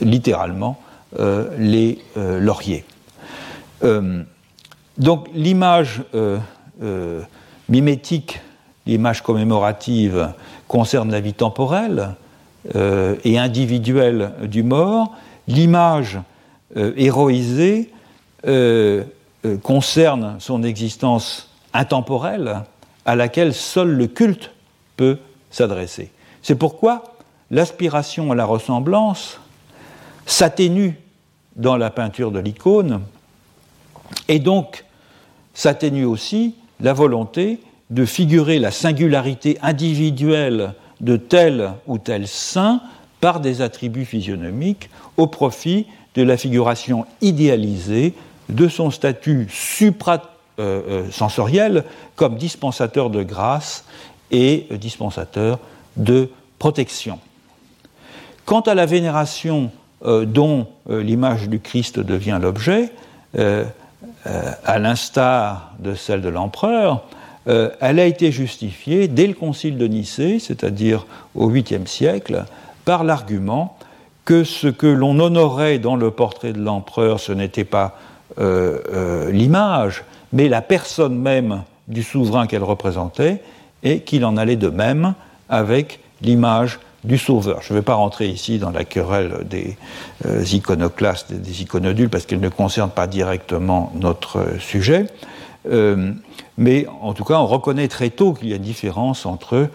littéralement 0.00 0.80
les 1.60 2.00
lauriers. 2.16 2.84
donc 4.98 5.28
l'image 5.32 6.02
mimétique, 7.68 8.40
l'image 8.84 9.22
commémorative 9.22 10.32
concerne 10.66 11.12
la 11.12 11.20
vie 11.20 11.34
temporelle 11.34 12.16
et 12.72 13.38
individuelle 13.38 14.32
du 14.44 14.62
mort. 14.62 15.12
L'image 15.48 16.18
héroïsée 16.76 17.90
concerne 19.62 20.36
son 20.38 20.62
existence 20.62 21.50
intemporelle 21.72 22.62
à 23.04 23.16
laquelle 23.16 23.52
seul 23.52 23.90
le 23.90 24.06
culte 24.06 24.50
peut 24.96 25.18
s'adresser. 25.50 26.10
C'est 26.42 26.54
pourquoi 26.54 27.04
l'aspiration 27.50 28.32
à 28.32 28.34
la 28.34 28.46
ressemblance 28.46 29.40
s'atténue 30.26 30.98
dans 31.56 31.76
la 31.76 31.90
peinture 31.90 32.30
de 32.30 32.38
l'icône, 32.38 33.00
et 34.28 34.38
donc 34.38 34.84
s'atténue 35.52 36.04
aussi 36.04 36.54
la 36.80 36.92
volonté 36.92 37.60
de 37.90 38.04
figurer 38.04 38.58
la 38.58 38.70
singularité 38.70 39.58
individuelle 39.62 40.74
de 41.04 41.16
tel 41.16 41.72
ou 41.86 41.98
tel 41.98 42.26
saint 42.26 42.80
par 43.20 43.38
des 43.40 43.62
attributs 43.62 44.06
physionomiques 44.06 44.90
au 45.16 45.26
profit 45.26 45.86
de 46.14 46.22
la 46.22 46.36
figuration 46.36 47.06
idéalisée 47.20 48.14
de 48.48 48.68
son 48.68 48.90
statut 48.90 49.48
supra-sensoriel 49.50 51.76
euh, 51.76 51.80
euh, 51.80 51.82
comme 52.16 52.36
dispensateur 52.36 53.10
de 53.10 53.22
grâce 53.22 53.84
et 54.30 54.66
dispensateur 54.72 55.58
de 55.96 56.30
protection. 56.58 57.18
Quant 58.46 58.60
à 58.60 58.74
la 58.74 58.86
vénération 58.86 59.70
euh, 60.04 60.24
dont 60.24 60.66
l'image 60.88 61.48
du 61.48 61.60
Christ 61.60 62.00
devient 62.00 62.38
l'objet, 62.40 62.92
à 63.36 64.78
l'instar 64.78 65.74
de 65.80 65.94
celle 65.94 66.22
de 66.22 66.28
l'empereur, 66.28 67.04
elle 67.46 68.00
a 68.00 68.06
été 68.06 68.32
justifiée 68.32 69.06
dès 69.06 69.26
le 69.26 69.34
concile 69.34 69.76
de 69.76 69.86
Nicée, 69.86 70.38
c'est-à-dire 70.38 71.06
au 71.34 71.50
8e 71.50 71.86
siècle, 71.86 72.44
par 72.86 73.04
l'argument 73.04 73.76
que 74.24 74.44
ce 74.44 74.68
que 74.68 74.86
l'on 74.86 75.18
honorait 75.20 75.78
dans 75.78 75.96
le 75.96 76.10
portrait 76.10 76.54
de 76.54 76.60
l'empereur, 76.60 77.20
ce 77.20 77.32
n'était 77.32 77.64
pas 77.64 77.98
l'image, 78.38 80.04
mais 80.32 80.48
la 80.48 80.62
personne 80.62 81.18
même 81.18 81.62
du 81.86 82.02
souverain 82.02 82.46
qu'elle 82.46 82.64
représentait, 82.64 83.42
et 83.84 84.00
qu'il 84.00 84.24
en 84.24 84.36
allait 84.36 84.56
de 84.56 84.68
même 84.68 85.14
avec 85.48 86.00
l'image 86.22 86.80
du 87.04 87.18
Sauveur. 87.18 87.60
Je 87.62 87.72
ne 87.72 87.78
vais 87.78 87.82
pas 87.82 87.94
rentrer 87.94 88.26
ici 88.28 88.58
dans 88.58 88.70
la 88.70 88.84
querelle 88.84 89.46
des 89.48 89.76
euh, 90.26 90.42
iconoclastes 90.42 91.30
et 91.30 91.34
des 91.34 91.62
iconodules 91.62 92.08
parce 92.08 92.24
qu'elle 92.24 92.40
ne 92.40 92.48
concerne 92.48 92.90
pas 92.90 93.06
directement 93.06 93.92
notre 93.94 94.38
euh, 94.38 94.58
sujet. 94.58 95.06
Euh, 95.70 96.12
mais 96.58 96.86
en 97.00 97.14
tout 97.14 97.24
cas, 97.24 97.34
on 97.34 97.46
reconnaît 97.46 97.88
très 97.88 98.10
tôt 98.10 98.32
qu'il 98.32 98.48
y 98.48 98.52
a 98.52 98.56
une 98.56 98.62
différence 98.62 99.26
entre 99.26 99.68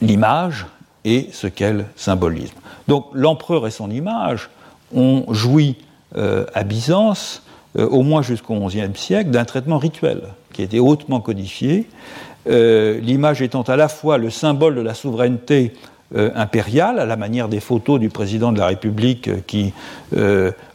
l'image 0.00 0.66
et 1.04 1.28
ce 1.32 1.46
qu'elle 1.46 1.86
symbolise. 1.96 2.52
Donc 2.88 3.06
l'empereur 3.12 3.66
et 3.66 3.70
son 3.70 3.90
image 3.90 4.50
ont 4.94 5.24
joui 5.32 5.76
à 6.14 6.62
Byzance, 6.62 7.42
au 7.74 8.02
moins 8.02 8.20
jusqu'au 8.20 8.54
XIe 8.66 8.90
siècle, 8.94 9.30
d'un 9.30 9.46
traitement 9.46 9.78
rituel 9.78 10.24
qui 10.52 10.62
était 10.62 10.78
hautement 10.78 11.20
codifié 11.20 11.86
euh, 12.48 12.98
l'image 13.00 13.40
étant 13.40 13.62
à 13.62 13.76
la 13.76 13.88
fois 13.88 14.18
le 14.18 14.30
symbole 14.30 14.74
de 14.74 14.80
la 14.80 14.94
souveraineté 14.94 15.74
euh, 16.16 16.30
impériale, 16.34 16.98
à 16.98 17.06
la 17.06 17.16
manière 17.16 17.48
des 17.48 17.60
photos 17.60 18.00
du 18.00 18.08
président 18.08 18.52
de 18.52 18.58
la 18.58 18.66
République 18.66 19.28
euh, 19.28 19.38
qui 19.46 19.72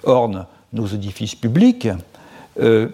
ornent 0.03 0.45
nos 0.73 0.87
édifices 0.87 1.35
publics, 1.35 1.87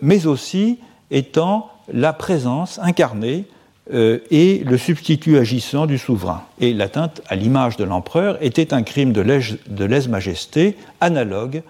mais 0.01 0.25
aussi 0.25 0.79
étant 1.11 1.69
la 1.91 2.13
présence 2.13 2.79
incarnée 2.81 3.45
et 3.91 4.63
le 4.65 4.77
substitut 4.77 5.37
agissant 5.37 5.85
du 5.85 5.97
souverain. 5.97 6.43
Et 6.59 6.73
l'atteinte 6.73 7.21
à 7.27 7.35
l'image 7.35 7.77
de 7.77 7.83
l'empereur 7.83 8.37
était 8.41 8.73
un 8.73 8.83
crime 8.83 9.11
de 9.13 9.85
lèse-majesté 9.85 10.77
analogue 11.01 11.63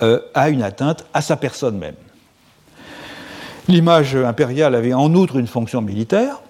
à 0.00 0.48
une 0.48 0.62
atteinte 0.62 1.04
à 1.12 1.20
sa 1.22 1.36
personne 1.36 1.78
même. 1.78 1.96
L'image 3.68 4.14
impériale 4.14 4.76
avait 4.76 4.94
en 4.94 5.12
outre 5.14 5.36
une 5.36 5.48
fonction 5.48 5.82
militaire, 5.82 6.40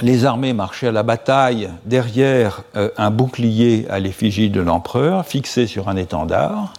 les 0.00 0.24
armées 0.24 0.52
marchaient 0.52 0.88
à 0.88 0.92
la 0.92 1.02
bataille 1.02 1.70
derrière 1.84 2.62
euh, 2.76 2.88
un 2.96 3.10
bouclier 3.10 3.86
à 3.90 4.00
l'effigie 4.00 4.50
de 4.50 4.60
l'empereur, 4.60 5.26
fixé 5.26 5.66
sur 5.66 5.88
un 5.88 5.96
étendard, 5.96 6.72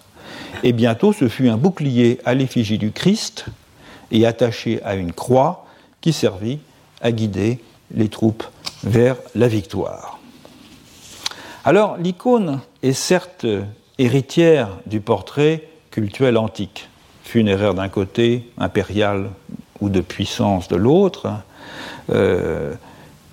et 0.61 0.73
bientôt 0.73 1.13
ce 1.13 1.27
fut 1.27 1.49
un 1.49 1.57
bouclier 1.57 2.19
à 2.25 2.33
l'effigie 2.33 2.77
du 2.77 2.91
Christ 2.91 3.45
et 4.11 4.25
attaché 4.25 4.81
à 4.83 4.95
une 4.95 5.13
croix 5.13 5.65
qui 6.01 6.13
servit 6.13 6.59
à 7.01 7.11
guider 7.11 7.59
les 7.93 8.09
troupes 8.09 8.43
vers 8.83 9.17
la 9.35 9.47
victoire. 9.47 10.19
Alors 11.65 11.97
l'icône 11.97 12.59
est 12.81 12.93
certes 12.93 13.45
héritière 13.97 14.69
du 14.85 14.99
portrait 15.01 15.67
cultuel 15.91 16.37
antique, 16.37 16.89
funéraire 17.23 17.73
d'un 17.73 17.89
côté, 17.89 18.49
impérial 18.57 19.29
ou 19.79 19.89
de 19.89 20.01
puissance 20.01 20.67
de 20.67 20.75
l'autre, 20.75 21.31
euh, 22.09 22.73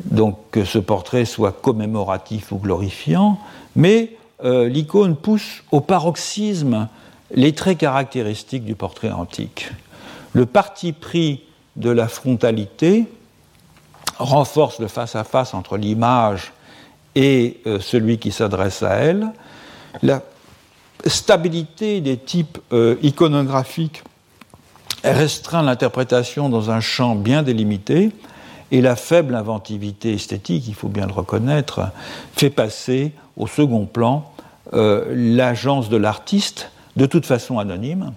donc 0.04 0.38
que 0.50 0.64
ce 0.64 0.78
portrait 0.78 1.24
soit 1.24 1.52
commémoratif 1.52 2.52
ou 2.52 2.58
glorifiant, 2.58 3.38
mais 3.76 4.16
euh, 4.44 4.68
l'icône 4.68 5.16
pousse 5.16 5.62
au 5.70 5.80
paroxysme 5.80 6.88
les 7.32 7.52
traits 7.52 7.78
caractéristiques 7.78 8.64
du 8.64 8.74
portrait 8.74 9.10
antique. 9.10 9.70
Le 10.32 10.46
parti 10.46 10.92
pris 10.92 11.42
de 11.76 11.90
la 11.90 12.08
frontalité 12.08 13.06
renforce 14.18 14.80
le 14.80 14.88
face-à-face 14.88 15.54
entre 15.54 15.76
l'image 15.76 16.52
et 17.14 17.60
euh, 17.66 17.80
celui 17.80 18.18
qui 18.18 18.32
s'adresse 18.32 18.82
à 18.82 18.94
elle. 18.94 19.28
La 20.02 20.22
stabilité 21.06 22.00
des 22.00 22.16
types 22.16 22.58
euh, 22.72 22.96
iconographiques 23.02 24.02
restreint 25.02 25.62
l'interprétation 25.62 26.48
dans 26.48 26.70
un 26.70 26.80
champ 26.80 27.14
bien 27.14 27.42
délimité, 27.42 28.10
et 28.72 28.80
la 28.80 28.96
faible 28.96 29.34
inventivité 29.34 30.12
esthétique, 30.12 30.68
il 30.68 30.74
faut 30.74 30.88
bien 30.88 31.06
le 31.06 31.12
reconnaître, 31.12 31.90
fait 32.34 32.50
passer 32.50 33.12
au 33.36 33.46
second 33.46 33.86
plan 33.86 34.30
euh, 34.74 35.06
l'agence 35.10 35.88
de 35.88 35.96
l'artiste, 35.96 36.70
de 36.96 37.06
toute 37.06 37.26
façon 37.26 37.58
anonyme, 37.58 38.12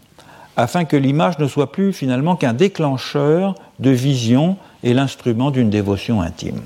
afin 0.55 0.85
que 0.85 0.97
l'image 0.97 1.39
ne 1.39 1.47
soit 1.47 1.71
plus 1.71 1.93
finalement 1.93 2.35
qu'un 2.35 2.53
déclencheur 2.53 3.55
de 3.79 3.89
vision 3.89 4.57
et 4.83 4.93
l'instrument 4.93 5.51
d'une 5.51 5.69
dévotion 5.69 6.21
intime. 6.21 6.61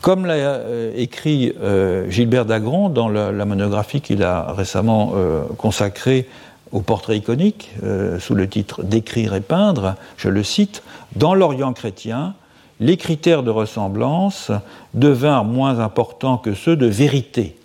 Comme 0.00 0.26
l'a 0.26 0.34
euh, 0.34 0.92
écrit 0.96 1.52
euh, 1.60 2.08
Gilbert 2.08 2.44
Dagron 2.44 2.88
dans 2.88 3.08
la, 3.08 3.44
monographie 3.44 4.00
qu'il 4.00 4.22
a 4.22 4.52
récemment 4.52 5.12
euh, 5.16 5.42
consacrée 5.56 6.28
au 6.70 6.80
portrait 6.80 7.16
iconique, 7.16 7.70
sous 8.18 8.34
le 8.34 8.46
titre 8.46 8.82
D'écrire 8.82 9.34
et 9.34 9.40
peindre, 9.40 9.94
je 10.18 10.28
le 10.28 10.42
cite, 10.42 10.82
Dans 11.16 11.34
l'Orient 11.34 11.72
chrétien, 11.72 12.34
les 12.78 12.98
critères 12.98 13.42
de 13.42 13.50
ressemblance 13.50 14.52
devinrent 14.92 15.46
moins 15.46 15.78
importants 15.80 16.36
que 16.36 16.52
ceux 16.52 16.76
de 16.76 16.84
vérité. 16.84 17.56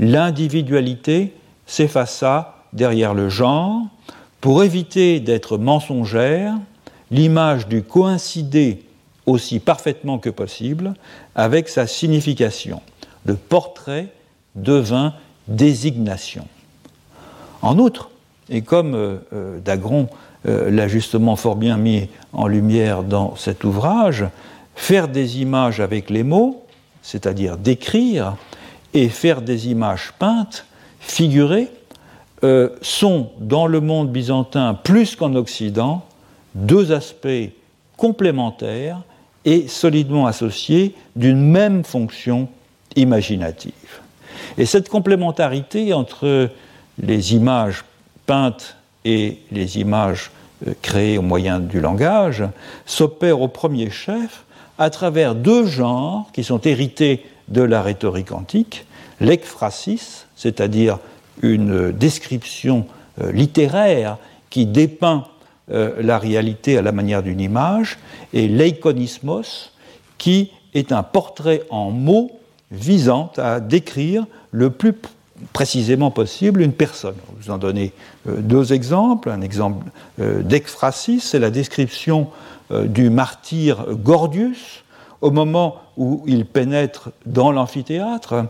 L'individualité 0.00 1.32
s'effaça 1.66 2.53
derrière 2.74 3.14
le 3.14 3.28
genre. 3.28 3.82
Pour 4.40 4.62
éviter 4.62 5.20
d'être 5.20 5.56
mensongère, 5.56 6.54
l'image 7.10 7.66
dut 7.68 7.82
coïncider 7.82 8.82
aussi 9.26 9.58
parfaitement 9.58 10.18
que 10.18 10.30
possible 10.30 10.94
avec 11.34 11.68
sa 11.68 11.86
signification. 11.86 12.82
Le 13.24 13.34
portrait 13.34 14.08
devint 14.54 15.14
désignation. 15.48 16.46
En 17.62 17.78
outre, 17.78 18.10
et 18.50 18.62
comme 18.62 18.94
euh, 18.94 19.16
euh, 19.32 19.58
Dagron 19.60 20.08
euh, 20.46 20.70
l'a 20.70 20.88
justement 20.88 21.36
fort 21.36 21.56
bien 21.56 21.78
mis 21.78 22.08
en 22.32 22.46
lumière 22.46 23.02
dans 23.02 23.36
cet 23.36 23.64
ouvrage, 23.64 24.26
faire 24.74 25.08
des 25.08 25.40
images 25.40 25.80
avec 25.80 26.10
les 26.10 26.22
mots, 26.22 26.62
c'est-à-dire 27.02 27.56
décrire, 27.56 28.36
et 28.92 29.08
faire 29.08 29.40
des 29.40 29.68
images 29.68 30.12
peintes, 30.18 30.66
figurées, 31.00 31.70
sont 32.82 33.30
dans 33.38 33.66
le 33.66 33.80
monde 33.80 34.10
byzantin 34.10 34.74
plus 34.74 35.16
qu'en 35.16 35.34
Occident 35.34 36.04
deux 36.54 36.92
aspects 36.92 37.50
complémentaires 37.96 39.00
et 39.44 39.68
solidement 39.68 40.26
associés 40.26 40.94
d'une 41.16 41.40
même 41.40 41.84
fonction 41.84 42.48
imaginative. 42.96 43.72
Et 44.56 44.66
cette 44.66 44.88
complémentarité 44.88 45.92
entre 45.92 46.48
les 47.02 47.34
images 47.34 47.84
peintes 48.26 48.76
et 49.04 49.38
les 49.50 49.78
images 49.78 50.30
euh, 50.66 50.72
créées 50.80 51.18
au 51.18 51.22
moyen 51.22 51.58
du 51.60 51.80
langage 51.80 52.44
s'opère 52.86 53.40
au 53.40 53.48
premier 53.48 53.90
chef 53.90 54.44
à 54.78 54.90
travers 54.90 55.34
deux 55.34 55.66
genres 55.66 56.28
qui 56.32 56.44
sont 56.44 56.60
hérités 56.60 57.24
de 57.48 57.62
la 57.62 57.82
rhétorique 57.82 58.32
antique, 58.32 58.86
l'ekphrasis, 59.20 60.26
c'est-à-dire 60.36 60.98
une 61.42 61.92
description 61.92 62.86
euh, 63.20 63.32
littéraire 63.32 64.18
qui 64.50 64.66
dépeint 64.66 65.24
euh, 65.70 65.94
la 66.00 66.18
réalité 66.18 66.76
à 66.76 66.82
la 66.82 66.92
manière 66.92 67.22
d'une 67.22 67.40
image, 67.40 67.98
et 68.32 68.48
l'eikonismos, 68.48 69.72
qui 70.18 70.50
est 70.74 70.92
un 70.92 71.02
portrait 71.02 71.62
en 71.70 71.90
mots 71.90 72.30
visant 72.70 73.30
à 73.36 73.60
décrire 73.60 74.26
le 74.50 74.70
plus 74.70 74.94
précisément 75.52 76.10
possible 76.10 76.60
une 76.60 76.72
personne. 76.72 77.14
Je 77.40 77.46
vous 77.46 77.52
en 77.52 77.58
donner 77.58 77.92
euh, 78.28 78.40
deux 78.40 78.72
exemples. 78.72 79.30
Un 79.30 79.40
exemple 79.40 79.86
d'exphrasis, 80.18 81.24
c'est 81.24 81.38
la 81.38 81.50
description 81.50 82.28
du 82.70 83.10
martyr 83.10 83.84
Gordius 83.90 84.84
au 85.20 85.30
moment 85.30 85.76
où 85.96 86.22
il 86.26 86.46
pénètre 86.46 87.10
dans 87.26 87.50
l'amphithéâtre, 87.50 88.46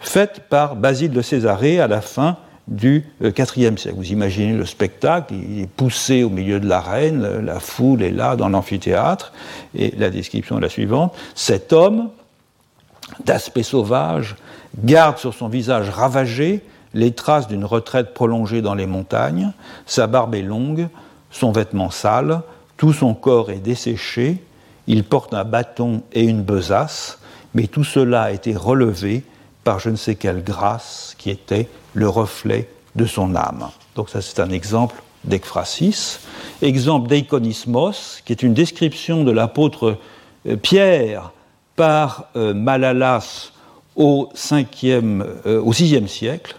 faite 0.00 0.42
par 0.48 0.76
Basile 0.76 1.10
de 1.10 1.22
Césarée 1.22 1.80
à 1.80 1.86
la 1.86 2.00
fin 2.00 2.36
du 2.66 3.04
IVe 3.20 3.76
siècle. 3.76 3.96
Vous 3.96 4.10
imaginez 4.10 4.54
le 4.54 4.64
spectacle, 4.64 5.34
il 5.34 5.62
est 5.62 5.66
poussé 5.66 6.22
au 6.22 6.30
milieu 6.30 6.60
de 6.60 6.66
l'arène, 6.66 7.44
la 7.44 7.60
foule 7.60 8.02
est 8.02 8.10
là 8.10 8.36
dans 8.36 8.48
l'amphithéâtre, 8.48 9.32
et 9.74 9.94
la 9.98 10.10
description 10.10 10.58
est 10.58 10.62
la 10.62 10.68
suivante. 10.68 11.14
Cet 11.34 11.72
homme, 11.72 12.08
d'aspect 13.24 13.62
sauvage, 13.62 14.36
garde 14.82 15.18
sur 15.18 15.34
son 15.34 15.48
visage 15.48 15.90
ravagé 15.90 16.62
les 16.94 17.12
traces 17.12 17.48
d'une 17.48 17.64
retraite 17.64 18.14
prolongée 18.14 18.62
dans 18.62 18.74
les 18.74 18.86
montagnes, 18.86 19.52
sa 19.84 20.06
barbe 20.06 20.34
est 20.34 20.42
longue, 20.42 20.88
son 21.30 21.52
vêtement 21.52 21.90
sale, 21.90 22.40
tout 22.76 22.92
son 22.92 23.14
corps 23.14 23.50
est 23.50 23.58
desséché, 23.58 24.38
il 24.86 25.04
porte 25.04 25.34
un 25.34 25.44
bâton 25.44 26.02
et 26.12 26.22
une 26.22 26.42
besace, 26.42 27.18
mais 27.54 27.66
tout 27.66 27.84
cela 27.84 28.22
a 28.22 28.30
été 28.30 28.54
relevé 28.54 29.24
par 29.64 29.80
je 29.80 29.90
ne 29.90 29.96
sais 29.96 30.14
quelle 30.14 30.44
grâce 30.44 31.14
qui 31.18 31.30
était 31.30 31.68
le 31.94 32.08
reflet 32.08 32.68
de 32.94 33.06
son 33.06 33.34
âme. 33.34 33.68
Donc 33.96 34.10
ça 34.10 34.20
c'est 34.20 34.40
un 34.40 34.50
exemple 34.50 35.02
d'ekphrasis. 35.24 36.20
Exemple 36.62 37.08
d'eikonismos, 37.08 38.22
qui 38.24 38.32
est 38.32 38.42
une 38.42 38.54
description 38.54 39.24
de 39.24 39.32
l'apôtre 39.32 39.98
euh, 40.46 40.56
Pierre 40.56 41.32
par 41.76 42.26
euh, 42.36 42.54
Malalas 42.54 43.52
au, 43.96 44.28
5e, 44.34 45.24
euh, 45.46 45.60
au 45.60 45.72
6e 45.72 46.06
siècle. 46.06 46.56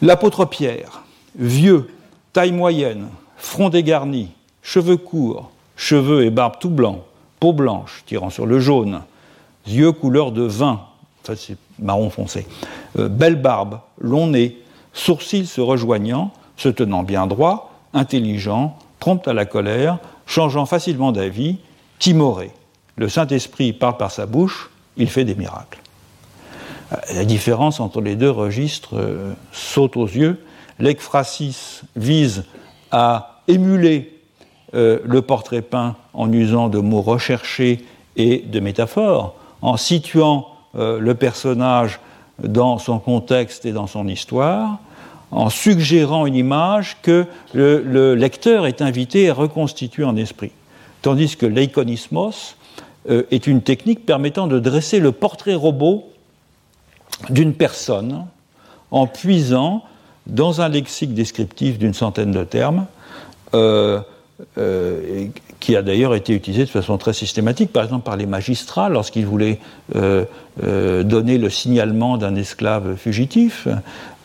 L'apôtre 0.00 0.44
Pierre, 0.44 1.02
vieux, 1.38 1.88
taille 2.32 2.52
moyenne, 2.52 3.08
front 3.36 3.68
dégarni, 3.68 4.30
cheveux 4.62 4.96
courts, 4.96 5.50
cheveux 5.76 6.24
et 6.24 6.30
barbe 6.30 6.54
tout 6.60 6.70
blanc, 6.70 7.04
peau 7.40 7.52
blanche 7.52 8.02
tirant 8.06 8.30
sur 8.30 8.46
le 8.46 8.58
jaune, 8.58 9.02
yeux 9.66 9.92
couleur 9.92 10.32
de 10.32 10.42
vin, 10.42 10.80
c'est 11.24 11.56
marron 11.78 12.10
foncé, 12.10 12.46
euh, 12.98 13.08
belle 13.08 13.40
barbe, 13.40 13.80
long 14.00 14.26
nez, 14.26 14.58
sourcils 14.92 15.46
se 15.46 15.60
rejoignant, 15.60 16.32
se 16.56 16.68
tenant 16.68 17.02
bien 17.02 17.26
droit, 17.26 17.72
intelligent, 17.94 18.76
prompt 18.98 19.26
à 19.26 19.32
la 19.32 19.44
colère, 19.44 19.98
changeant 20.26 20.66
facilement 20.66 21.12
d'avis, 21.12 21.58
timoré. 21.98 22.50
Le 22.96 23.08
Saint-Esprit 23.08 23.72
parle 23.72 23.96
par 23.96 24.10
sa 24.10 24.26
bouche, 24.26 24.70
il 24.96 25.08
fait 25.08 25.24
des 25.24 25.34
miracles. 25.34 25.80
Euh, 26.92 26.96
la 27.14 27.24
différence 27.24 27.80
entre 27.80 28.00
les 28.00 28.16
deux 28.16 28.30
registres 28.30 28.96
euh, 28.96 29.32
saute 29.52 29.96
aux 29.96 30.06
yeux. 30.06 30.44
L'ekphrasis 30.78 31.82
vise 31.96 32.44
à 32.90 33.42
émuler 33.48 34.08
le 34.74 35.20
portrait 35.20 35.60
peint 35.60 35.96
en 36.14 36.32
usant 36.32 36.70
de 36.70 36.78
mots 36.78 37.02
recherchés 37.02 37.84
et 38.16 38.38
de 38.38 38.58
métaphores, 38.58 39.34
en 39.60 39.76
situant 39.76 40.51
euh, 40.76 40.98
le 40.98 41.14
personnage 41.14 42.00
dans 42.42 42.78
son 42.78 42.98
contexte 42.98 43.66
et 43.66 43.72
dans 43.72 43.86
son 43.86 44.08
histoire, 44.08 44.78
en 45.30 45.48
suggérant 45.48 46.26
une 46.26 46.34
image 46.34 46.98
que 47.02 47.26
le, 47.54 48.14
lecteur 48.14 48.66
est 48.66 48.82
invité 48.82 49.30
à 49.30 49.34
reconstituer 49.34 50.04
en 50.04 50.16
esprit. 50.16 50.52
Tandis 51.00 51.36
que 51.36 51.46
l'iconismos 51.46 52.56
euh, 53.10 53.24
est 53.30 53.46
une 53.46 53.62
technique 53.62 54.06
permettant 54.06 54.46
de 54.46 54.58
dresser 54.58 55.00
le 55.00 55.12
portrait 55.12 55.54
robot 55.54 56.08
d'une 57.30 57.54
personne 57.54 58.26
en 58.90 59.06
puisant 59.06 59.82
dans 60.26 60.60
un 60.60 60.68
lexique 60.68 61.14
descriptif 61.14 61.78
d'une 61.78 61.94
centaine 61.94 62.30
de 62.30 62.44
termes 62.44 62.86
euh, 63.54 64.00
euh, 64.58 65.28
qui 65.60 65.76
a 65.76 65.82
d'ailleurs 65.82 66.14
été 66.14 66.34
utilisé 66.34 66.64
de 66.64 66.68
façon 66.68 66.98
très 66.98 67.12
systématique, 67.12 67.72
par 67.72 67.84
exemple 67.84 68.04
par 68.04 68.16
les 68.16 68.26
magistrats 68.26 68.88
lorsqu'ils 68.88 69.24
voulaient 69.24 69.60
euh, 69.94 70.24
euh, 70.64 71.04
donner 71.04 71.38
le 71.38 71.48
signalement 71.48 72.18
d'un 72.18 72.34
esclave 72.34 72.96
fugitif, 72.96 73.68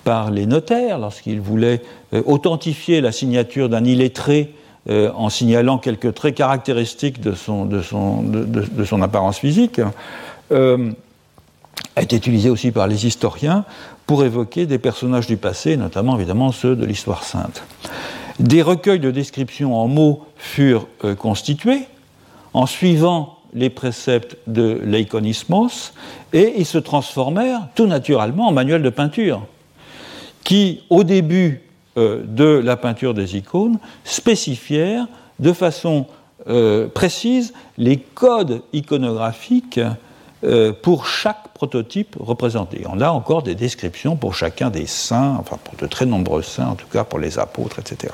par 0.03 0.32
les 0.32 0.45
notaires 0.45 0.97
lorsqu'ils 0.97 1.41
voulaient 1.41 1.82
authentifier 2.26 3.01
la 3.01 3.11
signature 3.11 3.70
d'un 3.70 3.84
illettré 3.84 4.53
en 4.89 5.30
signalant 5.30 5.78
quelques 5.78 6.13
traits 6.13 6.34
caractéristiques 6.34 7.20
de 7.20 7.34
son, 7.34 7.65
de 7.65 7.82
son, 7.82 8.24
de, 8.24 8.86
son 8.86 9.01
apparence 9.01 9.38
physique, 9.38 9.82
été 11.97 12.15
utilisé 12.15 12.49
aussi 12.49 12.72
par 12.72 12.88
les 12.88 13.05
historiens 13.05 13.65
pour 14.05 14.24
évoquer 14.24 14.65
des 14.65 14.80
personnages 14.80 15.28
du 15.28 15.36
passé, 15.36 15.76
notamment 15.76 16.15
évidemment 16.15 16.53
ceux 16.53 16.78
de 16.78 16.86
l'histoire 16.86 17.24
sainte. 17.24 17.63
Des 18.40 18.62
recueils 18.62 19.00
de 19.00 19.12
descriptions 19.12 19.76
en 19.76 19.88
mots 19.88 20.26
furent 20.36 20.88
euh, 21.04 21.16
constitués 21.16 21.88
en 22.54 22.66
suivant 22.66 23.40
les 23.54 23.70
préceptes 23.70 24.38
de 24.46 24.80
l'Eikonismos 24.84 25.94
et 26.34 26.54
ils 26.58 26.66
se 26.66 26.78
transformèrent 26.78 27.68
tout 27.76 27.88
naturellement 27.88 28.48
en 28.48 28.52
manuels 28.52 28.84
de 28.84 28.90
peinture 28.90 29.42
qui, 30.44 30.84
au 30.90 31.04
début 31.04 31.64
euh, 31.98 32.24
de 32.28 32.46
la 32.46 32.78
peinture 32.78 33.14
des 33.14 33.38
icônes, 33.38 33.80
spécifièrent 34.04 35.08
de 35.40 35.52
façon 35.52 36.06
euh, 36.48 36.88
précise 36.88 37.54
les 37.78 37.98
codes 37.98 38.62
iconographiques 38.72 39.80
pour 40.82 41.08
chaque 41.08 41.48
prototypes 41.58 42.16
représentés. 42.20 42.84
On 42.88 43.02
a 43.02 43.10
encore 43.10 43.42
des 43.42 43.56
descriptions 43.56 44.16
pour 44.16 44.36
chacun 44.36 44.70
des 44.70 44.86
saints, 44.86 45.36
enfin 45.40 45.58
pour 45.64 45.76
de 45.76 45.88
très 45.88 46.06
nombreux 46.06 46.44
saints, 46.44 46.68
en 46.68 46.76
tout 46.76 46.88
cas 46.88 47.04
pour 47.04 47.18
les 47.18 47.40
apôtres, 47.40 47.80
etc. 47.80 48.14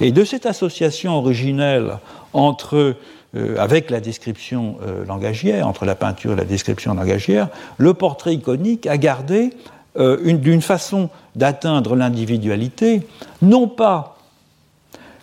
Et 0.00 0.10
de 0.10 0.24
cette 0.24 0.46
association 0.46 1.16
originelle 1.16 1.98
entre, 2.32 2.96
euh, 3.36 3.56
avec 3.56 3.90
la 3.90 4.00
description 4.00 4.78
euh, 4.82 5.04
langagière, 5.06 5.68
entre 5.68 5.84
la 5.84 5.94
peinture 5.94 6.32
et 6.32 6.36
la 6.36 6.44
description 6.44 6.94
langagière, 6.94 7.48
le 7.78 7.94
portrait 7.94 8.34
iconique 8.34 8.88
a 8.88 8.98
gardé 8.98 9.50
euh, 9.96 10.32
d'une 10.32 10.62
façon 10.62 11.08
d'atteindre 11.36 11.94
l'individualité, 11.94 13.06
non 13.40 13.68
pas 13.68 14.18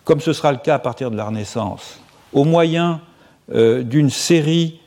comme 0.05 0.21
ce 0.21 0.33
sera 0.33 0.51
le 0.53 0.57
cas 0.57 0.75
à 0.75 0.79
partir 0.79 1.11
de 1.11 1.17
la 1.17 1.25
Renaissance, 1.25 1.99
au 2.33 2.43
moyen 2.43 3.01
d'une 3.51 4.09
série 4.09 4.79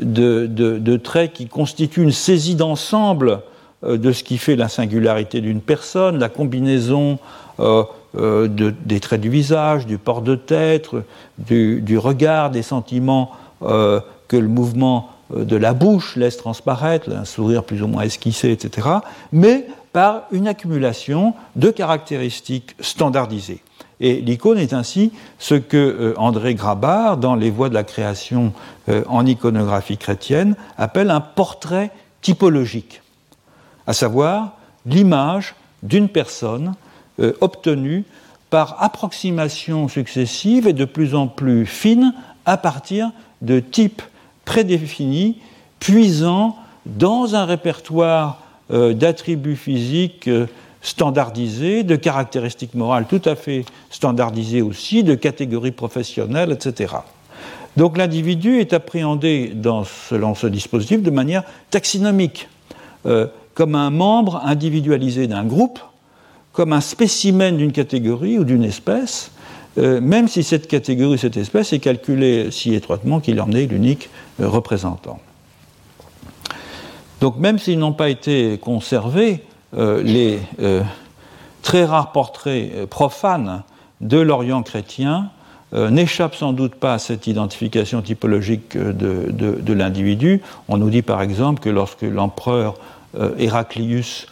de, 0.00 0.96
traits 0.96 1.32
qui 1.32 1.46
constituent 1.46 2.02
une 2.02 2.12
saisie 2.12 2.54
d'ensemble 2.54 3.40
de 3.82 4.12
ce 4.12 4.24
qui 4.24 4.38
fait 4.38 4.56
la 4.56 4.68
singularité 4.68 5.40
d'une 5.40 5.60
personne, 5.60 6.18
la 6.18 6.28
combinaison 6.28 7.18
euh, 8.16 8.46
des 8.48 9.00
traits 9.00 9.20
du 9.20 9.28
visage, 9.28 9.86
du 9.86 9.98
port 9.98 10.22
de 10.22 10.36
tête, 10.36 10.90
du, 11.38 11.98
regard, 11.98 12.50
des 12.50 12.62
sentiments 12.62 13.32
euh, 13.62 14.00
que 14.28 14.36
le 14.36 14.46
mouvement 14.46 15.10
euh, 15.34 15.44
de 15.44 15.56
la 15.56 15.72
bouche 15.74 16.14
laisse 16.14 16.36
transparaître, 16.36 17.10
un 17.10 17.24
sourire 17.24 17.64
plus 17.64 17.82
ou 17.82 17.88
moins 17.88 18.02
esquissé, 18.02 18.52
etc., 18.52 18.88
mais 19.32 19.66
par 19.92 20.22
une 20.30 20.46
accumulation 20.46 21.34
de 21.56 21.70
caractéristiques 21.70 22.76
standardisées. 22.78 23.62
Et 24.00 24.20
l'icône 24.20 24.58
est 24.58 24.72
ainsi 24.72 25.12
ce 25.38 25.54
que 25.54 26.14
André 26.16 26.54
Grabar, 26.54 27.16
dans 27.16 27.34
Les 27.34 27.50
Voies 27.50 27.68
de 27.68 27.74
la 27.74 27.84
création 27.84 28.52
en 28.88 29.24
iconographie 29.24 29.96
chrétienne, 29.96 30.56
appelle 30.76 31.10
un 31.10 31.20
portrait 31.20 31.90
typologique, 32.20 33.02
à 33.86 33.92
savoir 33.92 34.54
l'image 34.86 35.54
d'une 35.84 36.08
personne 36.08 36.74
euh, 37.20 37.32
obtenus 37.40 38.04
par 38.50 38.82
approximation 38.82 39.88
successive 39.88 40.66
et 40.66 40.72
de 40.72 40.84
plus 40.84 41.14
en 41.14 41.28
plus 41.28 41.66
fine 41.66 42.14
à 42.46 42.56
partir 42.56 43.12
de 43.42 43.60
types 43.60 44.02
prédéfinis, 44.44 45.38
puisant 45.80 46.56
dans 46.86 47.34
un 47.34 47.44
répertoire 47.44 48.42
euh, 48.70 48.94
d'attributs 48.94 49.56
physiques 49.56 50.28
euh, 50.84 50.88
standardisés, 50.88 51.82
de 51.82 51.96
caractéristiques 51.96 52.74
morales 52.74 53.06
tout 53.08 53.22
à 53.24 53.34
fait 53.34 53.64
standardisées 53.90 54.62
aussi, 54.62 55.02
de 55.02 55.14
catégories 55.14 55.72
professionnelles, 55.72 56.52
etc. 56.52 56.94
Donc 57.76 57.98
l'individu 57.98 58.60
est 58.60 58.72
appréhendé 58.72 59.52
dans, 59.54 59.84
selon 59.84 60.34
ce 60.34 60.46
dispositif 60.46 61.02
de 61.02 61.10
manière 61.10 61.42
taxinomique, 61.70 62.48
comme 63.54 63.74
un 63.74 63.90
membre 63.90 64.40
individualisé 64.44 65.26
d'un 65.26 65.44
groupe, 65.44 65.78
comme 66.52 66.72
un 66.72 66.80
spécimen 66.80 67.56
d'une 67.56 67.72
catégorie 67.72 68.38
ou 68.38 68.44
d'une 68.44 68.64
espèce, 68.64 69.32
euh, 69.76 70.00
même 70.00 70.28
si 70.28 70.44
cette 70.44 70.68
catégorie, 70.68 71.18
cette 71.18 71.36
espèce 71.36 71.72
est 71.72 71.80
calculée 71.80 72.50
si 72.52 72.74
étroitement 72.74 73.20
qu'il 73.20 73.40
en 73.40 73.50
est 73.50 73.66
l'unique 73.66 74.08
euh, 74.40 74.48
représentant. 74.48 75.18
Donc 77.20 77.38
même 77.38 77.58
s'ils 77.58 77.78
n'ont 77.78 77.92
pas 77.92 78.08
été 78.08 78.58
conservés, 78.58 79.32
euh, 79.32 79.53
les 79.76 80.38
très 81.62 81.84
rares 81.84 82.12
portraits 82.12 82.86
profanes 82.86 83.62
de 84.00 84.18
l'Orient 84.18 84.62
chrétien 84.62 85.30
n'échappent 85.72 86.36
sans 86.36 86.52
doute 86.52 86.74
pas 86.74 86.94
à 86.94 86.98
cette 86.98 87.26
identification 87.26 88.02
typologique 88.02 88.76
de, 88.76 89.30
de 89.30 89.72
l'individu. 89.72 90.42
On 90.68 90.76
nous 90.76 90.90
dit 90.90 91.02
par 91.02 91.22
exemple 91.22 91.60
que 91.60 91.70
lorsque 91.70 92.02
l'empereur 92.02 92.74
Héraclius 93.38 94.26